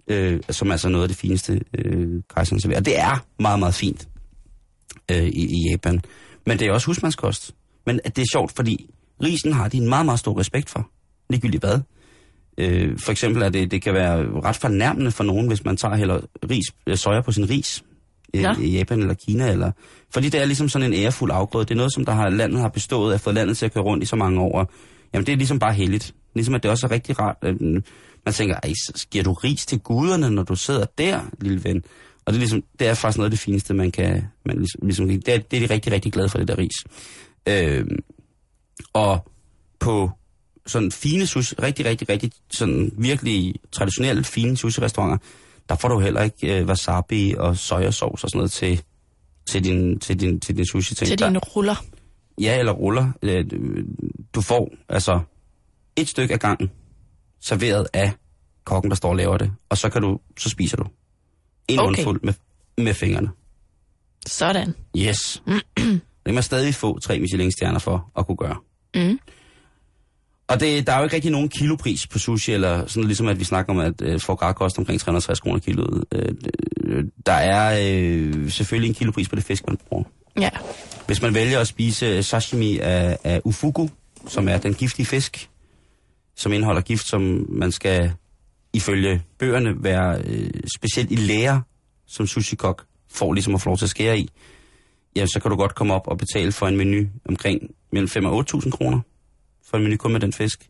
øh, 0.08 0.40
som 0.50 0.68
er 0.68 0.72
altså 0.72 0.90
noget 0.90 1.04
af 1.04 1.10
det 1.10 1.18
fineste, 1.18 1.62
øh, 1.74 2.22
kejseren 2.36 2.60
serverer. 2.60 2.80
Og 2.80 2.86
det 2.86 3.00
er 3.00 3.26
meget, 3.40 3.60
meget 3.60 3.74
fint 3.74 4.08
øh, 5.12 5.24
i, 5.24 5.46
i 5.46 5.70
Japan. 5.72 6.02
Men 6.46 6.60
det 6.60 6.68
er 6.68 6.72
også 6.72 6.88
husmandskost. 6.88 7.56
Men 7.86 8.00
det 8.06 8.18
er 8.18 8.26
sjovt, 8.32 8.52
fordi 8.56 8.90
risen 9.24 9.54
har 9.54 9.68
de 9.68 9.78
en 9.78 9.90
meget, 9.90 10.06
meget 10.06 10.20
stor 10.20 10.40
respekt 10.40 10.70
for. 10.70 10.90
Ligegyldigt 11.30 11.64
hvad. 11.64 11.80
Øh, 12.58 13.00
for 13.00 13.12
eksempel 13.12 13.42
er 13.42 13.50
det, 13.50 13.72
det 13.72 13.82
kan 13.82 13.94
være 13.94 14.42
ret 14.44 14.56
fornærmende 14.56 15.12
for 15.12 15.24
nogen, 15.24 15.48
hvis 15.48 15.66
man 15.66 15.78
tager 15.78 15.96
heller 15.96 16.20
ris, 16.50 16.66
øh, 16.88 16.98
soja 16.98 17.22
på 17.22 17.32
sin 17.32 17.50
ris 17.50 17.84
i, 18.34 18.42
Nå. 18.42 18.54
i 18.62 18.78
Japan 18.78 19.00
eller 19.00 19.14
Kina. 19.14 19.52
Eller, 19.52 19.72
fordi 20.14 20.30
det 20.30 20.42
er 20.42 20.46
ligesom 20.46 20.70
sådan 20.70 20.94
en 20.94 21.00
ærefuld 21.04 21.32
afgrøde. 21.34 21.66
Det 21.66 21.72
er 21.72 21.76
noget, 21.76 21.94
som 21.94 22.06
der 22.06 22.12
har, 22.12 22.30
landet 22.30 22.62
har 22.62 22.70
bestået 22.70 23.14
af, 23.14 23.22
fået 23.22 23.36
landet 23.36 23.58
til 23.58 23.66
at 23.66 23.74
køre 23.74 23.84
rundt 23.84 24.04
i 24.04 24.06
så 24.06 24.16
mange 24.16 24.42
år. 24.42 24.72
Jamen 25.14 25.26
det 25.26 25.34
er 25.34 25.38
ligesom 25.38 25.60
bare 25.60 25.74
heldigt. 25.74 26.16
Ligesom 26.36 26.56
at 26.56 26.64
det 26.64 26.72
også 26.72 26.88
er 26.88 26.92
rigtig 26.92 27.20
rart. 27.20 27.38
At, 27.42 27.56
øh, 27.62 27.82
man 28.28 28.34
tænker, 28.34 28.56
ej, 28.64 28.74
så 28.86 29.08
giver 29.12 29.24
du 29.24 29.34
ris 29.34 29.66
til 29.66 29.80
guderne, 29.80 30.30
når 30.30 30.44
du 30.44 30.56
sidder 30.56 30.86
der, 30.98 31.22
lille 31.42 31.64
ven? 31.64 31.84
Og 32.26 32.34
det 32.34 32.38
er, 32.38 32.40
ligesom, 32.40 32.64
det 32.80 32.88
er 32.88 32.94
faktisk 32.94 33.18
noget 33.18 33.28
af 33.28 33.32
det 33.32 33.40
fineste, 33.40 33.74
man 33.74 33.92
kan... 33.92 34.28
Man 34.46 34.58
ligesom, 34.58 34.82
ligesom, 34.84 35.08
det, 35.08 35.28
er, 35.28 35.38
det 35.38 35.64
er 35.64 35.68
de 35.68 35.74
rigtig, 35.74 35.92
rigtig 35.94 36.14
glade 36.14 36.30
for, 36.30 36.38
det 36.38 36.48
der 36.48 36.58
ris. 36.58 36.84
Øh, 37.48 37.86
og 38.94 39.32
på 39.80 40.12
sådan 40.66 40.92
fine 40.92 41.28
sushi, 41.28 41.56
rigtig, 41.62 41.86
rigtig, 41.86 42.10
rigtig 42.10 42.32
sådan 42.52 42.92
virkelig 42.98 43.56
traditionelle 43.72 44.24
fine 44.24 44.58
sushi-restauranter, 44.58 45.18
der 45.70 45.76
får 45.76 45.88
du 45.88 46.00
heller 46.00 46.24
ikke 46.24 46.60
øh, 46.60 46.68
wasabi 46.68 47.36
og 47.38 47.58
sojasauce 47.58 48.26
og 48.26 48.30
sådan 48.30 48.38
noget 48.38 48.52
til, 48.52 48.82
til 49.50 49.64
din, 49.64 50.00
til 50.00 50.20
din, 50.20 50.40
til 50.40 50.58
din 50.58 50.66
sushi. 50.66 50.96
Til 50.96 51.20
dine 51.20 51.40
ruller. 51.40 51.76
Ja, 52.42 52.60
eller 52.60 52.72
ruller. 52.72 53.12
Øh, 53.24 53.46
Du 54.36 54.42
får 54.42 54.70
altså 54.90 55.20
et 55.96 56.08
stykke 56.08 56.34
af 56.34 56.40
gangen 56.40 56.70
serveret 57.48 57.88
af 57.94 58.12
kokken, 58.66 58.92
der 58.92 58.96
står 58.96 59.10
og 59.10 59.16
laver 59.16 59.38
det, 59.38 59.52
og 59.70 59.78
så 59.78 59.90
kan 59.90 60.02
du, 60.02 60.20
så 60.40 60.50
spiser 60.50 60.78
du 60.78 60.86
en 61.68 61.80
Okay. 61.80 61.88
mundfuld 61.88 62.20
med, 62.24 62.34
med 62.78 62.94
fingrene. 62.94 63.30
Sådan. 64.28 64.74
Yes. 64.98 65.44
det 65.78 66.02
kan 66.26 66.34
man 66.34 66.44
stadig 66.44 66.76
få 66.76 67.00
tre 67.00 67.20
Michelin-stjerner 67.20 67.80
for 67.80 68.12
at 68.18 68.26
kunne 68.28 68.38
gøre. 68.38 68.56
Mm. 68.96 69.20
Og 70.48 70.60
det, 70.60 70.88
der 70.88 70.94
er 70.94 70.98
jo 70.98 71.04
ikke 71.04 71.16
rigtig 71.16 71.32
nogen 71.32 71.50
kilopris 71.50 72.08
på 72.08 72.20
sushi, 72.20 72.52
eller 72.54 72.88
sådan 72.88 73.04
ligesom 73.04 73.28
at 73.28 73.40
vi 73.40 73.44
snakker 73.44 73.74
om, 73.74 73.80
at 73.80 74.02
øh, 74.02 74.20
foie 74.20 74.36
gras 74.36 74.56
koster 74.56 74.80
omkring 74.80 75.00
360 75.00 75.40
kroner 75.40 75.60
kiloet. 75.60 76.04
Øh, 76.12 76.36
øh, 76.84 77.04
der 77.26 77.34
er 77.34 77.80
øh, 77.94 78.52
selvfølgelig 78.52 78.88
en 78.90 78.96
kilopris 78.96 79.30
på 79.30 79.36
det 79.36 79.44
fisk, 79.44 79.68
man 79.68 79.78
bruger. 79.90 80.04
Ja. 80.40 80.50
Hvis 81.08 81.22
man 81.22 81.34
vælger 81.34 81.60
at 81.60 81.68
spise 81.68 82.24
sashimi 82.24 82.78
af, 82.80 83.18
af 83.24 83.42
ufugu, 83.44 83.90
som 84.28 84.48
er 84.48 84.58
den 84.58 84.74
giftige 84.74 85.06
fisk, 85.06 85.50
som 86.38 86.54
indeholder 86.54 86.82
gift, 86.82 87.08
som 87.08 87.46
man 87.50 87.72
skal 87.72 88.12
ifølge 88.74 89.22
bøgerne 89.40 89.84
være 89.84 90.22
øh, 90.26 90.50
specielt 90.78 91.12
i 91.12 91.16
lære, 91.16 91.62
som 92.08 92.28
sushi-kok 92.28 92.86
får 93.12 93.34
ligesom 93.34 93.56
at 93.56 93.62
få 93.62 93.70
lov 93.70 93.78
til 93.78 93.86
at 93.86 93.90
skære 93.90 94.20
i, 94.20 94.30
jamen 95.16 95.28
så 95.28 95.40
kan 95.40 95.52
du 95.52 95.58
godt 95.58 95.76
komme 95.76 95.94
op 95.94 96.08
og 96.08 96.18
betale 96.18 96.52
for 96.52 96.68
en 96.68 96.78
menu 96.78 97.06
omkring 97.30 97.62
mellem 97.92 98.08
5 98.10 98.26
og 98.26 98.46
8.000 98.54 98.70
kroner 98.70 99.00
for 99.70 99.78
en 99.78 99.84
menu 99.84 99.98
kun 99.98 100.12
med 100.12 100.20
den 100.20 100.34
fisk. 100.34 100.70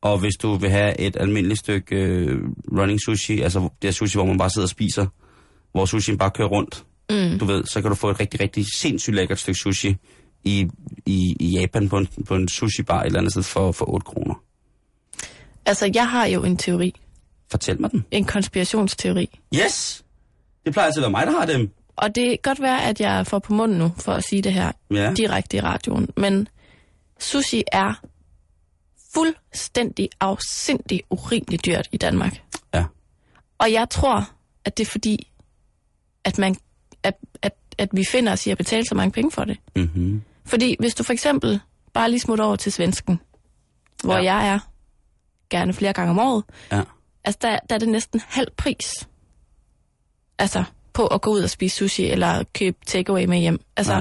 Og 0.00 0.18
hvis 0.18 0.34
du 0.42 0.54
vil 0.54 0.70
have 0.70 1.00
et 1.00 1.16
almindeligt 1.20 1.60
stykke 1.60 1.96
øh, 1.96 2.38
running 2.78 3.00
sushi, 3.00 3.40
altså 3.40 3.68
det 3.82 3.88
er 3.88 3.92
sushi, 3.92 4.18
hvor 4.18 4.26
man 4.26 4.38
bare 4.38 4.50
sidder 4.50 4.66
og 4.66 4.70
spiser, 4.70 5.06
hvor 5.72 5.84
sushien 5.84 6.18
bare 6.18 6.30
kører 6.30 6.48
rundt, 6.48 6.84
Mm. 7.10 7.38
du 7.38 7.44
ved, 7.44 7.64
så 7.64 7.80
kan 7.80 7.90
du 7.90 7.94
få 7.94 8.10
et 8.10 8.20
rigtig, 8.20 8.40
rigtig 8.40 8.64
sindssygt 8.76 9.16
lækkert 9.16 9.38
stykke 9.38 9.60
sushi 9.60 9.96
i, 10.44 10.68
i, 11.06 11.36
i 11.40 11.58
Japan 11.60 11.88
på 11.88 11.98
en, 11.98 12.08
på 12.26 12.34
en 12.34 12.48
sushi-bar 12.48 13.00
et 13.00 13.06
eller 13.06 13.18
andet 13.18 13.32
sted 13.32 13.42
for, 13.42 13.72
for 13.72 13.90
8 13.94 14.04
kroner. 14.04 14.34
Altså, 15.68 15.90
jeg 15.94 16.10
har 16.10 16.26
jo 16.26 16.44
en 16.44 16.56
teori. 16.56 16.94
Fortæl 17.50 17.80
mig 17.80 17.90
den. 17.90 18.04
En 18.10 18.24
konspirationsteori. 18.24 19.40
Yes! 19.54 20.04
Det 20.64 20.72
plejer 20.72 20.86
altid 20.86 21.00
at 21.00 21.02
være 21.02 21.10
mig, 21.10 21.26
der 21.26 21.32
har 21.38 21.46
dem. 21.46 21.70
Og 21.96 22.14
det 22.14 22.28
kan 22.28 22.38
godt 22.42 22.60
være, 22.62 22.82
at 22.84 23.00
jeg 23.00 23.26
får 23.26 23.38
på 23.38 23.52
munden 23.52 23.78
nu, 23.78 23.92
for 23.98 24.12
at 24.12 24.24
sige 24.24 24.42
det 24.42 24.52
her 24.52 24.72
Ja. 24.90 25.12
direkte 25.16 25.56
i 25.56 25.60
radioen. 25.60 26.08
Men 26.16 26.48
sushi 27.18 27.62
er 27.72 27.94
fuldstændig 29.14 30.08
afsindig 30.20 31.02
urimeligt 31.10 31.66
dyrt 31.66 31.88
i 31.92 31.96
Danmark. 31.96 32.42
Ja. 32.74 32.84
Og 33.58 33.72
jeg 33.72 33.90
tror, 33.90 34.30
at 34.64 34.78
det 34.78 34.86
er 34.86 34.90
fordi, 34.90 35.30
at, 36.24 36.38
man, 36.38 36.56
at, 37.02 37.14
at, 37.42 37.52
at 37.78 37.88
vi 37.92 38.04
finder 38.10 38.32
os 38.32 38.46
i 38.46 38.50
at 38.50 38.58
betale 38.58 38.84
så 38.88 38.94
mange 38.94 39.12
penge 39.12 39.30
for 39.30 39.44
det. 39.44 39.56
Mm-hmm. 39.76 40.22
Fordi 40.44 40.76
hvis 40.78 40.94
du 40.94 41.02
for 41.02 41.12
eksempel 41.12 41.60
bare 41.92 42.10
lige 42.10 42.20
smutter 42.20 42.44
over 42.44 42.56
til 42.56 42.72
svensken, 42.72 43.20
hvor 44.04 44.16
Ja. 44.16 44.22
ja. 44.22 44.34
jeg 44.36 44.48
er 44.48 44.58
gerne 45.50 45.72
flere 45.72 45.92
gange 45.92 46.10
om 46.10 46.18
året, 46.18 46.44
Ja. 46.72 46.82
altså 47.24 47.38
der, 47.42 47.58
der 47.68 47.74
er 47.74 47.78
det 47.78 47.88
næsten 47.88 48.20
halv 48.28 48.48
pris. 48.56 49.08
Altså 50.38 50.64
på 50.92 51.06
at 51.06 51.20
gå 51.22 51.30
ud 51.30 51.40
og 51.40 51.50
spise 51.50 51.76
sushi 51.76 52.06
eller 52.10 52.44
købe 52.54 52.76
takeaway 52.86 53.24
med 53.24 53.38
hjem. 53.38 53.60
Altså, 53.76 53.94
Ja. 53.94 54.00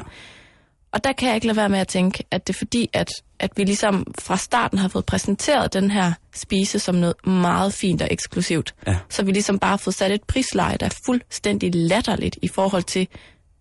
Og 0.92 1.04
der 1.04 1.14
kan 1.14 1.28
jeg 1.28 1.36
ikke 1.36 1.48
lade 1.48 1.58
være 1.58 1.70
med 1.70 1.80
at 1.80 1.88
tænke, 1.88 2.24
at 2.32 2.48
det 2.48 2.54
er 2.54 2.58
fordi, 2.58 2.90
at, 2.94 3.08
at 3.40 3.52
vi 3.56 3.64
ligesom 3.64 4.14
fra 4.20 4.38
starten 4.38 4.78
har 4.78 4.88
fået 4.88 5.06
præsenteret 5.06 5.74
den 5.74 5.92
her 5.92 6.14
spise 6.36 6.80
som 6.80 6.96
noget 6.96 7.28
meget 7.28 7.74
fint 7.74 8.02
og 8.02 8.08
eksklusivt. 8.12 8.76
Ja. 8.88 8.98
Så 9.10 9.24
vi 9.24 9.32
ligesom 9.32 9.60
bare 9.60 9.70
har 9.70 9.78
fået 9.78 9.94
sat 9.94 10.12
et 10.12 10.24
prisleje, 10.24 10.78
der 10.78 10.86
er 10.86 10.96
fuldstændig 11.06 11.72
latterligt 11.76 12.38
i 12.42 12.48
forhold 12.48 12.84
til, 12.84 13.08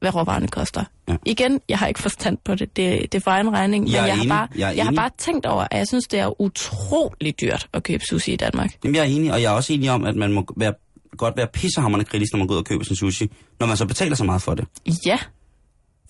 hvad 0.01 0.15
råvarerne 0.15 0.49
koster. 0.49 0.85
Ja. 1.09 1.17
Igen, 1.27 1.61
jeg 1.69 1.79
har 1.79 1.87
ikke 1.87 2.03
forstand 2.03 2.39
på 2.45 2.55
det. 2.55 2.77
Det, 2.77 3.13
det 3.13 3.15
er 3.15 3.21
for 3.23 3.31
egen 3.31 3.53
regning. 3.53 3.93
Jeg 3.93 4.01
men 4.03 4.09
jeg, 4.09 4.17
enig. 4.17 4.33
har 4.33 4.39
bare, 4.39 4.49
Jeg 4.59 4.77
jeg 4.77 4.85
har 4.85 4.93
bare 4.93 5.11
tænkt 5.19 5.47
over, 5.47 5.67
at 5.71 5.79
jeg 5.79 5.87
synes, 5.89 6.05
det 6.05 6.21
er 6.21 6.41
utrolig 6.41 7.41
dyrt 7.41 7.69
at 7.73 7.83
købe 7.83 8.05
sushi 8.11 8.33
i 8.33 8.37
Danmark. 8.37 8.71
Jamen, 8.85 8.95
jeg 8.95 9.01
er 9.03 9.05
enig, 9.07 9.33
og 9.33 9.43
jeg 9.43 9.53
er 9.53 9.57
også 9.57 9.73
enig 9.73 9.91
om, 9.91 10.05
at 10.05 10.17
man 10.17 10.33
må 10.33 10.47
være, 10.57 10.75
godt 11.17 11.37
være 11.37 11.47
pissehammerende 11.47 12.05
kritisk, 12.05 12.33
når 12.33 12.39
man 12.39 12.47
går 12.47 12.55
ud 12.55 12.59
og 12.59 12.65
køber 12.65 12.85
sin 12.85 12.97
sushi, 12.97 13.31
når 13.61 13.67
man 13.67 13.77
så 13.77 13.87
betaler 13.87 14.17
så 14.17 14.25
meget 14.25 14.43
for 14.43 14.55
det. 14.55 14.65
Ja, 15.07 15.19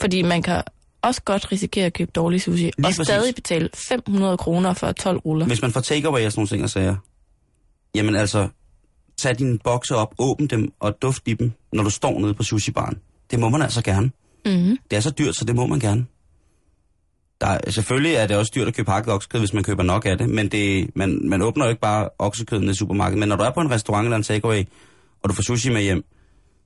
fordi 0.01 0.22
man 0.22 0.43
kan 0.43 0.62
også 1.03 1.22
godt 1.22 1.53
risikere 1.53 1.87
at 1.87 1.93
købe 1.93 2.11
dårlig 2.14 2.43
sushi, 2.43 2.64
Lige 2.64 2.72
og 2.78 2.82
præcis. 2.82 3.07
stadig 3.07 3.34
betale 3.34 3.68
500 3.74 4.37
kroner 4.37 4.74
for 4.74 4.93
12 4.93 5.18
ruller. 5.18 5.47
Hvis 5.47 5.62
man 5.62 5.72
får 5.72 5.80
takeaway 5.80 6.26
og 6.26 6.32
sådan 6.32 6.41
nogle 6.41 6.49
ting 6.49 6.62
og 6.62 6.70
sager, 6.70 6.97
jamen 7.95 8.16
altså, 8.16 8.49
tag 9.16 9.39
dine 9.39 9.59
bokse 9.59 9.97
op, 9.97 10.14
åbn 10.18 10.47
dem 10.47 10.72
og 10.80 11.03
duft 11.03 11.22
i 11.28 11.34
dem, 11.34 11.53
når 11.72 11.82
du 11.82 11.91
står 11.91 12.18
nede 12.20 12.34
på 12.34 12.43
sushi-baren. 12.43 12.99
Det 13.30 13.40
må 13.40 13.48
man 13.48 13.62
altså 13.62 13.82
gerne. 13.82 14.10
Mm-hmm. 14.46 14.78
Det 14.90 14.96
er 14.96 15.00
så 15.00 15.10
dyrt, 15.10 15.36
så 15.36 15.44
det 15.44 15.56
må 15.56 15.66
man 15.66 15.80
gerne. 15.80 16.06
Der 17.40 17.46
er, 17.46 17.70
selvfølgelig 17.70 18.14
er 18.14 18.26
det 18.26 18.36
også 18.36 18.52
dyrt 18.54 18.68
at 18.68 18.74
købe 18.74 18.90
hakket 18.90 19.12
oksekød, 19.14 19.40
hvis 19.40 19.52
man 19.52 19.62
køber 19.62 19.82
nok 19.82 20.06
af 20.06 20.18
det, 20.18 20.28
men 20.28 20.48
det, 20.48 20.90
man, 20.96 21.20
man 21.28 21.42
åbner 21.42 21.64
jo 21.64 21.68
ikke 21.68 21.80
bare 21.80 22.08
oksekøden 22.18 22.70
i 22.70 22.74
supermarkedet. 22.74 23.18
Men 23.18 23.28
når 23.28 23.36
du 23.36 23.42
er 23.42 23.50
på 23.50 23.60
en 23.60 23.70
restaurant 23.70 24.04
eller 24.04 24.16
en 24.16 24.22
takeaway, 24.22 24.64
og 25.22 25.30
du 25.30 25.34
får 25.34 25.42
sushi 25.42 25.72
med 25.72 25.82
hjem, 25.82 26.04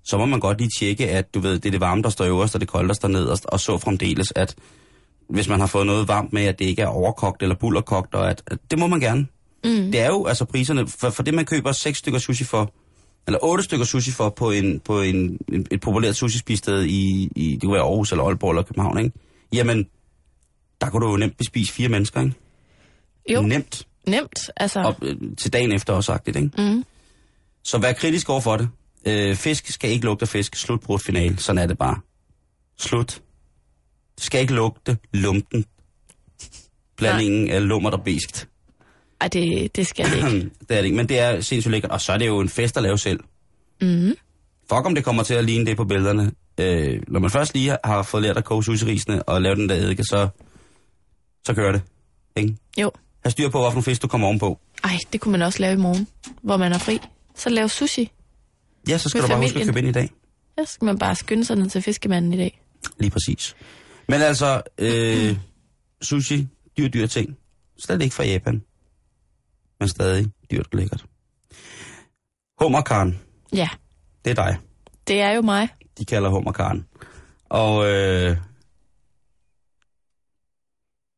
så 0.04 0.18
må 0.18 0.26
man 0.26 0.40
godt 0.40 0.58
lige 0.58 0.70
tjekke, 0.78 1.11
at 1.11 1.34
du 1.34 1.40
ved, 1.40 1.52
det 1.52 1.66
er 1.66 1.70
det 1.70 1.80
varme, 1.80 2.02
der 2.02 2.08
står 2.08 2.24
øverst, 2.24 2.54
og 2.54 2.61
det 2.61 2.68
kolde, 2.68 2.88
der 2.88 2.94
står 2.94 3.08
nederst, 3.08 3.46
og 3.46 3.61
så 3.61 3.78
fremdeles, 3.78 4.32
at 4.36 4.54
hvis 5.28 5.48
man 5.48 5.61
har 5.61 5.66
fået 5.66 5.86
noget 5.86 6.08
varmt 6.08 6.32
med, 6.32 6.44
at 6.44 6.58
det 6.58 6.64
ikke 6.64 6.82
er 6.82 6.86
overkogt 6.86 7.42
eller 7.42 7.54
bullerkogt, 7.54 8.14
og 8.14 8.30
at, 8.30 8.42
at 8.46 8.58
det 8.70 8.78
må 8.78 8.86
man 8.86 9.00
gerne. 9.00 9.26
Mm. 9.64 9.92
Det 9.92 10.00
er 10.00 10.06
jo 10.06 10.26
altså 10.26 10.44
priserne, 10.44 10.88
for, 10.88 11.11
for 11.11 11.22
det 11.22 11.34
man 11.34 11.44
køber 11.44 11.72
seks 11.72 11.98
stykker 11.98 12.18
sushi 12.18 12.44
for, 12.44 12.72
eller 13.27 13.39
otte 13.43 13.64
stykker 13.64 13.87
sushi 13.87 14.11
for 14.12 14.29
på, 14.29 14.51
en, 14.51 14.81
på 14.81 15.01
en, 15.03 15.39
en, 15.53 15.66
et 15.71 15.81
populært 15.81 16.16
sushi-spisted 16.16 16.83
i, 16.85 17.31
i, 17.37 17.53
det 17.53 17.62
kunne 17.62 17.73
være 17.75 17.83
Aarhus 17.83 18.12
eller 18.12 18.25
Aalborg 18.25 18.51
eller 18.51 18.62
København, 18.62 18.99
ikke? 18.99 19.12
Jamen, 19.53 19.87
der 20.81 20.91
kunne 20.91 21.07
du 21.07 21.11
jo 21.11 21.16
nemt 21.16 21.37
bespise 21.37 21.73
fire 21.73 21.89
mennesker, 21.89 22.21
ikke? 22.21 22.35
Jo, 23.33 23.43
Nemt. 23.43 23.87
nemt. 24.07 24.51
Altså, 24.57 24.81
Og 24.81 24.97
øh, 25.03 25.16
til 25.37 25.53
dagen 25.53 25.73
efter 25.73 25.93
også 25.93 26.07
sagt 26.07 26.27
det, 26.27 26.37
ikke? 26.37 26.51
mm. 26.59 26.85
Så 27.64 27.79
vær 27.79 27.93
kritisk 27.93 28.29
over 28.29 28.41
for 28.41 28.57
det. 28.57 28.68
Øh, 29.07 29.37
fisk 29.37 29.66
skal 29.66 29.91
ikke 29.91 30.05
lugte 30.05 30.23
af 30.23 30.29
fisk. 30.29 30.57
Slut 30.57 30.81
på 30.81 30.99
finale. 30.99 31.39
Sådan 31.39 31.59
er 31.62 31.66
det 31.66 31.79
bare. 31.79 32.01
Slut. 32.79 33.23
Det 34.16 34.25
skal 34.25 34.41
ikke 34.41 34.55
lugte 34.55 34.99
lumpen. 35.12 35.64
Blandingen 36.97 37.51
af 37.51 37.68
lummert 37.68 37.95
og 37.95 38.05
biskt. 38.05 38.49
Ej, 39.21 39.29
det, 39.29 39.77
det 39.77 39.87
skal 39.87 40.07
det 40.11 40.16
ikke. 40.16 40.51
det 40.68 40.77
er 40.77 40.77
det 40.77 40.85
ikke, 40.85 40.97
men 40.97 41.09
det 41.09 41.18
er 41.18 41.41
sindssygt 41.41 41.71
lækkert. 41.71 41.91
Og 41.91 42.01
så 42.01 42.12
er 42.12 42.18
det 42.18 42.27
jo 42.27 42.41
en 42.41 42.49
fest 42.49 42.77
at 42.77 42.83
lave 42.83 42.99
selv. 42.99 43.21
Mm. 43.81 44.14
Fuck 44.68 44.87
om 44.87 44.95
det 44.95 45.05
kommer 45.05 45.23
til 45.23 45.35
at 45.35 45.45
ligne 45.45 45.66
det 45.66 45.77
på 45.77 45.85
billederne. 45.85 46.33
Øh, 46.61 47.03
når 47.09 47.21
man 47.21 47.31
først 47.31 47.55
lige 47.55 47.77
har 47.85 48.03
fået 48.03 48.23
lært 48.23 48.37
at 48.37 48.45
koge 48.45 48.64
sushi 48.64 49.01
og 49.27 49.43
lave 49.43 49.55
den 49.55 49.68
der 49.68 49.75
eddike, 49.75 50.05
så, 50.05 50.29
så 51.47 51.55
kører 51.55 51.73
det. 51.73 51.83
Ikke? 52.37 52.57
Jo. 52.81 52.91
Har 53.23 53.31
styr 53.31 53.49
på, 53.49 53.62
hvilken 53.62 53.83
fisk 53.83 54.03
du 54.03 54.09
kommer 54.09 54.27
ovenpå. 54.27 54.59
Ej, 54.85 54.99
det 55.12 55.21
kunne 55.21 55.33
man 55.33 55.43
også 55.43 55.61
lave 55.61 55.73
i 55.73 55.77
morgen, 55.77 56.07
hvor 56.43 56.57
man 56.57 56.73
er 56.73 56.79
fri. 56.79 56.99
Så 57.37 57.49
lave 57.49 57.68
sushi. 57.68 58.11
Ja, 58.89 58.99
så 58.99 59.09
skal 59.09 59.23
du 59.23 59.29
bare 59.29 59.37
huske 59.39 59.47
at 59.47 59.53
familien. 59.53 59.75
købe 59.75 59.79
ind 59.79 59.89
i 59.89 59.93
dag. 59.93 60.11
Så 60.59 60.73
skal 60.73 60.85
man 60.87 60.99
bare 60.99 61.16
skynde 61.16 61.45
sig 61.45 61.57
ned 61.57 61.71
til 61.71 61.83
fiskemanden 61.83 62.33
i 62.33 62.37
dag. 62.37 62.61
Lige 62.99 63.11
præcis. 63.11 63.57
Men 64.09 64.23
altså, 64.23 64.62
øh, 64.79 65.37
sushi, 66.03 66.49
dyr, 66.79 66.89
dyr 66.89 67.07
ting. 67.07 67.37
Slet 67.79 68.03
ikke 68.03 68.14
fra 68.14 68.25
Japan. 68.25 68.62
Men 69.81 69.89
stadig 69.89 70.26
dyrt 70.51 70.66
og 70.72 70.78
lækkert. 70.78 71.05
Hummerkarn, 72.61 73.18
Ja, 73.53 73.68
det 74.24 74.31
er 74.31 74.35
dig. 74.45 74.59
det 75.07 75.20
er 75.20 75.31
jo 75.33 75.43
mig. 75.43 75.68
De 75.99 76.05
kalder 76.05 76.31
hummerkarn. 76.31 76.87
Og 77.49 77.87
øh, 77.91 78.37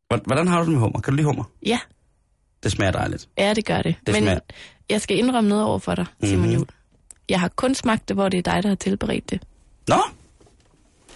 hvor- 0.08 0.26
hvordan 0.26 0.48
har 0.48 0.58
du 0.58 0.64
det 0.64 0.72
med 0.72 0.80
hummer? 0.80 1.00
Kan 1.00 1.12
du 1.12 1.16
lide 1.16 1.26
hummer? 1.26 1.44
Ja, 1.66 1.78
Det 2.62 2.72
smager 2.72 2.92
dejligt. 2.92 3.28
ja 3.38 3.54
det 3.54 3.64
gør 3.64 3.82
det. 3.82 3.94
Det 4.06 4.14
Men 4.14 4.22
smager- 4.22 4.40
jeg 4.90 5.00
skal 5.00 5.18
indrømme 5.18 5.48
noget 5.50 5.64
over 5.64 5.78
for 5.78 5.94
dig, 5.94 6.06
Simon 6.22 6.38
Mhm. 6.38 6.40
mm-hmm. 6.40 6.54
Juhl. 6.54 6.68
Jeg 7.28 7.40
har 7.40 7.48
kun 7.48 7.74
smagt 7.74 8.08
det, 8.08 8.16
hvor 8.16 8.28
det 8.28 8.38
er 8.38 8.52
dig, 8.52 8.62
der 8.62 8.68
har 8.68 8.76
tilberedt 8.76 9.30
det 9.30 9.42
Nå, 9.88 10.02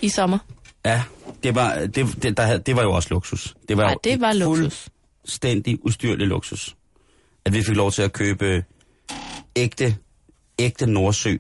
i 0.03 0.09
sommer. 0.09 0.39
ja, 0.85 1.03
det 1.43 1.55
var, 1.55 1.75
det, 1.87 2.23
det, 2.23 2.37
der, 2.37 2.59
det 2.59 2.77
var 2.77 2.83
jo 2.83 2.93
også 2.93 3.09
luksus. 3.11 3.57
Det 3.69 3.77
var, 3.77 3.91
jo 3.91 3.99
det 4.05 4.21
var 4.21 4.33
luksus. 4.33 4.89
fuldstændig 5.21 5.85
ustyrlig 5.87 6.27
luksus. 6.27 6.76
At 7.47 7.53
vi 7.53 7.63
fik 7.63 7.77
lov 7.77 7.93
til 7.93 8.03
at 8.03 8.13
købe 8.13 8.65
ægte, 9.57 9.97
ægte 10.59 10.87
Nordsø 10.87 11.37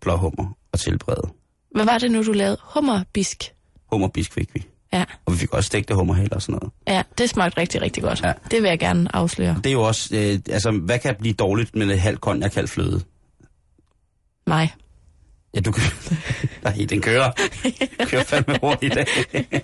blåhummer 0.00 0.56
og 0.72 0.78
tilberede. 0.80 1.28
Hvad 1.74 1.84
var 1.84 1.98
det 1.98 2.10
nu, 2.10 2.22
du 2.26 2.32
lavede? 2.32 2.58
Hummerbisk. 2.62 3.52
Hummerbisk 3.92 4.32
fik 4.32 4.54
vi. 4.54 4.66
Ja, 4.92 5.04
Og 5.26 5.32
vi 5.32 5.38
fik 5.38 5.52
også 5.54 5.66
stegte 5.66 5.94
hummerhaler 5.94 6.34
og 6.34 6.42
sådan 6.42 6.52
noget. 6.62 6.72
ja, 6.88 7.02
det 7.18 7.30
smagte 7.30 7.60
rigtig, 7.60 7.82
rigtig 7.82 8.02
godt. 8.02 8.22
Ja. 8.22 8.32
Det 8.50 8.62
vil 8.62 8.68
jeg 8.68 8.78
gerne 8.78 9.16
afsløre. 9.16 9.56
Det 9.64 9.66
er 9.66 9.72
jo 9.72 9.82
også, 9.82 10.16
øh, 10.16 10.38
altså, 10.50 10.70
hvad 10.70 10.98
kan 10.98 11.14
blive 11.20 11.34
dårligt 11.34 11.76
med 11.76 11.86
et 11.90 12.00
halvt 12.00 12.20
konjak, 12.20 12.54
halvt 12.54 12.70
fløde? 12.70 13.00
Mig. 14.46 14.74
Ja, 15.54 15.60
du 15.60 15.72
kan... 15.72 15.82
Nej, 16.64 16.86
den 16.90 17.00
kører. 17.02 17.30
Den 17.62 18.06
kører 18.10 18.24
fandme 18.24 18.58
hurtigt 18.62 18.92
i 18.92 18.96
dag. 18.96 19.06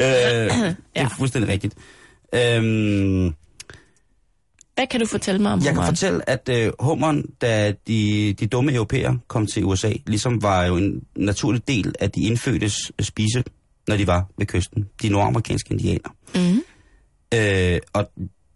øh, 0.00 0.50
det 0.60 0.76
er 0.94 1.08
fuldstændig 1.16 1.50
rigtigt. 1.52 1.74
Øhm, 2.34 3.34
Hvad 4.82 4.86
kan 4.86 5.00
du 5.00 5.06
fortælle 5.06 5.42
mig 5.42 5.52
om 5.52 5.64
jeg 5.64 5.74
kan 5.74 5.84
fortælle, 5.86 6.30
at 6.30 6.48
øh, 6.48 6.72
hummeren, 6.80 7.24
da 7.40 7.72
de, 7.86 8.32
de 8.32 8.46
dumme 8.46 8.74
europæer 8.74 9.14
kom 9.26 9.46
til 9.46 9.64
USA, 9.64 9.92
ligesom 10.06 10.42
var 10.42 10.64
jo 10.64 10.76
en 10.76 11.02
naturlig 11.16 11.68
del 11.68 11.94
af 12.00 12.10
de 12.10 12.22
indfødtes 12.22 12.92
øh, 12.98 13.04
spise, 13.04 13.44
når 13.88 13.96
de 13.96 14.06
var 14.06 14.26
ved 14.38 14.46
kysten. 14.46 14.88
De 15.02 15.08
nordamerikanske 15.08 15.72
indianer. 15.72 16.08
Mm. 16.34 16.62
Øh, 17.34 17.80
og 17.92 18.10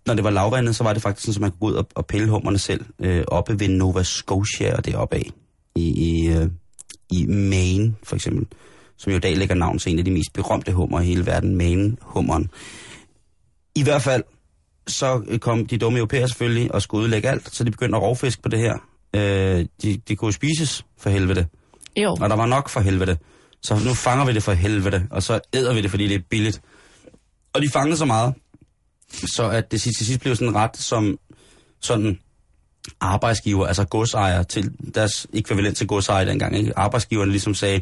når 0.07 0.14
det 0.14 0.24
var 0.24 0.31
lavvandet, 0.31 0.77
så 0.77 0.85
var 0.85 0.93
det 0.93 1.03
faktisk 1.03 1.27
sådan, 1.27 1.37
at 1.37 1.41
man 1.41 1.51
kunne 1.51 1.61
gå 1.61 1.66
ud 1.66 1.74
og, 1.74 1.89
og 1.95 2.07
pille 2.07 2.29
hummerne 2.29 2.59
selv 2.59 2.85
øh, 2.99 3.24
oppe 3.29 3.61
ved 3.61 3.68
Nova 3.68 4.03
Scotia 4.03 4.77
og 4.77 4.85
deroppe 4.85 5.16
af. 5.16 5.31
I, 5.74 5.89
i, 5.89 6.29
øh, 6.29 6.49
I 7.11 7.27
Maine, 7.27 7.95
for 8.03 8.16
eksempel. 8.16 8.47
Som 8.97 9.11
jo 9.11 9.16
i 9.16 9.20
dag 9.20 9.37
lægger 9.37 9.55
navn 9.55 9.79
til 9.79 9.93
en 9.93 9.99
af 9.99 10.05
de 10.05 10.11
mest 10.11 10.33
berømte 10.33 10.72
hummer 10.72 11.01
i 11.01 11.05
hele 11.05 11.27
verden, 11.27 11.57
Maine-hummeren. 11.57 12.51
I 13.74 13.83
hvert 13.83 14.03
fald, 14.03 14.22
så 14.89 15.22
øh, 15.28 15.39
kom 15.39 15.66
de 15.66 15.78
dumme 15.78 15.99
europæer 15.99 16.26
selvfølgelig 16.26 16.74
og 16.74 16.82
skulle 16.82 17.05
udlægge 17.05 17.28
alt, 17.28 17.55
så 17.55 17.64
de 17.64 17.70
begyndte 17.70 17.97
at 17.97 18.03
rovfiske 18.03 18.43
på 18.43 18.49
det 18.49 18.59
her. 18.59 18.74
Øh, 19.16 19.66
de, 19.82 19.97
de 20.09 20.16
kunne 20.16 20.32
spises 20.32 20.84
for 20.99 21.11
helvede. 21.11 21.47
Jo, 21.97 22.16
Og 22.20 22.30
der 22.30 22.37
var 22.37 22.47
nok 22.47 22.68
for 22.68 22.80
helvede. 22.80 23.16
Så 23.62 23.74
nu 23.84 23.95
fanger 23.95 24.26
vi 24.26 24.32
det 24.32 24.43
for 24.43 24.53
helvede, 24.53 25.07
og 25.11 25.22
så 25.22 25.41
æder 25.55 25.74
vi 25.74 25.82
det, 25.82 25.91
fordi 25.91 26.09
det 26.09 26.14
er 26.14 26.22
billigt. 26.30 26.61
Og 27.53 27.62
de 27.62 27.68
fangede 27.70 27.97
så 27.97 28.05
meget, 28.05 28.34
så 29.37 29.49
at 29.51 29.72
det 29.72 29.80
til 29.80 30.07
sidst 30.07 30.20
blev 30.20 30.37
sådan 30.37 30.49
en 30.49 30.55
ret 30.55 30.76
som 30.76 31.18
sådan 31.80 32.18
arbejdsgiver, 33.01 33.66
altså 33.66 33.84
godsejer 33.84 34.43
til 34.43 34.72
deres 34.95 35.26
ekvivalent 35.32 35.76
til 35.76 35.87
godsejer 35.87 36.24
dengang. 36.24 36.59
Ikke? 36.59 36.78
Arbejdsgiverne 36.78 37.30
ligesom 37.30 37.55
sagde, 37.55 37.80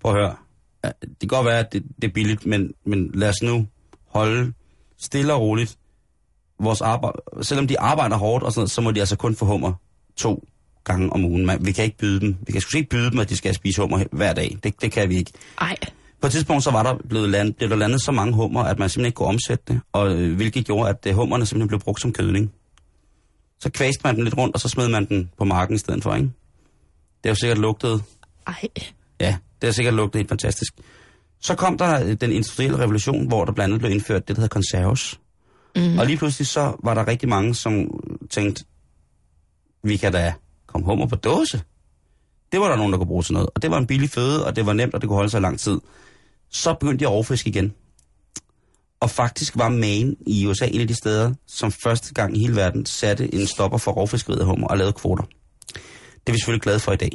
prøv 0.00 0.12
at 0.12 0.18
høre, 0.18 0.36
ja, 0.84 0.90
det 1.00 1.20
kan 1.20 1.28
godt 1.28 1.46
være, 1.46 1.58
at 1.58 1.72
det, 1.72 1.82
det 2.02 2.08
er 2.08 2.12
billigt, 2.12 2.46
men, 2.46 2.72
men 2.86 3.10
lad 3.14 3.28
os 3.28 3.42
nu 3.42 3.66
holde 4.08 4.52
stille 4.98 5.34
og 5.34 5.40
roligt 5.40 5.78
vores 6.60 6.80
arbejde. 6.80 7.18
Selvom 7.42 7.66
de 7.66 7.80
arbejder 7.80 8.16
hårdt 8.16 8.44
og 8.44 8.52
sådan 8.52 8.60
noget, 8.60 8.70
så 8.70 8.80
må 8.80 8.90
de 8.90 9.00
altså 9.00 9.16
kun 9.16 9.36
få 9.36 9.44
hummer 9.44 9.72
to 10.16 10.44
gange 10.84 11.12
om 11.12 11.24
ugen. 11.24 11.46
Man, 11.46 11.66
vi 11.66 11.72
kan 11.72 11.84
ikke 11.84 11.96
byde 11.96 12.20
dem. 12.20 12.36
Vi 12.46 12.52
kan 12.52 12.60
sgu 12.60 12.78
ikke 12.78 12.90
byde 12.90 13.10
dem, 13.10 13.18
at 13.18 13.28
de 13.28 13.36
skal 13.36 13.54
spise 13.54 13.80
hummer 13.80 14.04
hver 14.12 14.32
dag. 14.32 14.58
Det, 14.62 14.82
det 14.82 14.92
kan 14.92 15.08
vi 15.08 15.16
ikke. 15.16 15.32
ej. 15.60 15.76
På 16.20 16.26
et 16.26 16.32
tidspunkt 16.32 16.64
så 16.64 16.70
var 16.70 16.82
der 16.82 16.94
blevet, 17.08 17.28
land, 17.28 17.54
blev 17.54 17.70
der 17.70 17.76
landet 17.76 18.02
så 18.02 18.12
mange 18.12 18.34
hummer, 18.34 18.62
at 18.62 18.78
man 18.78 18.88
simpelthen 18.88 19.06
ikke 19.06 19.16
kunne 19.16 19.28
omsætte 19.28 19.64
det, 19.68 19.80
og 19.92 20.12
øh, 20.14 20.36
hvilket 20.36 20.66
gjorde, 20.66 20.90
at 20.90 21.06
øh, 21.06 21.14
hummerne 21.14 21.46
simpelthen 21.46 21.68
blev 21.68 21.80
brugt 21.80 22.00
som 22.00 22.12
kødning. 22.12 22.52
Så 23.60 23.70
kvæste 23.70 24.00
man 24.04 24.14
den 24.16 24.24
lidt 24.24 24.36
rundt, 24.36 24.54
og 24.54 24.60
så 24.60 24.68
smed 24.68 24.88
man 24.88 25.04
den 25.08 25.30
på 25.38 25.44
marken 25.44 25.74
i 25.74 25.78
stedet 25.78 26.02
for, 26.02 26.14
ikke? 26.14 26.26
Det 27.22 27.24
har 27.24 27.30
jo 27.30 27.34
sikkert 27.34 27.58
lugtet, 27.58 28.02
Ej. 28.46 28.68
ja, 29.20 29.36
det 29.60 29.66
har 29.66 29.72
sikkert 29.72 29.94
lugtet 29.94 30.18
helt 30.18 30.28
fantastisk. 30.28 30.74
Så 31.40 31.54
kom 31.54 31.78
der 31.78 32.04
øh, 32.04 32.12
den 32.20 32.32
industrielle 32.32 32.78
revolution, 32.78 33.26
hvor 33.26 33.44
der 33.44 33.52
blandt 33.52 33.72
andet 33.72 33.80
blev 33.80 33.92
indført 33.92 34.28
det, 34.28 34.36
der 34.36 34.42
hedder 34.42 34.52
konserves. 34.54 35.20
Mm. 35.76 35.98
Og 35.98 36.06
lige 36.06 36.16
pludselig 36.16 36.46
så 36.46 36.76
var 36.84 36.94
der 36.94 37.08
rigtig 37.08 37.28
mange, 37.28 37.54
som 37.54 38.00
tænkte, 38.30 38.64
vi 39.82 39.96
kan 39.96 40.12
da 40.12 40.34
komme 40.66 40.84
hummer 40.84 41.06
på 41.06 41.16
dåse. 41.16 41.62
Det 42.52 42.60
var 42.60 42.68
der 42.68 42.76
nogen, 42.76 42.92
der 42.92 42.98
kunne 42.98 43.06
bruge 43.06 43.22
til 43.22 43.32
noget. 43.32 43.48
Og 43.54 43.62
det 43.62 43.70
var 43.70 43.78
en 43.78 43.86
billig 43.86 44.10
føde, 44.10 44.46
og 44.46 44.56
det 44.56 44.66
var 44.66 44.72
nemt, 44.72 44.94
og 44.94 45.00
det 45.00 45.08
kunne 45.08 45.16
holde 45.16 45.30
sig 45.30 45.40
lang 45.40 45.58
tid. 45.58 45.80
Så 46.50 46.74
begyndte 46.74 47.02
jeg 47.02 47.10
at 47.10 47.14
overfiske 47.14 47.50
igen. 47.50 47.74
Og 49.00 49.10
faktisk 49.10 49.58
var 49.58 49.68
Maine 49.68 50.16
i 50.26 50.46
USA 50.46 50.66
en 50.66 50.80
af 50.80 50.88
de 50.88 50.94
steder, 50.94 51.34
som 51.46 51.72
første 51.72 52.14
gang 52.14 52.36
i 52.36 52.40
hele 52.40 52.56
verden 52.56 52.86
satte 52.86 53.34
en 53.34 53.46
stopper 53.46 53.78
for 53.78 53.92
rovfiskeriet 53.92 54.40
af 54.40 54.46
hummer 54.46 54.66
og 54.66 54.78
lavede 54.78 54.92
kvoter. 54.92 55.24
Det 56.14 56.26
er 56.26 56.32
vi 56.32 56.38
selvfølgelig 56.38 56.62
glade 56.62 56.80
for 56.80 56.92
i 56.92 56.96
dag. 56.96 57.10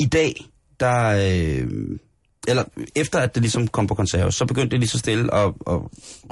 I 0.00 0.06
dag, 0.06 0.44
der, 0.80 1.04
øh, 1.06 1.98
eller 2.48 2.64
efter 2.96 3.18
at 3.18 3.34
det 3.34 3.42
ligesom 3.42 3.68
kom 3.68 3.86
på 3.86 3.94
konserve, 3.94 4.32
så 4.32 4.46
begyndte 4.46 4.70
det 4.70 4.80
lige 4.80 4.88
så 4.88 4.98
stille 4.98 5.34
at, 5.34 5.52
at 5.66 5.80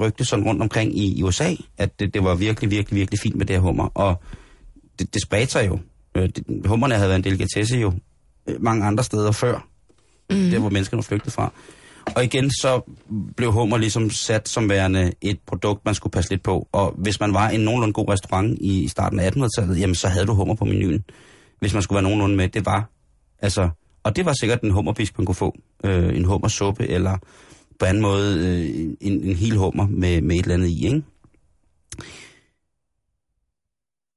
rygte 0.01 0.25
sådan 0.25 0.45
rundt 0.45 0.61
omkring 0.61 0.97
i, 0.97 1.17
i 1.17 1.23
USA, 1.23 1.55
at 1.77 1.99
det, 1.99 2.13
det 2.13 2.23
var 2.23 2.35
virkelig, 2.35 2.71
virkelig, 2.71 2.99
virkelig 2.99 3.19
fint 3.19 3.35
med 3.35 3.45
det 3.45 3.55
her 3.55 3.61
hummer. 3.61 3.89
Og 3.93 4.23
det, 4.99 5.13
det 5.13 5.21
spredte 5.21 5.51
sig 5.51 5.67
jo. 5.67 5.79
Øh, 6.15 6.29
det, 6.29 6.43
hummerne 6.65 6.95
havde 6.95 7.09
været 7.09 7.19
en 7.19 7.23
delikatesse 7.23 7.77
jo 7.77 7.93
øh, 8.47 8.63
mange 8.63 8.85
andre 8.85 9.03
steder 9.03 9.31
før. 9.31 9.67
Mm. 10.29 10.49
Der, 10.49 10.59
hvor 10.59 10.69
menneskerne 10.69 10.97
var 10.97 11.03
flygtet 11.03 11.33
fra. 11.33 11.53
Og 12.15 12.23
igen, 12.23 12.51
så 12.51 12.81
blev 13.37 13.51
hummer 13.51 13.77
ligesom 13.77 14.09
sat 14.09 14.49
som 14.49 14.69
værende 14.69 15.11
et 15.21 15.39
produkt, 15.47 15.85
man 15.85 15.95
skulle 15.95 16.11
passe 16.11 16.29
lidt 16.29 16.43
på. 16.43 16.67
Og 16.71 16.93
hvis 16.97 17.19
man 17.19 17.33
var 17.33 17.49
i 17.49 17.55
en 17.55 17.61
nogenlunde 17.61 17.93
god 17.93 18.09
restaurant 18.09 18.57
i 18.61 18.87
starten 18.87 19.19
af 19.19 19.31
1800-tallet, 19.31 19.79
jamen 19.79 19.95
så 19.95 20.07
havde 20.07 20.25
du 20.25 20.33
hummer 20.33 20.55
på 20.55 20.65
menuen. 20.65 21.03
Hvis 21.59 21.73
man 21.73 21.81
skulle 21.81 21.95
være 21.95 22.03
nogenlunde 22.03 22.35
med, 22.35 22.49
det 22.49 22.65
var 22.65 22.89
altså... 23.39 23.69
Og 24.03 24.15
det 24.15 24.25
var 24.25 24.33
sikkert 24.33 24.61
en 24.61 24.71
hummerbisk, 24.71 25.17
man 25.17 25.25
kunne 25.25 25.35
få. 25.35 25.55
Øh, 25.83 26.15
en 26.17 26.25
hummersuppe, 26.25 26.87
eller 26.87 27.17
på 27.79 27.85
anden 27.85 28.01
måde 28.01 28.39
øh, 28.39 28.95
en, 29.01 29.23
en 29.23 29.35
hel 29.35 29.57
hummer 29.57 29.87
med, 29.87 30.21
med 30.21 30.35
et 30.35 30.41
eller 30.41 30.53
andet 30.53 30.67
i, 30.67 30.85
ikke? 30.85 31.03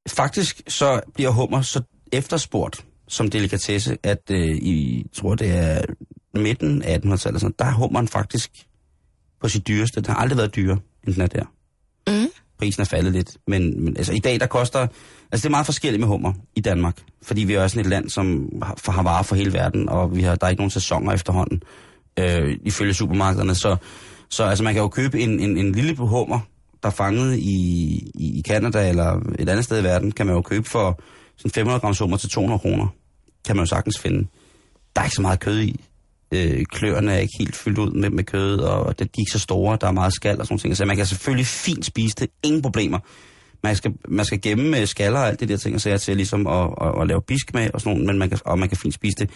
Faktisk 0.09 0.63
så 0.69 1.01
bliver 1.15 1.31
hummer 1.31 1.63
så 1.63 1.83
efterspurgt 2.13 2.87
som 3.09 3.31
delikatesse, 3.31 3.99
at 4.03 4.31
øh, 4.31 4.57
i, 4.57 5.07
tror 5.13 5.35
det 5.35 5.51
er 5.51 5.83
midten 6.35 6.83
af 6.83 6.99
1800-tallet, 6.99 7.41
sådan, 7.41 7.55
der 7.59 7.65
er 7.65 7.73
hummeren 7.73 8.09
faktisk 8.09 8.67
på 9.41 9.49
sit 9.49 9.69
dyreste. 9.69 10.01
Den 10.01 10.11
har 10.11 10.21
aldrig 10.21 10.39
været 10.39 10.57
dyrere, 10.57 10.79
end 11.07 11.15
den 11.15 11.23
er 11.23 11.27
der. 11.27 11.45
Mm. 12.09 12.31
Prisen 12.59 12.81
er 12.81 12.85
faldet 12.85 13.13
lidt, 13.13 13.37
men, 13.47 13.85
men 13.85 13.97
altså, 13.97 14.13
i 14.13 14.19
dag 14.19 14.41
der 14.41 14.47
koster... 14.47 14.87
Altså 15.33 15.43
det 15.43 15.45
er 15.45 15.51
meget 15.51 15.67
forskelligt 15.67 16.01
med 16.01 16.09
hummer 16.09 16.33
i 16.55 16.61
Danmark, 16.61 17.03
fordi 17.23 17.45
vi 17.45 17.55
er 17.55 17.63
også 17.63 17.81
et 17.81 17.87
land, 17.87 18.09
som 18.11 18.49
har, 18.63 18.93
har 18.93 19.03
varer 19.03 19.23
for 19.23 19.37
hele 19.37 19.53
verden, 19.53 19.89
og 19.89 20.17
vi 20.17 20.23
har, 20.23 20.35
der 20.35 20.47
er 20.47 20.51
ikke 20.51 20.61
nogen 20.61 20.71
sæsoner 20.71 21.13
efterhånden, 21.13 21.63
øh, 22.19 22.59
ifølge 22.65 22.95
supermarkederne. 22.95 23.55
Så, 23.55 23.77
så 24.31 24.45
altså, 24.45 24.65
man 24.65 24.75
kan 24.75 24.83
jo 24.83 24.89
købe 24.89 25.21
en, 25.21 25.41
en, 25.41 25.59
en 25.59 25.73
lille 25.73 25.97
hummer, 25.97 26.41
der 26.83 26.89
er 26.89 26.93
fanget 26.93 27.39
i, 27.39 27.53
i, 28.15 28.39
i 28.39 28.43
Canada 28.47 28.89
eller 28.89 29.21
et 29.39 29.49
andet 29.49 29.65
sted 29.65 29.81
i 29.81 29.85
verden, 29.85 30.13
kan 30.13 30.27
man 30.27 30.35
jo 30.35 30.43
købe 30.43 30.69
for 30.69 31.01
sådan 31.37 31.51
500 31.51 31.81
gram 31.81 31.95
hummer 32.01 32.17
til 32.17 32.31
200 32.31 32.59
kroner. 32.59 32.87
Kan 33.45 33.57
man 33.57 33.63
jo 33.63 33.67
sagtens 33.67 33.99
finde. 33.99 34.29
Der 34.97 35.01
er 35.01 35.05
ikke 35.05 35.17
så 35.17 35.23
meget 35.23 35.41
kød 35.41 35.61
i 35.61 35.81
øh, 36.33 36.65
kløerne 36.65 37.13
er 37.13 37.19
ikke 37.19 37.35
helt 37.39 37.57
fyldt 37.57 37.79
ud 37.79 37.91
med, 37.91 38.11
med 38.11 38.25
kød, 38.25 38.59
og 38.59 38.99
det, 38.99 39.01
de 39.01 39.05
er 39.05 39.23
ikke 39.23 39.33
så 39.33 39.39
store, 39.39 39.79
der 39.81 39.87
er 39.87 39.93
meget 39.93 40.13
skal 40.13 40.41
og 40.41 40.47
sådan 40.47 40.59
ting. 40.59 40.77
Så 40.77 40.85
man 40.85 40.97
kan 40.97 41.07
selvfølgelig 41.07 41.47
fint 41.47 41.85
spise 41.85 42.15
det, 42.21 42.31
ingen 42.43 42.63
problemer. 42.63 42.99
Man 43.63 43.77
skal, 43.77 43.93
man 44.09 44.25
skal 44.25 44.41
gemme 44.41 44.87
skaller 44.87 45.19
og 45.19 45.27
alt 45.27 45.41
det 45.41 45.49
der 45.49 45.57
ting, 45.57 45.81
så 45.81 45.89
jeg 45.89 46.01
til 46.01 46.17
ligesom 46.17 46.47
at, 46.47 46.69
at, 46.81 47.01
at 47.01 47.07
lave 47.07 47.23
bisk 47.23 47.55
med 47.55 47.71
og 47.75 47.81
sådan 47.81 47.93
noget, 47.93 48.07
men 48.07 48.19
man 48.19 48.29
kan, 48.29 48.39
og 48.45 48.59
man 48.59 48.69
kan 48.69 48.79
fint 48.79 48.95
spise 48.95 49.17
det. 49.19 49.31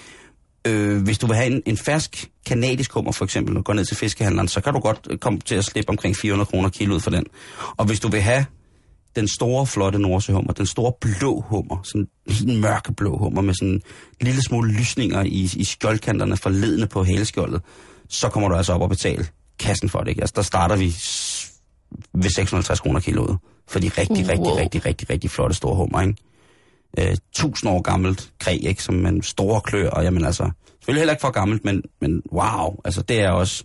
Øh, 0.67 1.03
hvis 1.03 1.19
du 1.19 1.27
vil 1.27 1.37
have 1.37 1.53
en, 1.53 1.63
en 1.67 1.77
fersk 1.77 2.31
kanadisk 2.47 2.93
hummer 2.93 3.13
for 3.13 3.25
eksempel, 3.25 3.57
og 3.57 3.65
går 3.65 3.73
ned 3.73 3.85
til 3.85 3.97
fiskehandleren, 3.97 4.49
så 4.49 4.61
kan 4.61 4.73
du 4.73 4.81
godt 4.81 5.21
komme 5.21 5.39
til 5.39 5.55
at 5.55 5.65
slippe 5.65 5.91
omkring 5.91 6.17
400 6.17 6.47
kroner 6.47 6.69
kilo 6.69 6.95
ud 6.95 7.01
for 7.01 7.11
den. 7.11 7.25
Og 7.77 7.85
hvis 7.85 8.01
du 8.01 8.09
vil 8.09 8.21
have 8.21 8.47
den 9.17 9.29
store, 9.29 9.67
flotte 9.67 9.99
nordsøhummer, 9.99 10.53
den 10.53 10.67
store 10.67 10.93
blå 11.01 11.41
hummer, 11.41 11.81
sådan 11.83 12.09
en 12.49 12.61
mørkeblå 12.61 13.19
hummer 13.19 13.43
med 13.43 13.55
sådan 13.55 13.83
en 14.21 14.27
lille 14.27 14.43
smule 14.43 14.73
lysninger 14.73 15.23
i, 15.23 15.51
i 15.57 15.65
skjoldkanterne 15.65 16.37
forledende 16.37 16.87
på 16.87 17.05
haleskjoldet, 17.05 17.63
så 18.09 18.29
kommer 18.29 18.49
du 18.49 18.55
altså 18.55 18.73
op 18.73 18.81
og 18.81 18.89
betale 18.89 19.27
kassen 19.59 19.89
for 19.89 19.99
det. 19.99 20.09
Ikke? 20.09 20.21
Altså, 20.21 20.35
der 20.37 20.43
starter 20.43 20.77
vi 20.77 20.85
ved 22.13 22.31
650 22.31 22.81
kroner 22.81 23.01
kiloet 23.01 23.39
for 23.69 23.79
de 23.79 23.89
rigtig, 23.89 24.27
wow. 24.27 24.29
rigtig, 24.29 24.57
rigtig, 24.57 24.87
rigtig, 24.87 25.11
rigtig 25.11 25.31
flotte 25.31 25.57
store 25.57 25.77
hummer, 25.77 26.01
ikke? 26.01 26.15
Øh, 26.99 27.17
tusind 27.33 27.71
år 27.71 27.83
gammelt 27.83 28.33
kræg, 28.39 28.65
ikke? 28.65 28.83
Som 28.83 28.95
man 28.95 29.23
store 29.23 29.61
klør, 29.61 29.91
og 29.91 30.05
jamen 30.05 30.25
altså, 30.25 30.51
selvfølgelig 30.81 31.01
heller 31.01 31.13
ikke 31.13 31.21
for 31.21 31.31
gammelt, 31.31 31.65
men, 31.65 31.83
men 32.01 32.23
wow, 32.33 32.77
altså 32.85 33.03
det 33.03 33.21
er 33.21 33.31
også, 33.31 33.65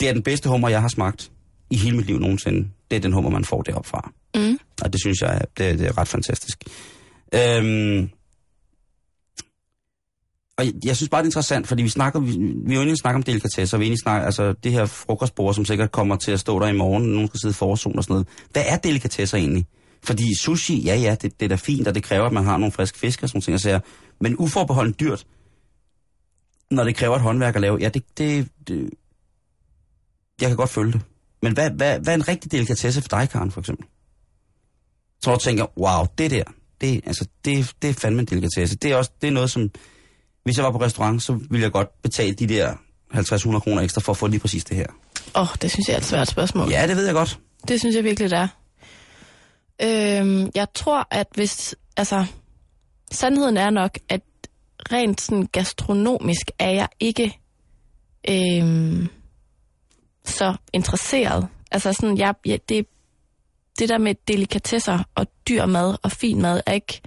det 0.00 0.08
er 0.08 0.12
den 0.12 0.22
bedste 0.22 0.48
hummer, 0.48 0.68
jeg 0.68 0.80
har 0.80 0.88
smagt 0.88 1.30
i 1.70 1.76
hele 1.76 1.96
mit 1.96 2.06
liv 2.06 2.18
nogensinde. 2.18 2.68
Det 2.90 2.96
er 2.96 3.00
den 3.00 3.12
hummer, 3.12 3.30
man 3.30 3.44
får 3.44 3.62
deroppe 3.62 3.88
fra. 3.88 4.12
Mm. 4.34 4.58
Og 4.82 4.92
det 4.92 5.00
synes 5.00 5.20
jeg, 5.20 5.40
det, 5.58 5.78
det 5.78 5.86
er 5.86 5.98
ret 5.98 6.08
fantastisk. 6.08 6.64
Øhm, 7.34 8.10
og 10.58 10.66
jeg, 10.66 10.74
jeg 10.84 10.96
synes 10.96 11.08
bare, 11.08 11.22
det 11.22 11.26
er 11.26 11.28
interessant, 11.28 11.66
fordi 11.66 11.82
vi 11.82 11.88
snakker, 11.88 12.20
vi, 12.20 12.36
vi 12.66 12.74
jo 12.74 12.80
inde 12.80 12.96
om 13.04 13.22
delikatesser, 13.22 13.78
vi 13.78 13.84
egentlig 13.84 14.00
snakker, 14.00 14.26
altså 14.26 14.52
det 14.52 14.72
her 14.72 14.86
frokostbord, 14.86 15.54
som 15.54 15.64
sikkert 15.64 15.92
kommer 15.92 16.16
til 16.16 16.32
at 16.32 16.40
stå 16.40 16.60
der 16.60 16.66
i 16.66 16.76
morgen, 16.76 17.04
nogen 17.04 17.28
skal 17.28 17.40
sidde 17.40 17.52
i 17.52 17.54
forårsolen 17.54 17.98
og 17.98 18.04
sådan 18.04 18.14
noget. 18.14 18.28
Hvad 18.52 18.62
er 18.66 18.76
delikatesser 18.76 19.38
egentlig? 19.38 19.66
Fordi 20.02 20.38
sushi, 20.38 20.80
ja 20.80 20.96
ja, 20.96 21.16
det, 21.22 21.40
det 21.40 21.46
er 21.46 21.48
da 21.48 21.54
fint, 21.54 21.88
og 21.88 21.94
det 21.94 22.02
kræver, 22.02 22.26
at 22.26 22.32
man 22.32 22.44
har 22.44 22.56
nogle 22.56 22.72
friske 22.72 22.98
fisk 22.98 23.22
og 23.22 23.28
sådan 23.28 23.40
ting, 23.40 23.60
siger, 23.60 23.80
men 24.20 24.36
uforbeholdent 24.38 25.00
dyrt, 25.00 25.26
når 26.70 26.84
det 26.84 26.96
kræver 26.96 27.16
et 27.16 27.22
håndværk 27.22 27.54
at 27.54 27.60
lave, 27.60 27.78
ja, 27.80 27.88
det, 27.88 28.04
det, 28.18 28.48
det 28.68 28.90
jeg 30.40 30.48
kan 30.48 30.56
godt 30.56 30.70
følge 30.70 30.92
det. 30.92 31.00
Men 31.42 31.52
hvad, 31.52 31.70
hvad, 31.70 32.00
hvad 32.00 32.12
er 32.12 32.16
en 32.18 32.28
rigtig 32.28 32.52
delikatesse 32.52 33.00
for 33.02 33.08
dig, 33.08 33.28
Karen, 33.28 33.50
for 33.50 33.60
eksempel? 33.60 33.86
Så 35.22 35.32
du 35.32 35.38
tænker, 35.38 35.66
wow, 35.78 36.06
det 36.18 36.30
der, 36.30 36.44
det, 36.80 37.00
altså, 37.06 37.28
det, 37.44 37.72
det 37.82 37.90
er 37.90 37.94
fandme 37.94 38.20
en 38.20 38.26
delikatesse. 38.26 38.76
Det 38.76 38.92
er, 38.92 38.96
også, 38.96 39.10
det 39.20 39.26
er 39.26 39.30
noget, 39.30 39.50
som, 39.50 39.70
hvis 40.44 40.56
jeg 40.56 40.64
var 40.64 40.72
på 40.72 40.80
restaurant, 40.80 41.22
så 41.22 41.32
ville 41.32 41.62
jeg 41.62 41.72
godt 41.72 42.02
betale 42.02 42.34
de 42.34 42.46
der 42.46 42.74
50-100 43.14 43.58
kroner 43.58 43.82
ekstra 43.82 44.00
for 44.00 44.12
at 44.12 44.16
få 44.16 44.26
lige 44.26 44.40
præcis 44.40 44.64
det 44.64 44.76
her. 44.76 44.86
Åh, 45.36 45.42
oh, 45.42 45.48
det 45.62 45.70
synes 45.70 45.88
jeg 45.88 45.94
er 45.94 45.98
et 45.98 46.04
svært 46.04 46.28
spørgsmål. 46.28 46.70
Ja, 46.70 46.86
det 46.86 46.96
ved 46.96 47.04
jeg 47.04 47.14
godt. 47.14 47.38
Det 47.68 47.80
synes 47.80 47.96
jeg 47.96 48.04
virkelig, 48.04 48.30
det 48.30 48.38
er. 48.38 48.48
Øhm, 49.82 50.50
jeg 50.54 50.66
tror, 50.74 51.08
at 51.10 51.26
hvis... 51.34 51.74
Altså, 51.96 52.26
sandheden 53.12 53.56
er 53.56 53.70
nok, 53.70 53.98
at 54.08 54.20
rent 54.92 55.20
sådan 55.20 55.46
gastronomisk 55.52 56.50
er 56.58 56.70
jeg 56.70 56.88
ikke 57.00 57.38
øhm, 58.28 59.08
så 60.24 60.56
interesseret. 60.72 61.48
Altså 61.70 61.92
sådan, 61.92 62.18
jeg, 62.18 62.34
ja, 62.46 62.56
det, 62.68 62.86
det 63.78 63.88
der 63.88 63.98
med 63.98 64.14
delikatesser 64.28 64.98
og 65.14 65.26
dyr 65.48 65.66
mad 65.66 65.96
og 66.02 66.12
fin 66.12 66.42
mad 66.42 66.60
er 66.66 66.72
ikke 66.72 67.00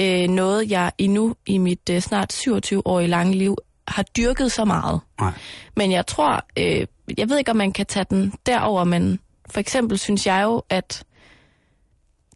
øh, 0.00 0.28
noget, 0.28 0.70
jeg 0.70 0.92
endnu 0.98 1.34
i 1.46 1.58
mit 1.58 1.90
øh, 1.90 2.00
snart 2.00 2.34
27-årige 2.34 3.08
lange 3.08 3.34
liv 3.34 3.56
har 3.88 4.02
dyrket 4.02 4.52
så 4.52 4.64
meget. 4.64 5.00
Nej. 5.20 5.32
Men 5.76 5.92
jeg 5.92 6.06
tror, 6.06 6.44
øh, 6.58 6.86
jeg 7.18 7.30
ved 7.30 7.38
ikke, 7.38 7.50
om 7.50 7.56
man 7.56 7.72
kan 7.72 7.86
tage 7.86 8.06
den 8.10 8.32
derover, 8.46 8.84
men 8.84 9.18
for 9.50 9.60
eksempel 9.60 9.98
synes 9.98 10.26
jeg 10.26 10.42
jo, 10.44 10.62
at 10.70 11.04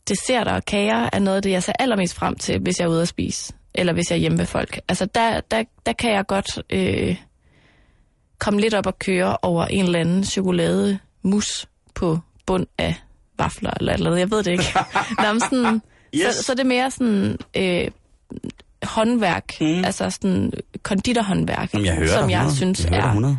desserter 0.08 0.52
og 0.52 0.64
kager 0.64 1.10
er 1.12 1.18
noget 1.18 1.36
af 1.36 1.42
det, 1.42 1.50
jeg 1.50 1.62
ser 1.62 1.72
allermest 1.78 2.14
frem 2.14 2.34
til, 2.34 2.58
hvis 2.58 2.78
jeg 2.78 2.84
er 2.84 2.90
ude 2.90 3.02
at 3.02 3.08
spise, 3.08 3.54
eller 3.74 3.92
hvis 3.92 4.10
jeg 4.10 4.16
er 4.16 4.20
hjemme 4.20 4.38
ved 4.38 4.46
folk. 4.46 4.80
Altså, 4.88 5.06
der, 5.06 5.40
der, 5.40 5.64
der 5.86 5.92
kan 5.92 6.12
jeg 6.12 6.26
godt 6.26 6.62
øh, 6.70 7.16
komme 8.38 8.60
lidt 8.60 8.74
op 8.74 8.86
og 8.86 8.98
køre 8.98 9.36
over 9.42 9.64
en 9.64 9.84
eller 9.84 10.00
anden 10.00 10.24
chokolade 10.24 10.98
mus 11.22 11.66
på 11.94 12.18
bund 12.46 12.66
af 12.78 12.94
vafler 13.42 13.70
eller 13.80 13.92
eller 13.92 14.10
andet. 14.10 14.20
Jeg 14.20 14.30
ved 14.30 14.42
det 14.42 14.50
ikke. 14.50 14.64
Nå, 15.18 15.32
men 15.32 15.40
sådan, 15.40 15.82
Yes. 16.14 16.34
så, 16.34 16.42
så 16.42 16.54
det 16.54 16.60
er 16.60 16.64
mere 16.64 16.90
sådan 16.90 17.38
øh, 17.56 17.90
håndværk, 18.82 19.60
mm. 19.60 19.84
altså 19.84 20.10
sådan 20.10 20.52
konditorhåndværk, 20.82 21.74
Jamen, 21.74 21.86
jeg 21.86 21.94
hører 21.94 22.08
som 22.08 22.30
jeg 22.30 22.38
100. 22.38 22.56
synes 22.56 22.84
jeg 22.84 22.98
er 22.98 23.06
100. 23.06 23.38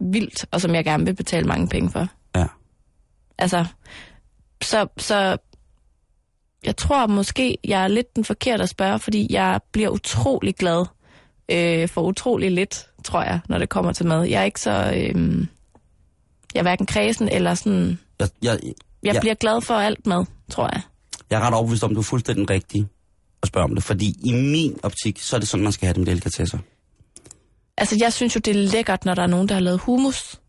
vildt, 0.00 0.46
og 0.50 0.60
som 0.60 0.74
jeg 0.74 0.84
gerne 0.84 1.04
vil 1.04 1.14
betale 1.14 1.46
mange 1.46 1.68
penge 1.68 1.90
for. 1.90 2.08
Ja. 2.36 2.46
Altså, 3.38 3.64
så, 4.62 4.86
så 4.96 5.36
jeg 6.64 6.76
tror 6.76 7.06
måske, 7.06 7.58
jeg 7.64 7.84
er 7.84 7.88
lidt 7.88 8.16
den 8.16 8.24
forkerte 8.24 8.62
at 8.62 8.68
spørge, 8.68 8.98
fordi 8.98 9.26
jeg 9.30 9.60
bliver 9.72 9.88
utrolig 9.88 10.54
glad 10.56 10.86
øh, 11.48 11.88
for 11.88 12.02
utrolig 12.02 12.50
lidt, 12.50 12.86
tror 13.04 13.22
jeg, 13.22 13.40
når 13.48 13.58
det 13.58 13.68
kommer 13.68 13.92
til 13.92 14.06
mad. 14.06 14.24
Jeg 14.24 14.40
er 14.40 14.44
ikke 14.44 14.60
så... 14.60 14.92
Øh, 14.96 15.46
jeg 16.54 16.60
er 16.60 16.62
hverken 16.62 16.86
kredsen 16.86 17.28
eller 17.28 17.54
sådan... 17.54 17.98
Jeg, 18.20 18.28
jeg, 18.42 18.58
Jeg 19.04 19.14
Ja. 19.14 19.20
bliver 19.20 19.34
glad 19.34 19.60
for 19.60 19.74
alt 19.74 20.06
mad, 20.06 20.24
tror 20.50 20.68
jeg. 20.72 20.80
jeg 21.30 21.36
er 21.40 21.46
ret 21.46 21.54
overbevist 21.54 21.84
om, 21.84 21.94
du 21.94 22.00
er 22.00 22.04
fuldstændig 22.04 22.50
rigtig 22.50 22.86
at 23.42 23.48
spørge 23.48 23.64
om 23.64 23.74
det, 23.74 23.84
fordi 23.84 24.14
i 24.24 24.32
min 24.32 24.78
optik, 24.82 25.18
så 25.20 25.36
er 25.36 25.40
det 25.40 25.48
sådan, 25.48 25.64
man 25.64 25.72
skal 25.72 25.86
have 25.86 25.92
det 25.92 25.98
med 26.00 26.06
delikatesser. 26.06 26.58
Altså, 27.78 27.96
jeg 28.00 28.12
synes 28.12 28.34
jo, 28.34 28.38
det 28.44 28.56
er 28.56 28.60
lækkert, 28.60 29.04
når 29.04 29.14
der 29.14 29.22
er 29.22 29.26
nogen, 29.26 29.48
der 29.48 29.54
har 29.54 29.60
lavet 29.60 29.80
hummus, 29.80 30.40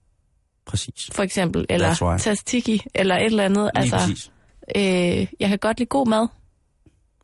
Præcis. 0.66 1.10
for 1.14 1.24
eksempel, 1.24 1.66
eller 1.70 2.01
right. 2.12 2.22
tzatziki, 2.22 2.82
eller 2.95 3.16
et 3.16 3.26
eller 3.26 3.43
andet. 3.45 3.70
Lige 3.76 3.82
altså, 3.84 3.97
præcis. 3.97 4.32
øh, 4.76 5.28
jeg 5.39 5.49
kan 5.49 5.58
godt 5.60 5.80
lide 5.80 5.88
god 5.89 6.08
mad, 6.08 6.28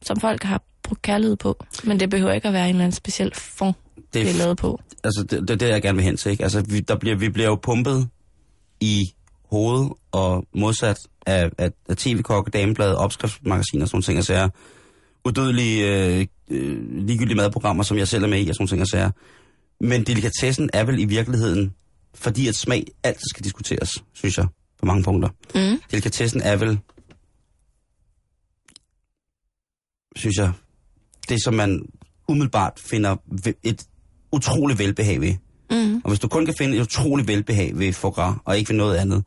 som 0.02 0.20
folk 0.20 0.44
har 0.44 0.62
brugt 0.84 1.02
kærlighed 1.02 1.36
på, 1.36 1.64
men 1.84 2.00
det 2.00 2.10
behøver 2.10 2.32
ikke 2.34 2.48
at 2.48 2.54
være 2.54 2.64
en 2.70 2.70
eller 2.70 2.84
anden 2.84 2.96
speciel 2.96 3.32
fond, 3.36 3.74
det 3.96 4.14
Det 4.14 4.22
er 4.22 4.30
er, 4.30 4.38
lavet 4.38 4.58
på. 4.58 4.80
altså, 5.04 5.24
det, 5.24 5.42
det 5.42 5.50
er 5.50 5.56
det, 5.56 5.70
jeg 5.70 5.82
gerne 5.82 5.96
vil 5.96 6.06
hen 6.06 6.18
til. 6.18 6.32
Ikke? 6.32 6.44
Altså, 6.44 6.62
vi, 6.62 6.80
der 6.80 6.96
bliver, 6.96 7.16
vi 7.16 7.30
bliver 7.30 7.48
jo 7.50 7.56
pumpet 7.56 8.08
i 8.80 9.14
hovedet 9.52 9.94
og 10.12 10.46
modsat 10.56 10.98
af, 11.26 11.50
af, 11.58 11.72
af 11.90 11.98
tv-kokke, 11.98 12.52
dameblade, 12.52 12.98
opskriftsmagasiner 12.98 13.86
og 13.86 13.90
sådan 13.90 14.02
ting 14.02 14.18
og 14.18 14.26
sager. 14.26 14.50
Udødelige, 15.26 15.88
øh, 15.88 16.28
øh, 16.50 17.06
ligegyldige 17.08 17.38
madprogrammer, 17.38 17.84
som 17.84 17.98
jeg 17.98 18.08
selv 18.08 18.24
er 18.24 18.28
med 18.28 18.46
i 18.46 18.50
og 18.50 18.56
sådan 18.56 18.68
ting 18.68 18.82
og 18.82 18.88
sager. 18.88 19.12
Men 19.80 20.04
delikatessen 20.04 20.70
er 20.74 20.84
vel 20.84 21.00
i 21.00 21.06
virkeligheden, 21.06 21.76
fordi 22.14 22.48
at 22.48 22.56
smag 22.56 22.86
altid 23.04 23.30
skal 23.30 23.44
diskuteres, 23.44 24.04
synes 24.14 24.38
jeg, 24.38 24.48
på 24.80 24.86
mange 24.86 25.04
punkter. 25.04 25.30
Mm. 25.56 25.82
Delikatessen 25.92 26.42
er 26.42 26.56
vel, 26.56 26.80
synes 30.16 30.38
jeg, 30.38 30.52
det 31.30 31.44
som 31.44 31.54
man 31.54 31.86
umiddelbart 32.28 32.80
finder 32.80 33.16
et 33.64 33.86
utroligt 34.32 34.80
velbehag 34.80 35.22
ved. 35.22 35.36
Mm. 35.72 36.02
Og 36.04 36.10
hvis 36.10 36.20
du 36.20 36.28
kun 36.28 36.46
kan 36.46 36.56
finde 36.58 36.78
et 36.78 36.82
utroligt 36.82 37.28
velbehag 37.28 37.72
ved 37.76 37.94
foie 37.94 38.12
gras, 38.12 38.36
og 38.46 38.58
ikke 38.58 38.70
ved 38.70 38.78
noget 38.78 38.96
andet, 38.98 39.24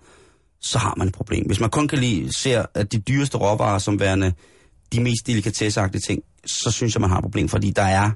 så 0.61 0.79
har 0.79 0.95
man 0.97 1.09
et 1.09 1.15
problem. 1.15 1.47
Hvis 1.47 1.61
man 1.61 1.71
kun 1.71 1.89
kan 1.89 1.99
lide, 1.99 2.39
ser 2.39 2.65
at 2.75 2.93
de 2.93 2.99
dyreste 2.99 3.37
råvarer 3.39 3.79
som 3.79 4.01
værende 4.01 4.33
de 4.93 5.01
mest 5.01 5.27
delikatesseagtige 5.27 6.01
ting, 6.01 6.23
så 6.47 6.71
synes 6.71 6.95
jeg, 6.95 7.01
man 7.01 7.11
har 7.11 7.19
et 7.19 7.23
problem, 7.23 7.49
fordi 7.49 7.71
der 7.71 7.83
er 7.83 8.11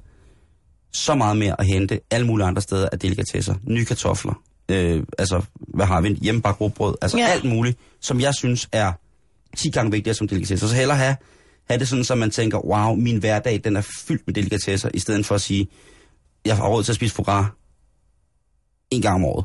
så 0.92 1.14
meget 1.14 1.36
mere 1.36 1.60
at 1.60 1.66
hente 1.66 2.00
alle 2.10 2.26
mulige 2.26 2.46
andre 2.46 2.62
steder 2.62 2.88
af 2.92 2.98
delikatesser. 2.98 3.54
Nye 3.68 3.84
kartofler, 3.84 4.42
øh, 4.68 5.02
altså, 5.18 5.42
hvad 5.58 5.86
har 5.86 6.00
vi, 6.00 6.08
hjemmebagt 6.08 6.60
råbrød, 6.60 6.94
altså 7.02 7.18
Ja. 7.18 7.26
alt 7.26 7.44
muligt, 7.44 7.78
som 8.00 8.20
jeg 8.20 8.34
synes 8.34 8.68
er 8.72 8.92
10 9.56 9.70
gange 9.70 9.90
vigtigere 9.90 10.14
som 10.14 10.28
delikatesser. 10.28 10.66
Så 10.66 10.74
hellere 10.74 10.96
have, 10.96 11.16
have 11.70 11.78
det 11.78 11.88
sådan, 11.88 12.04
så 12.04 12.14
man 12.14 12.30
tænker, 12.30 12.58
wow, 12.66 12.94
min 12.94 13.16
hverdag, 13.16 13.60
den 13.64 13.76
er 13.76 13.80
fyldt 13.80 14.22
med 14.26 14.34
delikatesser, 14.34 14.90
i 14.94 14.98
stedet 14.98 15.26
for 15.26 15.34
at 15.34 15.40
sige, 15.40 15.68
jeg 16.44 16.56
har 16.56 16.68
råd 16.68 16.82
til 16.82 16.92
at 16.92 16.96
spise 16.96 17.14
foie 17.14 17.44
en 18.90 19.02
gang 19.02 19.14
om 19.14 19.24
året. 19.24 19.44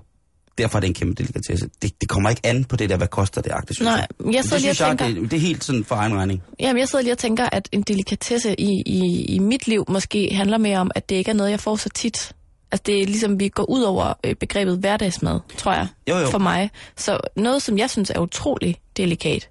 Derfor 0.57 0.77
er 0.77 0.79
det 0.79 0.87
en 0.87 0.93
kæmpe 0.93 1.13
delikatesse. 1.23 1.69
Det, 1.81 2.01
det 2.01 2.09
kommer 2.09 2.29
ikke 2.29 2.41
an 2.45 2.63
på 2.63 2.75
det 2.75 2.89
der, 2.89 2.97
hvad 2.97 3.07
koster 3.07 3.41
det 3.41 3.51
agtigt, 3.51 3.77
synes 3.77 3.85
Nej, 3.85 3.95
jeg. 3.95 4.33
jeg 4.33 4.33
det 4.33 4.43
sidder 4.43 4.57
lige 4.59 4.71
og 4.71 4.89
jeg, 4.89 4.97
tænker- 4.99 5.21
det, 5.21 5.31
det 5.31 5.37
er 5.37 5.41
helt 5.41 5.63
sådan 5.63 5.83
for 5.83 5.95
egen 5.95 6.15
regning. 6.15 6.43
Jamen, 6.59 6.79
jeg 6.79 6.87
sidder 6.89 7.03
lige 7.03 7.13
og 7.13 7.17
tænker, 7.17 7.49
at 7.51 7.69
en 7.71 7.81
delikatesse 7.81 8.55
i, 8.61 8.83
i, 8.85 9.25
i 9.25 9.39
mit 9.39 9.67
liv 9.67 9.85
måske 9.89 10.29
handler 10.35 10.57
mere 10.57 10.77
om, 10.79 10.91
at 10.95 11.09
det 11.09 11.15
ikke 11.15 11.31
er 11.31 11.35
noget, 11.35 11.51
jeg 11.51 11.59
får 11.59 11.75
så 11.75 11.89
tit. 11.89 12.31
Altså, 12.71 12.83
det 12.85 13.01
er 13.01 13.05
ligesom, 13.05 13.39
vi 13.39 13.47
går 13.49 13.69
ud 13.69 13.81
over 13.81 14.13
øh, 14.23 14.35
begrebet 14.35 14.77
hverdagsmad, 14.77 15.39
tror 15.57 15.73
jeg, 15.73 15.87
Jo, 16.09 16.17
jo. 16.17 16.27
for 16.29 16.37
mig. 16.37 16.69
Så 16.97 17.19
noget, 17.35 17.61
som 17.61 17.77
jeg 17.77 17.89
synes 17.89 18.09
er 18.09 18.19
utrolig 18.19 18.77
delikat, 18.97 19.49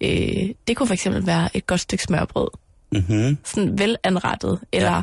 øh, 0.00 0.10
det 0.68 0.76
kunne 0.76 0.86
for 0.86 0.94
eksempel 0.94 1.26
være 1.26 1.48
et 1.56 1.66
godt 1.66 1.80
stykke 1.80 2.04
smørbrød. 2.04 2.48
Mm-hmm. 2.92 3.38
Sådan 3.44 3.78
velanrettet. 3.78 4.58
Eller 4.72 4.92
Ja. 4.96 5.02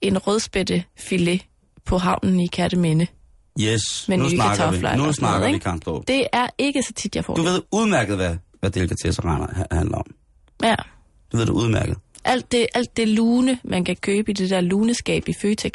en 0.00 0.18
rødspættefilet 0.18 1.40
på 1.84 1.98
havnen 1.98 2.40
i 2.40 2.46
Kærteminde. 2.46 3.06
Yes, 3.60 4.08
Med 4.08 4.16
nu 4.16 4.24
nye 4.24 4.30
snakker 4.30 4.70
vi. 4.70 4.76
Nu 4.76 4.82
sådan 4.82 4.98
noget, 4.98 5.14
snakker 5.16 5.52
vi? 5.52 5.58
Karlsdorp. 5.58 6.08
Det 6.08 6.26
er 6.32 6.46
ikke 6.58 6.82
så 6.82 6.92
tit, 6.92 7.16
jeg 7.16 7.24
får 7.24 7.34
Du 7.34 7.44
det. 7.44 7.52
ved 7.52 7.62
udmærket, 7.72 8.16
hvad, 8.16 8.36
hvad 8.60 8.70
delikatesser 8.70 9.22
handler 9.74 9.96
om. 9.98 10.06
Ja. 10.62 10.74
Du 11.32 11.36
ved 11.36 11.46
det 11.46 11.52
udmærket. 11.52 11.96
Alt 12.24 12.52
det, 12.52 12.66
alt 12.74 12.96
det 12.96 13.08
lune, 13.08 13.58
man 13.64 13.84
kan 13.84 13.96
købe 13.96 14.30
i 14.30 14.34
det 14.34 14.50
der 14.50 14.60
luneskab 14.60 15.28
i 15.28 15.32
Føtex. 15.42 15.72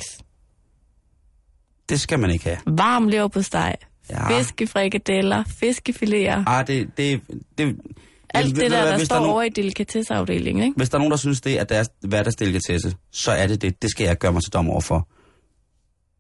Det 1.89 2.01
skal 2.01 2.19
man 2.19 2.31
ikke 2.31 2.45
have. 2.45 2.57
Varm 2.67 3.07
lever 3.07 3.27
på 3.27 3.41
steg. 3.41 3.75
Ja. 4.09 4.38
Fiskefrikadeller, 4.39 5.43
fiskefiléer. 5.43 6.43
Ah, 6.47 6.67
det, 6.67 6.97
det, 6.97 7.21
det, 7.57 7.75
Alt 8.29 8.45
det 8.47 8.55
du 8.55 8.61
der, 8.61 8.69
der 8.86 8.97
hvis 8.97 9.05
står 9.05 9.15
er 9.15 9.19
nogen- 9.19 9.34
over 9.34 9.43
i 9.43 9.49
delikatesseafdelingen, 9.49 10.63
ikke? 10.63 10.77
Hvis 10.77 10.89
der 10.89 10.95
er 10.95 10.99
nogen, 10.99 11.11
der 11.11 11.17
synes, 11.17 11.41
det 11.41 11.59
er 11.59 11.63
deres 11.63 11.89
hverdagsdelikatesse, 12.01 12.95
så 13.11 13.31
er 13.31 13.47
det 13.47 13.61
det. 13.61 13.81
Det 13.81 13.89
skal 13.91 14.05
jeg 14.05 14.17
gøre 14.17 14.34
mig 14.34 14.41
til 14.43 14.53
dommer 14.53 14.71
over 14.71 14.81
for. 14.81 15.07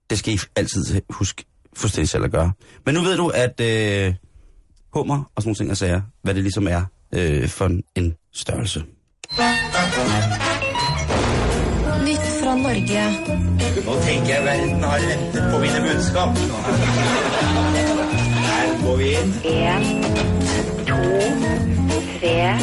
Det 0.09 0.19
skal 0.19 0.33
I 0.33 0.37
altid 0.55 1.01
huske 1.09 1.45
fuldstændig 1.75 2.09
selv 2.09 2.23
at 2.23 2.31
gøre. 2.31 2.51
Men 2.85 2.95
nu 2.95 3.01
ved 3.01 3.17
du, 3.17 3.27
at 3.27 3.59
øh, 3.61 4.13
hummer 4.93 5.31
og 5.35 5.41
sådan 5.41 5.49
nogle 5.49 5.55
ting 5.55 5.71
og 5.71 5.77
sager, 5.77 6.01
hvad 6.21 6.33
det 6.33 6.43
ligesom 6.43 6.67
er 6.67 6.85
øh, 7.13 7.47
for 7.47 7.65
en, 7.65 7.83
en 7.95 8.13
størrelse. 8.33 8.79
Nyt 12.01 12.25
fra 12.43 12.55
Norge. 12.55 13.03
Nå 13.85 13.93
tenker 14.01 14.35
jeg 14.35 14.43
verden 14.45 14.83
har 14.83 14.99
ventet 14.99 15.51
på 15.51 15.59
mine 15.59 15.79
budskap. 15.81 16.37
Her 18.47 18.85
går 18.85 18.95
vi 18.95 19.03
inn. 19.03 19.33
En, 19.43 20.03
to, 20.87 20.99
tre. 22.19 22.59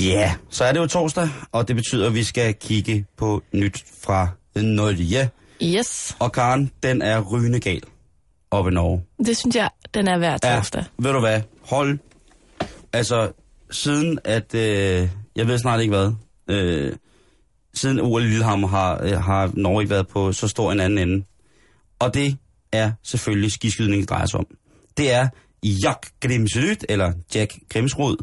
Ja, 0.00 0.34
så 0.50 0.64
er 0.64 0.72
det 0.72 0.80
jo 0.80 0.86
torsdag, 0.86 1.28
og 1.52 1.68
det 1.68 1.76
betyder, 1.76 2.06
at 2.06 2.14
vi 2.14 2.24
skal 2.24 2.54
kigge 2.54 3.04
på 3.16 3.42
nyt 3.52 3.84
fra 4.02 4.28
Norge. 4.54 5.30
Yes, 5.62 6.16
Og 6.18 6.32
Karen, 6.32 6.70
den 6.82 7.02
er 7.02 7.20
rygende 7.20 7.60
gal 7.60 7.82
oppe 8.50 8.70
i 8.70 8.74
Norge. 8.74 9.02
det 9.26 9.36
synes 9.36 9.56
jeg, 9.56 9.70
den 9.94 10.08
er 10.08 10.18
hver 10.18 10.38
torsdag. 10.38 10.84
ved 10.98 11.12
du 11.12 11.20
hvad? 11.20 11.40
Hold. 11.62 11.98
Altså, 12.92 13.32
siden 13.70 14.18
at, 14.24 14.54
øh, 14.54 15.08
jeg 15.36 15.46
ved 15.46 15.58
snart 15.58 15.80
ikke 15.80 15.94
hvad, 15.94 16.12
øh, 16.48 16.92
siden 17.74 18.00
OL 18.00 18.22
i 18.22 18.26
Lillehammer 18.26 18.68
har, 18.68 19.00
øh, 19.02 19.22
har 19.22 19.50
Norge 19.54 19.82
ikke 19.82 19.90
været 19.90 20.08
på 20.08 20.32
så 20.32 20.48
stor 20.48 20.72
en 20.72 20.80
anden 20.80 20.98
ende. 21.08 21.24
Og 21.98 22.14
det 22.14 22.36
er 22.72 22.92
selvfølgelig 23.02 23.52
skiskydning, 23.52 24.00
det 24.00 24.10
drejer 24.10 24.26
sig 24.26 24.40
om. 24.40 24.46
Det 24.96 25.12
er 25.12 25.28
Jack 25.62 26.08
Grimsrud, 26.20 26.84
eller 26.88 27.12
Jack 27.34 27.54
Grimsrud, 27.72 28.16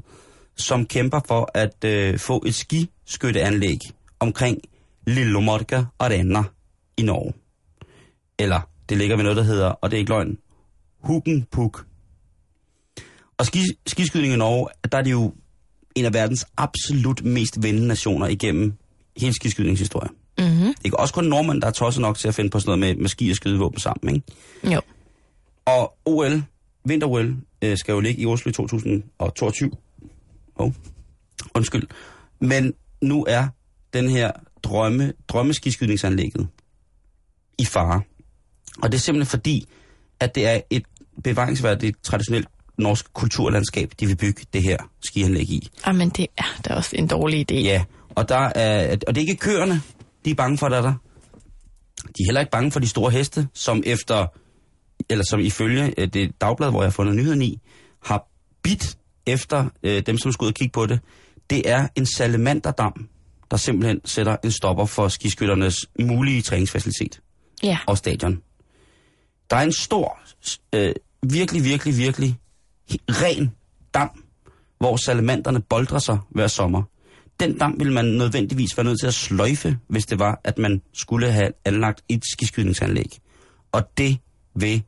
som 0.57 0.85
kæmper 0.85 1.19
for 1.27 1.51
at 1.53 1.83
øh, 1.85 2.19
få 2.19 2.43
et 2.45 2.55
skiskytteanlæg 2.55 3.77
omkring 4.19 4.57
Lillemorka 5.07 5.83
Arena 5.99 6.43
i 6.97 7.01
Norge. 7.01 7.33
Eller, 8.39 8.69
det 8.89 8.97
ligger 8.97 9.15
ved 9.15 9.23
noget, 9.23 9.37
der 9.37 9.43
hedder, 9.43 9.67
og 9.67 9.91
det 9.91 9.97
er 9.97 9.99
ikke 9.99 10.11
løgn, 10.11 10.37
Hugenpuk. 11.03 11.85
Og 13.37 13.45
ski, 13.45 13.63
skiskydning 13.87 14.33
i 14.33 14.37
Norge, 14.37 14.67
der 14.91 14.97
er 14.97 15.01
det 15.01 15.11
jo 15.11 15.33
en 15.95 16.05
af 16.05 16.13
verdens 16.13 16.45
absolut 16.57 17.23
mest 17.23 17.63
vendende 17.63 17.87
nationer 17.87 18.27
igennem 18.27 18.73
hele 19.17 19.33
skiskydningshistorien. 19.33 20.15
Mm-hmm. 20.37 20.73
Ikke? 20.85 20.99
Også 20.99 21.13
kun 21.13 21.23
nordmænd, 21.23 21.61
der 21.61 21.67
er 21.67 21.71
tosset 21.71 22.01
nok 22.01 22.17
til 22.17 22.27
at 22.27 22.35
finde 22.35 22.49
på 22.49 22.59
sådan 22.59 22.79
noget 22.79 22.95
med, 22.95 23.01
med 23.01 23.09
ski 23.09 23.29
og 23.29 23.35
skydevåben 23.35 23.79
sammen. 23.79 24.15
Ikke? 24.15 24.75
Jo. 24.75 24.81
Og 25.65 25.97
OL, 26.05 26.43
vinter-OL, 26.85 27.35
øh, 27.61 27.77
skal 27.77 27.93
jo 27.93 27.99
ligge 27.99 28.21
i 28.21 28.25
Oslo 28.25 28.49
i 28.49 28.53
2022. 28.53 29.71
Oh. 30.55 30.71
Undskyld. 31.55 31.87
Men 32.39 32.73
nu 33.01 33.25
er 33.29 33.47
den 33.93 34.09
her 34.09 34.31
drømme, 34.63 35.13
drømmeskiskydningsanlægget 35.27 36.47
i 37.57 37.65
fare. 37.65 38.01
Og 38.81 38.91
det 38.91 38.97
er 38.97 39.01
simpelthen 39.01 39.29
fordi, 39.29 39.67
at 40.19 40.35
det 40.35 40.47
er 40.47 40.61
et 40.69 40.83
bevaringsværdigt 41.23 42.03
traditionelt 42.03 42.47
norsk 42.77 43.13
kulturlandskab, 43.13 43.91
de 43.99 44.07
vil 44.07 44.15
bygge 44.15 44.45
det 44.53 44.63
her 44.63 44.77
skianlæg 45.03 45.49
i. 45.49 45.69
Jamen, 45.87 46.09
det 46.09 46.27
er 46.37 46.61
da 46.65 46.73
også 46.73 46.91
en 46.93 47.07
dårlig 47.07 47.51
idé. 47.51 47.55
Ja, 47.55 47.83
og, 48.09 48.29
der 48.29 48.51
er, 48.55 48.97
og 49.07 49.15
det 49.15 49.17
er 49.23 49.27
ikke 49.27 49.35
køerne, 49.35 49.81
de 50.25 50.31
er 50.31 50.35
bange 50.35 50.57
for, 50.57 50.69
der 50.69 50.77
er 50.77 50.81
der. 50.81 50.93
De 52.03 52.23
er 52.23 52.27
heller 52.27 52.41
ikke 52.41 52.51
bange 52.51 52.71
for 52.71 52.79
de 52.79 52.87
store 52.87 53.11
heste, 53.11 53.47
som 53.53 53.83
efter, 53.85 54.25
eller 55.09 55.25
som 55.29 55.39
ifølge 55.39 55.93
øh, 55.97 56.07
det 56.07 56.41
dagblad, 56.41 56.69
hvor 56.69 56.81
jeg 56.81 56.87
har 56.87 56.91
fundet 56.91 57.15
nyheden 57.15 57.41
i, 57.41 57.59
har 58.03 58.27
bidt 58.63 58.97
efter 59.25 59.65
øh, 59.83 60.01
dem, 60.05 60.17
som 60.17 60.31
skulle 60.31 60.47
ud 60.47 60.51
og 60.51 60.55
kigge 60.55 60.71
på 60.71 60.85
det. 60.85 60.99
Det 61.49 61.69
er 61.69 61.87
en 61.95 62.05
salamanderdam, 62.05 63.09
der 63.51 63.57
simpelthen 63.57 64.01
sætter 64.05 64.37
en 64.43 64.51
stopper 64.51 64.85
for 64.85 65.07
skiskytternes 65.07 65.85
mulige 65.99 66.41
træningsfacilitet 66.41 67.19
Ja. 67.63 67.77
og 67.87 67.97
stadion. 67.97 68.41
Der 69.49 69.55
er 69.55 69.61
en 69.61 69.73
stor, 69.73 70.19
øh, 70.75 70.93
virkelig, 71.23 71.63
virkelig, 71.63 71.97
virkelig 71.97 72.35
ren 73.09 73.51
dam, 73.93 74.23
hvor 74.77 74.95
salamanderne 74.95 75.61
boldrer 75.61 75.99
sig 75.99 76.17
hver 76.29 76.47
sommer. 76.47 76.83
Den 77.39 77.57
dam 77.57 77.75
vil 77.79 77.91
man 77.91 78.05
nødvendigvis 78.05 78.77
være 78.77 78.83
nødt 78.83 78.99
til 78.99 79.07
at 79.07 79.13
sløjfe, 79.13 79.77
hvis 79.87 80.05
det 80.05 80.19
var, 80.19 80.41
at 80.43 80.57
man 80.57 80.81
skulle 80.93 81.31
have 81.31 81.51
anlagt 81.65 82.03
et 82.09 82.23
skiskydningsanlæg. 82.31 83.19
Og 83.71 83.83
det 83.97 84.17
vil 84.55 84.83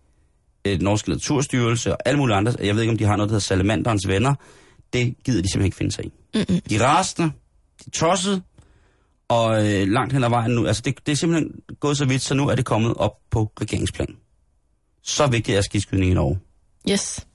øh, 0.67 0.79
Norske 0.81 1.09
Naturstyrelse 1.09 1.91
og 1.91 1.97
alle 2.05 2.17
mulige 2.17 2.35
andre, 2.37 2.53
jeg 2.59 2.75
ved 2.75 2.81
ikke, 2.81 2.91
om 2.91 2.97
de 2.97 3.03
har 3.03 3.15
noget, 3.15 3.29
der 3.29 3.33
hedder 3.33 3.45
salamanderens 3.45 4.07
venner, 4.07 4.35
det 4.93 5.15
gider 5.23 5.41
de 5.41 5.51
simpelthen 5.51 5.65
ikke 5.65 5.77
finde 5.77 5.91
sig 5.91 6.05
i. 6.05 6.11
Mm-mm. 6.35 6.61
De 6.69 6.85
rasende, 6.85 7.31
de 7.85 7.89
tossede, 7.89 8.41
og 9.27 9.67
øh, 9.67 9.87
langt 9.87 10.13
hen 10.13 10.23
ad 10.23 10.29
vejen 10.29 10.51
nu, 10.51 10.67
altså 10.67 10.81
det, 10.85 11.05
det 11.05 11.11
er 11.11 11.15
simpelthen 11.15 11.51
gået 11.79 11.97
så 11.97 12.05
vidt, 12.05 12.21
så 12.21 12.33
nu 12.33 12.47
er 12.49 12.55
det 12.55 12.65
kommet 12.65 12.93
op 12.93 13.17
på 13.29 13.51
regeringsplan. 13.61 14.15
Så 15.03 15.27
vigtigt 15.27 15.57
er 15.57 15.61
skiskydning 15.61 16.11
i 16.11 16.13
Norge. 16.13 16.39
Yes. 16.89 17.27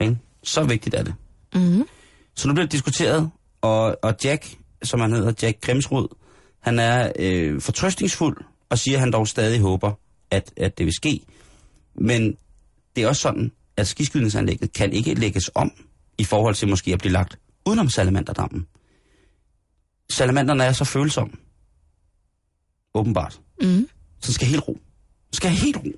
Ikke? 0.00 0.18
Så 0.42 0.64
vigtigt 0.64 0.94
er 0.94 1.02
det. 1.02 1.14
Mm-hmm. 1.54 1.88
Så 2.36 2.48
nu 2.48 2.54
bliver 2.54 2.64
det 2.64 2.72
diskuteret, 2.72 3.30
og, 3.62 3.98
og 4.02 4.14
Jack, 4.24 4.56
som 4.82 5.00
han 5.00 5.12
hedder, 5.12 5.32
Jack 5.42 5.60
Grimsrud, 5.60 6.08
han 6.60 6.78
er 6.78 7.12
øh, 7.18 7.60
fortrøstningsfuld 7.60 8.44
og 8.68 8.78
siger, 8.78 8.96
at 8.96 9.00
han 9.00 9.12
dog 9.12 9.28
stadig 9.28 9.60
håber, 9.60 9.92
at, 10.30 10.52
at 10.56 10.78
det 10.78 10.86
vil 10.86 10.94
ske. 10.94 11.20
Men 11.94 12.36
det 12.96 13.04
er 13.04 13.08
også 13.08 13.22
sådan, 13.22 13.52
at 13.76 13.86
skiskydningsanlægget 13.86 14.72
kan 14.72 14.92
ikke 14.92 15.14
lægges 15.14 15.50
om 15.54 15.72
i 16.18 16.24
forhold 16.24 16.54
til 16.54 16.68
måske 16.68 16.92
at 16.92 16.98
blive 16.98 17.12
lagt 17.12 17.38
udenom 17.66 17.88
salamanderdammen. 17.88 18.66
Salamanderne 20.10 20.64
er 20.64 20.72
så 20.72 20.84
følsomme. 20.84 21.34
Åbenbart. 22.94 23.40
Mm. 23.62 23.88
Så 24.20 24.32
skal 24.32 24.48
helt 24.48 24.68
ro. 24.68 24.78
Skal 25.32 25.50
helt 25.50 25.76
ro. 25.76 25.92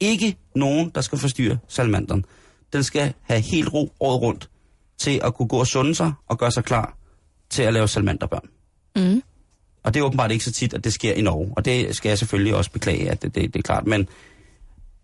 Ikke 0.00 0.36
nogen, 0.54 0.90
der 0.94 1.00
skal 1.00 1.18
forstyrre 1.18 1.58
salamanderen. 1.68 2.24
Den 2.72 2.84
skal 2.84 3.14
have 3.22 3.40
helt 3.40 3.72
ro 3.72 3.92
året 4.00 4.22
rundt 4.22 4.50
til 4.98 5.20
at 5.24 5.34
kunne 5.34 5.48
gå 5.48 5.56
og 5.58 5.66
sunde 5.66 5.94
sig 5.94 6.12
og 6.28 6.38
gøre 6.38 6.52
sig 6.52 6.64
klar 6.64 6.96
til 7.50 7.62
at 7.62 7.72
lave 7.72 7.88
salamanderbørn. 7.88 8.48
Mm. 8.96 9.22
Og 9.82 9.94
det 9.94 10.00
er 10.00 10.04
åbenbart 10.04 10.30
ikke 10.30 10.44
så 10.44 10.52
tit, 10.52 10.74
at 10.74 10.84
det 10.84 10.92
sker 10.92 11.12
i 11.12 11.20
Norge. 11.20 11.52
Og 11.56 11.64
det 11.64 11.96
skal 11.96 12.08
jeg 12.08 12.18
selvfølgelig 12.18 12.54
også 12.54 12.70
beklage, 12.70 13.10
at 13.10 13.22
det, 13.22 13.34
det, 13.34 13.54
det 13.54 13.58
er 13.58 13.62
klart. 13.62 13.86
Men 13.86 14.08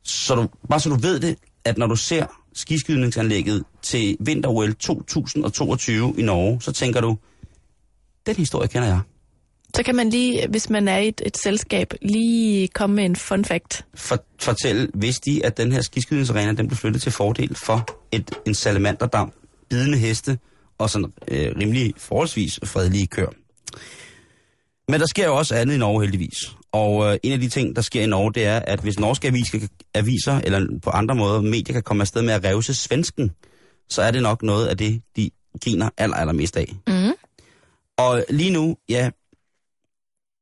så 0.03 0.35
du, 0.35 0.49
bare 0.69 0.81
så 0.81 0.89
du 0.89 0.97
ved 0.97 1.21
det, 1.21 1.37
at 1.65 1.79
når 1.79 1.87
du 1.87 1.97
ser 1.97 2.27
skiskydningsanlægget 2.55 3.65
til 3.83 4.17
vinter-OL 4.21 4.75
2022 4.75 6.15
i 6.19 6.23
Norge, 6.23 6.63
så 6.63 6.73
tænker 6.73 7.01
du, 7.01 7.19
den 8.29 8.37
historie 8.37 8.69
kender 8.69 8.89
jeg. 8.89 9.01
Så 9.77 9.83
kan 9.83 9.97
man 9.97 10.11
lige, 10.11 10.49
hvis 10.49 10.71
man 10.71 10.89
er 10.89 10.99
i 10.99 11.09
et, 11.09 11.23
et 11.27 11.39
selskab, 11.39 11.95
lige 12.03 12.69
komme 12.69 12.97
med 12.97 13.05
en 13.05 13.17
fun 13.17 13.45
fact. 13.45 13.85
For, 13.95 14.25
fortæl, 14.41 14.91
vidste 14.95 15.31
de, 15.31 15.47
at 15.47 15.57
den 15.57 15.73
her 15.73 15.83
skiskydningsarena, 15.83 16.53
den 16.53 16.69
blev 16.69 16.77
flyttet 16.77 17.03
til 17.03 17.13
fordel 17.13 17.55
for 17.55 17.89
et, 18.13 18.31
en 18.47 18.55
salamanderdam, 18.55 19.33
bidende 19.71 19.99
heste 19.99 20.39
og 20.79 20.91
sådan 20.91 21.13
øh, 21.29 21.53
rimelig 21.61 21.95
forholdsvis 21.97 22.61
fredelige 22.65 23.07
køer. 23.07 23.31
Men 24.89 25.01
der 25.01 25.07
sker 25.07 25.27
jo 25.27 25.37
også 25.37 25.55
andet 25.55 25.75
i 25.75 25.79
Norge 25.79 26.01
heldigvis. 26.01 26.57
Og 26.73 27.13
øh, 27.13 27.19
en 27.23 27.33
af 27.33 27.41
de 27.41 27.49
ting, 27.49 27.77
der 27.77 27.83
sker 27.83 28.03
i 28.03 28.07
Norge, 28.07 28.33
det 28.35 28.45
er, 28.45 28.59
at 28.59 28.81
hvis 28.81 28.99
norske 28.99 29.29
aviser, 29.29 29.59
aviser 29.95 30.41
eller 30.45 30.79
på 30.83 30.91
andre 30.91 31.15
måder 31.15 31.41
medier 31.41 31.73
kan 31.73 31.83
komme 31.83 32.01
afsted 32.01 32.23
med 32.23 32.35
at 32.35 32.45
revse 32.45 32.75
svensken, 32.75 33.31
så 33.89 34.03
er 34.03 34.11
det 34.11 34.23
nok 34.23 34.43
noget 34.43 34.67
af 34.67 34.77
det, 34.77 35.03
de 35.17 35.31
griner 35.65 35.91
aller, 35.97 36.17
allermest 36.17 36.57
af. 36.57 36.75
Mm. 36.87 37.13
Og 37.99 38.25
lige 38.31 38.51
nu, 38.51 38.77
ja, 38.89 39.11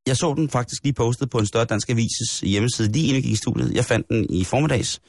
jeg 0.07 0.16
så 0.16 0.34
den 0.36 0.50
faktisk 0.50 0.82
lige 0.84 0.92
postet 0.92 1.30
på 1.30 1.38
en 1.38 1.46
større 1.46 1.64
dansk 1.64 1.90
avises 1.90 2.40
hjemmeside, 2.40 2.92
lige 2.92 3.02
inden 3.02 3.14
jeg 3.14 3.22
gik 3.22 3.32
i 3.32 3.36
studiet. 3.36 3.74
Jeg 3.74 3.84
fandt 3.84 4.09
den 4.09 4.26
i 4.30 4.44
formiddags. 4.44 5.00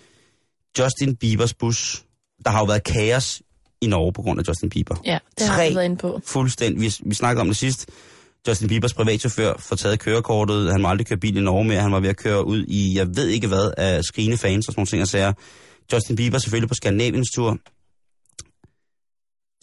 Justin 0.79 1.15
Biebers 1.15 1.53
bus. 1.53 2.05
Der 2.45 2.51
har 2.51 2.59
jo 2.59 2.65
været 2.65 2.83
kaos 2.83 3.41
i 3.81 3.87
Norge 3.87 4.13
på 4.13 4.21
grund 4.21 4.39
af 4.39 4.47
Justin 4.47 4.69
Bieber. 4.69 4.95
Ja, 5.05 5.19
det 5.39 5.47
har 5.47 5.55
Tre 5.55 5.75
været 5.75 5.85
inde 5.85 5.97
på. 5.97 6.21
Fuldstændig. 6.25 6.81
Vi, 6.81 6.95
vi 7.05 7.15
snakkede 7.15 7.41
om 7.41 7.47
det 7.47 7.57
sidst. 7.57 7.89
Justin 8.47 8.67
Biebers 8.67 8.93
privatchauffør 8.93 9.53
får 9.59 9.75
taget 9.75 9.99
kørekortet. 9.99 10.71
Han 10.71 10.81
må 10.81 10.87
aldrig 10.87 11.07
køre 11.07 11.19
bil 11.19 11.37
i 11.37 11.41
Norge 11.41 11.65
mere. 11.65 11.81
Han 11.81 11.91
var 11.91 11.99
ved 11.99 12.09
at 12.09 12.17
køre 12.17 12.45
ud 12.45 12.65
i, 12.67 12.97
jeg 12.97 13.07
ved 13.15 13.27
ikke 13.27 13.47
hvad, 13.47 13.71
af 13.77 14.03
skrigende 14.03 14.37
fans 14.37 14.67
og 14.67 14.71
sådan 14.71 14.79
nogle 14.79 14.87
ting 14.87 15.01
og 15.01 15.07
sager. 15.07 15.33
Justin 15.93 16.15
Bieber 16.15 16.37
selvfølgelig 16.37 16.69
på 16.69 16.75
Skandinaviens 16.75 17.31
tur. 17.35 17.57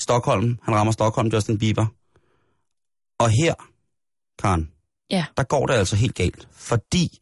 Stockholm. 0.01 0.59
Han 0.63 0.75
rammer 0.75 0.93
Stockholm, 0.93 1.29
Justin 1.29 1.59
Bieber. 1.59 1.87
Og 3.19 3.31
her, 3.31 3.55
Karen, 4.43 4.71
Ja. 5.11 5.27
der 5.37 5.43
går 5.45 5.67
det 5.67 5.75
altså 5.75 5.97
helt 5.97 6.15
galt. 6.15 6.49
Fordi, 6.53 7.19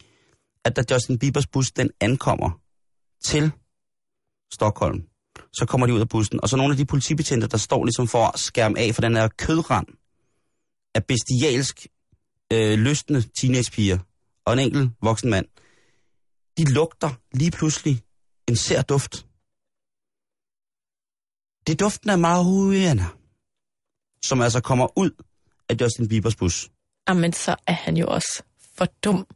at 0.65 0.77
da 0.77 0.83
Justin 0.91 1.19
Biebers 1.19 1.47
bus, 1.47 1.71
den 1.71 1.91
ankommer 2.01 2.51
til 3.25 3.53
Stockholm, 4.53 5.09
så 5.53 5.67
kommer 5.69 5.87
de 5.87 5.95
ud 5.95 6.01
af 6.01 6.09
bussen, 6.09 6.41
og 6.43 6.49
så 6.49 6.57
nogle 6.57 6.73
af 6.73 6.77
de 6.77 6.85
politibetjente, 6.87 7.47
der 7.47 7.57
står 7.57 7.85
ligesom 7.85 8.09
for 8.09 8.27
at 8.27 8.39
skærme 8.41 8.79
af 8.79 8.95
for 8.95 9.03
den 9.03 9.17
her 9.17 9.29
kødrand 9.29 9.87
af 10.95 11.05
bestialsk 11.07 11.87
øh, 12.53 12.79
lystende 12.79 13.23
teenagepiger 13.23 13.99
og 14.47 14.53
en 14.53 14.59
enkelt 14.59 14.91
voksen 15.03 15.31
mand, 15.31 15.47
de 16.59 16.65
lugter 16.73 17.11
lige 17.35 17.51
pludselig 17.51 18.03
en 18.49 18.57
sær 18.57 18.83
duft. 18.83 19.13
Det 21.67 21.73
er 21.73 21.77
duften 21.85 22.11
af 22.11 22.19
marihuana, 22.19 23.07
som 24.23 24.41
altså 24.41 24.61
kommer 24.61 24.99
ud 24.99 25.11
af 25.73 25.85
Justin 25.85 26.09
Biebers 26.09 26.37
bus. 26.37 26.69
Jamen, 27.09 27.33
så 27.33 27.57
er 27.67 27.73
han 27.73 27.97
jo 27.97 28.07
også 28.07 28.43
for 28.77 28.87
dum, 29.05 29.27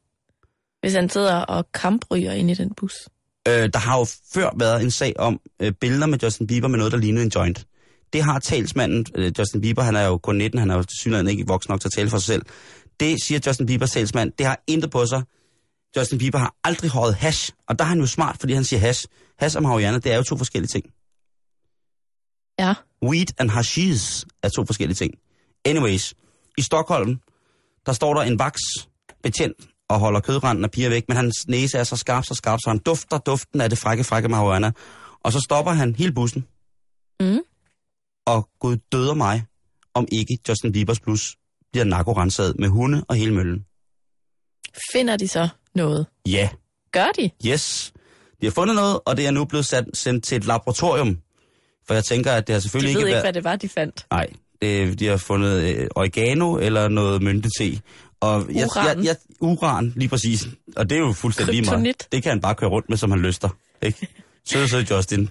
hvis 0.80 0.94
han 0.94 1.08
sidder 1.08 1.36
og 1.36 1.72
kampryger 1.72 2.32
ind 2.32 2.50
i 2.50 2.54
den 2.54 2.74
bus. 2.74 3.08
Øh, 3.48 3.70
der 3.72 3.78
har 3.78 3.98
jo 3.98 4.06
før 4.34 4.50
været 4.58 4.82
en 4.82 4.90
sag 4.90 5.12
om 5.18 5.40
øh, 5.60 5.72
billeder 5.72 6.06
med 6.06 6.18
Justin 6.22 6.46
Bieber 6.46 6.68
med 6.68 6.78
noget, 6.78 6.92
der 6.92 6.98
lignede 6.98 7.24
en 7.24 7.32
joint. 7.34 7.66
Det 8.12 8.22
har 8.22 8.38
talsmanden, 8.38 9.06
øh, 9.14 9.32
Justin 9.38 9.60
Bieber, 9.60 9.82
han 9.82 9.96
er 9.96 10.06
jo 10.06 10.18
kun 10.18 10.36
19, 10.36 10.58
han 10.58 10.70
er 10.70 10.76
jo 10.76 10.84
synligheden 10.88 11.28
ikke 11.28 11.46
voksen 11.46 11.72
nok 11.72 11.80
til 11.80 11.88
at 11.88 11.92
tale 11.92 12.10
for 12.10 12.18
sig 12.18 12.26
selv. 12.26 12.42
Det 13.00 13.22
siger 13.22 13.40
Justin 13.46 13.66
Biebers 13.66 13.90
talsmand, 13.90 14.32
det 14.38 14.46
har 14.46 14.62
intet 14.66 14.90
på 14.90 15.06
sig. 15.06 15.22
Justin 15.96 16.18
Bieber 16.18 16.38
har 16.38 16.54
aldrig 16.64 16.90
håret 16.90 17.14
hash, 17.14 17.52
og 17.68 17.78
der 17.78 17.84
er 17.84 17.88
han 17.88 18.00
jo 18.00 18.06
smart, 18.06 18.36
fordi 18.40 18.52
han 18.52 18.64
siger 18.64 18.80
hash. 18.80 19.06
Hash 19.38 19.56
og 19.56 19.62
marihuana, 19.62 19.98
det 19.98 20.12
er 20.12 20.16
jo 20.16 20.22
to 20.22 20.36
forskellige 20.36 20.68
ting. 20.68 20.84
Ja. 22.58 22.74
Weed 23.02 23.26
and 23.38 23.50
hashish 23.50 24.26
er 24.42 24.48
to 24.48 24.64
forskellige 24.66 24.94
ting. 24.94 25.14
Anyways, 25.64 26.14
i 26.58 26.62
Stockholm, 26.62 27.20
der 27.86 27.92
står 27.92 28.14
der 28.14 28.20
en 28.22 28.38
vaks 28.38 28.60
betjent 29.22 29.56
og 29.88 29.98
holder 29.98 30.20
kødranden 30.20 30.64
af 30.64 30.70
piger 30.70 30.88
væk, 30.88 31.04
men 31.08 31.16
hans 31.16 31.46
næse 31.48 31.78
er 31.78 31.84
så 31.84 31.96
skarp, 31.96 32.24
så 32.24 32.34
skarp, 32.34 32.58
så 32.64 32.70
han 32.70 32.78
dufter 32.78 33.18
duften 33.18 33.60
af 33.60 33.70
det 33.70 33.78
frække, 33.78 34.04
frække 34.04 34.28
marihuana. 34.28 34.72
Og 35.22 35.32
så 35.32 35.40
stopper 35.40 35.72
han 35.72 35.94
hele 35.94 36.12
bussen. 36.12 36.46
Mm. 37.20 37.38
Og 38.26 38.48
Gud 38.60 38.76
døder 38.92 39.14
mig, 39.14 39.44
om 39.94 40.06
ikke 40.12 40.38
Justin 40.48 40.72
Biebers 40.72 41.00
plus 41.00 41.36
bliver 41.72 41.84
narkorenset 41.84 42.54
med 42.58 42.68
hunde 42.68 43.04
og 43.08 43.16
hele 43.16 43.34
møllen. 43.34 43.64
Finder 44.92 45.16
de 45.16 45.28
så 45.28 45.48
noget? 45.74 46.06
Ja, 46.28 46.48
Gør 46.92 47.06
de? 47.18 47.30
yes. 47.46 47.92
De 48.40 48.46
har 48.46 48.50
fundet 48.50 48.76
noget, 48.76 49.00
og 49.06 49.16
det 49.16 49.26
er 49.26 49.30
nu 49.30 49.44
blevet 49.44 49.66
sat, 49.66 49.84
sendt 49.94 50.24
til 50.24 50.36
et 50.36 50.44
laboratorium. 50.44 51.18
For 51.86 51.94
jeg 51.94 52.04
tænker, 52.04 52.32
at 52.32 52.46
det 52.46 52.52
har 52.52 52.58
De 52.60 52.62
selvfølgelig 52.62 52.94
ved 52.94 53.00
ikke 53.00 53.08
ikke, 53.08 53.14
været... 53.14 53.24
hvad 53.24 53.32
det 53.32 53.44
var, 53.44 53.56
de 53.56 53.68
fandt. 53.68 54.06
Nej, 54.10 54.26
det, 54.62 55.00
de 55.00 55.06
har 55.06 55.16
fundet 55.16 55.62
øh, 55.76 55.86
oregano 55.96 56.56
eller 56.58 56.88
noget 56.88 57.22
myntete. 57.22 57.80
Og 58.20 58.46
jeg, 58.54 58.64
Uran. 58.66 58.98
Jeg, 58.98 59.04
jeg, 59.04 59.16
uran, 59.40 59.92
lige 59.96 60.08
præcis. 60.08 60.46
Og 60.76 60.90
det 60.90 60.96
er 60.96 61.00
jo 61.00 61.12
fuldstændig 61.12 61.54
lige 61.54 61.70
meget. 61.70 62.06
Det 62.12 62.22
kan 62.22 62.30
han 62.30 62.40
bare 62.40 62.54
køre 62.54 62.70
rundt 62.70 62.88
med, 62.88 62.96
som 62.96 63.10
han 63.10 63.20
lyster. 63.20 63.48
Ikke? 63.82 64.08
Søde, 64.48 64.68
søde 64.68 64.86
Justin. 64.96 65.30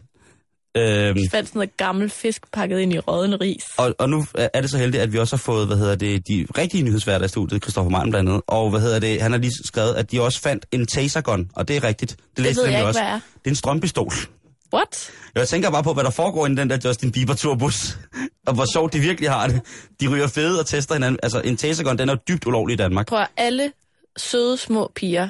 Øhm, 0.78 1.16
De 1.16 1.30
fandt 1.32 1.50
sådan 1.50 1.60
noget 1.60 1.78
gammel 1.78 2.10
fisk 2.10 2.42
pakket 2.54 2.80
ind 2.80 2.94
i 2.94 3.00
rådden 3.00 3.42
ris. 3.42 3.64
og, 3.78 3.96
og 4.00 4.10
nu 4.10 4.26
er 4.36 4.62
det 4.62 4.70
så 4.70 4.78
heldigt, 4.78 5.04
at 5.04 5.14
vi 5.14 5.18
også 5.20 5.36
har 5.36 5.42
fået, 5.42 5.68
hvad 5.68 5.78
hedder 5.78 5.96
det, 5.96 6.28
de 6.28 6.48
rigtige 6.58 6.84
nyhedsværter 6.84 7.26
i 7.26 7.30
studiet, 7.30 7.64
Christoffer 7.64 7.90
Martin 7.90 8.12
blandt 8.12 8.30
andet. 8.30 8.42
Og 8.48 8.70
hvad 8.70 8.80
hedder 8.82 9.00
det, 9.00 9.22
han 9.22 9.32
har 9.32 9.40
lige 9.40 9.52
skrevet, 9.66 9.94
at 9.94 10.12
de 10.12 10.22
også 10.22 10.42
fandt 10.42 10.66
en 10.72 10.86
tasergun, 10.88 11.50
og 11.56 11.68
det 11.68 11.76
er 11.76 11.84
rigtigt. 11.84 12.18
Det, 12.38 12.44
læste 12.44 12.62
ved 12.62 12.70
jeg 12.70 12.84
også. 12.86 13.00
hvad 13.00 13.10
er. 13.10 13.14
Det 13.14 13.46
er 13.46 13.50
en 13.50 13.56
strømpistol. 13.56 14.12
What? 14.76 15.12
Jeg 15.36 15.48
tænker 15.48 15.72
bare 15.72 15.84
på, 15.84 15.94
hvad 15.94 16.04
der 16.04 16.10
foregår 16.10 16.48
i 16.48 16.56
den 16.56 16.70
der 16.70 16.78
Justin 16.86 17.12
Bieber-turbus. 17.12 17.98
og 18.48 18.54
hvor 18.54 18.66
sjovt 18.74 18.94
de 18.94 19.00
virkelig 19.00 19.30
har 19.32 19.48
det. 19.48 19.62
De 20.02 20.08
ryger 20.08 20.28
fede 20.28 20.60
og 20.60 20.66
tester 20.66 20.96
hinanden. 20.96 21.20
Altså, 21.24 21.42
en 21.42 21.58
tasergun, 21.58 21.98
den 21.98 22.10
er 22.10 22.14
jo 22.14 22.20
dybt 22.28 22.46
ulovlig 22.48 22.74
i 22.74 22.78
Danmark. 22.78 23.08
Prøv 23.08 23.20
at 23.20 23.28
alle 23.38 23.72
søde 24.18 24.58
små 24.58 24.92
piger 24.96 25.30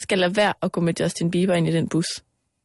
skal 0.00 0.18
lade 0.18 0.36
være 0.36 0.52
at 0.62 0.72
gå 0.72 0.80
med 0.80 0.94
Justin 1.00 1.30
Bieber 1.30 1.54
ind 1.54 1.68
i 1.68 1.72
den 1.72 1.88
bus. 1.88 2.04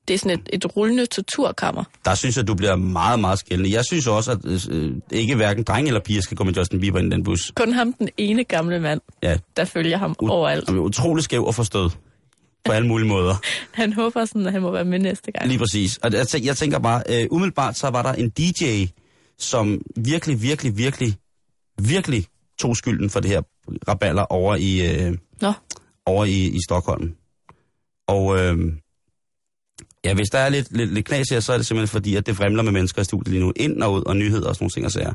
Det 0.07 0.13
er 0.13 0.17
sådan 0.17 0.39
et, 0.39 0.49
et 0.53 0.77
rullende 0.77 1.05
torturkammer. 1.05 1.83
Der 2.05 2.15
synes 2.15 2.37
jeg, 2.37 2.47
du 2.47 2.53
bliver 2.55 2.75
meget, 2.75 3.19
meget 3.19 3.39
skældende. 3.39 3.71
Jeg 3.75 3.85
synes 3.85 4.07
også, 4.07 4.31
at 4.31 4.69
øh, 4.69 4.91
ikke 5.11 5.35
hverken 5.35 5.63
dreng 5.63 5.87
eller 5.87 5.99
piger 5.99 6.21
skal 6.21 6.37
gå 6.37 6.43
med 6.43 6.53
Justin 6.53 6.79
Bieber 6.79 6.99
ind 6.99 7.13
i 7.13 7.15
den 7.15 7.23
bus. 7.23 7.51
Kun 7.55 7.73
ham, 7.73 7.93
den 7.93 8.09
ene 8.17 8.43
gamle 8.43 8.79
mand, 8.79 9.01
Ja, 9.23 9.37
der 9.57 9.65
følger 9.65 9.97
ham 9.97 10.15
u- 10.23 10.27
overalt. 10.29 10.67
Han 10.69 10.77
er 10.77 10.81
utrolig 10.81 11.23
skæv 11.23 11.45
og 11.45 11.55
forstået. 11.55 11.97
På 12.65 12.71
alle 12.71 12.87
mulige 12.87 13.07
måder. 13.07 13.35
Han 13.81 13.93
håber 13.93 14.25
sådan, 14.25 14.45
at 14.45 14.51
han 14.51 14.61
må 14.61 14.71
være 14.71 14.85
med 14.85 14.99
næste 14.99 15.31
gang. 15.31 15.47
Lige 15.47 15.59
præcis. 15.59 15.97
Og 15.97 16.11
jeg, 16.11 16.21
tæ- 16.21 16.45
jeg 16.45 16.57
tænker 16.57 16.79
bare, 16.79 17.03
øh, 17.09 17.27
umiddelbart 17.31 17.77
så 17.77 17.89
var 17.89 18.01
der 18.01 18.13
en 18.13 18.29
DJ, 18.29 18.85
som 19.37 19.81
virkelig, 19.97 20.41
virkelig, 20.41 20.77
virkelig, 20.77 21.15
virkelig 21.81 22.25
tog 22.59 22.77
skylden 22.77 23.09
for 23.09 23.19
det 23.19 23.29
her 23.31 23.41
raballer 23.87 24.21
over 24.23 24.55
i, 24.55 24.95
øh, 25.05 25.17
Nå, 25.41 25.53
over 26.05 26.25
i, 26.25 26.47
i 26.47 26.57
Stockholm. 26.67 27.15
Og 28.07 28.39
øh, 28.39 28.57
ja, 30.05 30.13
hvis 30.13 30.29
der 30.29 30.39
er 30.39 30.49
lidt, 30.49 30.77
lidt, 30.77 30.93
lidt 30.93 31.05
knas 31.05 31.29
her, 31.29 31.39
så 31.39 31.53
er 31.53 31.57
det 31.57 31.65
simpelthen 31.65 31.91
fordi, 31.91 32.15
at 32.15 32.25
det 32.25 32.35
fremler 32.35 32.63
med 32.63 32.71
mennesker 32.71 33.01
i 33.01 33.05
studiet 33.05 33.27
lige 33.27 33.43
nu. 33.43 33.53
Ind 33.55 33.83
og 33.83 33.93
ud, 33.93 34.03
og 34.05 34.17
nyheder 34.17 34.49
og 34.49 34.55
sådan 34.55 34.63
nogle 34.63 34.71
ting 34.71 34.85
og 34.85 34.91
sager. 34.91 35.13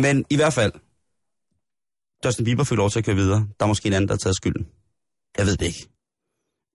Men 0.00 0.24
i 0.30 0.36
hvert 0.36 0.52
fald, 0.52 0.72
Justin 2.24 2.44
Bieber 2.44 2.64
fik 2.64 2.76
lov 2.76 2.90
til 2.90 2.98
at 2.98 3.04
køre 3.04 3.16
videre. 3.16 3.46
Der 3.60 3.64
er 3.64 3.68
måske 3.68 3.86
en 3.86 3.92
anden, 3.92 4.08
der 4.08 4.14
har 4.14 4.18
taget 4.18 4.36
skylden. 4.36 4.66
Jeg 5.38 5.46
ved 5.46 5.56
det 5.56 5.66
ikke. 5.66 5.88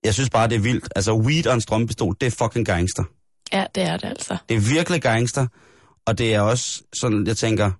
Jeg 0.06 0.14
synes 0.14 0.30
bare, 0.30 0.48
det 0.48 0.54
er 0.56 0.60
vildt. 0.60 0.88
Altså, 0.96 1.12
weed 1.14 1.46
og 1.46 1.54
en 1.54 1.60
strømpistol, 1.60 2.16
det 2.20 2.26
er 2.26 2.30
fucking 2.30 2.66
gangster. 2.66 3.04
ja, 3.52 3.64
det 3.74 3.82
er 3.82 3.96
det 3.96 4.08
altså. 4.08 4.36
Det 4.48 4.56
er 4.56 4.60
virkelig 4.74 5.02
gangster, 5.02 5.46
og 6.06 6.18
det 6.18 6.34
er 6.34 6.40
også 6.40 6.82
sådan, 7.00 7.26
jeg 7.26 7.36
tænker... 7.36 7.70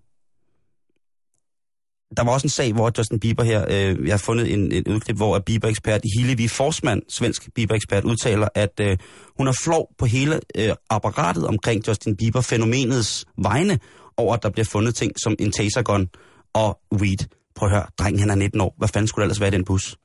Der 2.17 2.25
var 2.25 2.33
også 2.33 2.47
en 2.47 2.51
sag, 2.51 2.73
hvor 2.73 2.93
Justin 2.99 3.21
Bieber 3.21 3.43
her, 3.43 3.65
øh, 3.71 4.07
jeg 4.07 4.13
har 4.13 4.19
fundet 4.19 4.53
en, 4.53 4.73
et 4.73 4.89
udklip, 4.89 5.17
hvor 5.17 5.39
Bieber-ekspert 5.39 6.01
Hillevi 6.17 6.49
Forsman, 6.49 7.03
svensk 7.09 7.49
Bieber-ekspert, 7.55 8.05
udtaler, 8.05 8.49
at 8.55 8.81
øh, 8.81 8.97
hun 9.39 9.49
er 9.49 9.53
flov 9.65 9.89
på 9.99 10.07
hele 10.07 10.41
øh, 10.57 10.71
apparatet 10.91 11.47
omkring 11.47 11.89
Justin 11.89 12.17
Bieber-fænomenets 12.17 13.25
vegne, 13.39 13.79
over 14.17 14.35
at 14.35 14.43
der 14.43 14.51
bliver 14.51 14.65
fundet 14.65 14.95
ting 14.95 15.13
som 15.23 15.37
en 15.39 15.53
tasergun 15.53 16.09
og 16.55 16.81
weed. 16.93 17.27
Prøv 17.57 17.69
at 17.69 17.75
høre, 17.75 17.87
drengen 17.99 18.21
han 18.21 18.31
er 18.31 18.35
19 18.35 18.61
år. 18.61 18.75
Hvad 18.79 18.89
fanden 18.89 19.09
skulle 19.09 19.23
der 19.23 19.27
ellers 19.27 19.41
være 19.41 19.49
i 19.49 19.53
den 19.53 19.65
bus? 19.65 19.97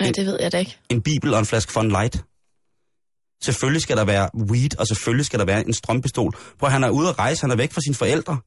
Ja, 0.00 0.10
det 0.10 0.26
ved 0.26 0.38
jeg 0.40 0.52
da 0.52 0.58
ikke. 0.58 0.76
en 0.88 1.02
bibel 1.02 1.34
og 1.34 1.40
en 1.40 1.46
flaske 1.46 1.72
Fun 1.72 1.88
Light. 1.88 2.24
Selvfølgelig 3.42 3.82
skal 3.82 3.96
der 3.96 4.04
være 4.04 4.30
weed, 4.50 4.78
og 4.80 4.86
selvfølgelig 4.86 5.26
skal 5.26 5.38
der 5.38 5.44
være 5.44 5.66
en 5.66 5.72
strømpistol. 5.72 6.32
Prøv, 6.58 6.70
han 6.70 6.84
er 6.84 6.90
ude 6.90 7.08
at 7.08 7.18
rejse, 7.18 7.40
han 7.42 7.50
er 7.50 7.56
væk 7.56 7.72
fra 7.72 7.80
sine 7.80 7.94
forældre. 7.94 8.38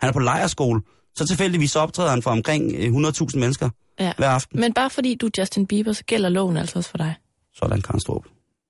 Han 0.00 0.08
er 0.08 0.12
på 0.12 0.18
lejerskole. 0.18 0.80
Så 1.16 1.26
tilfældigvis 1.26 1.76
optræder 1.76 2.10
han 2.10 2.22
for 2.22 2.30
omkring 2.30 2.72
øh, 2.74 2.92
100.000 2.94 3.38
mennesker 3.38 3.70
Ja. 4.00 4.12
hver 4.16 4.28
aften. 4.28 4.60
Men 4.60 4.72
bare 4.74 4.90
fordi 4.90 5.14
du 5.14 5.26
er 5.26 5.30
Justin 5.38 5.66
Bieber, 5.66 5.92
så 5.92 6.04
gælder 6.04 6.28
loven 6.28 6.56
altså 6.56 6.78
også 6.78 6.90
for 6.90 6.98
dig. 6.98 7.14
Sådan, 7.54 7.82
Karen 7.82 8.00
Strup. 8.00 8.24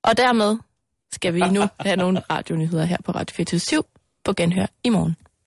Og 0.05 0.17
dermed 0.17 0.57
skal 1.13 1.35
vi 1.35 1.41
nu 1.41 1.63
have 1.81 1.97
nogle 1.97 2.21
radionyheder 2.31 2.85
her 2.85 2.97
på 3.05 3.13
Radio 3.13 3.35
24 3.35 3.83
på 4.25 4.33
genhør 4.33 4.67
i 4.85 4.89
morgen. 4.89 5.17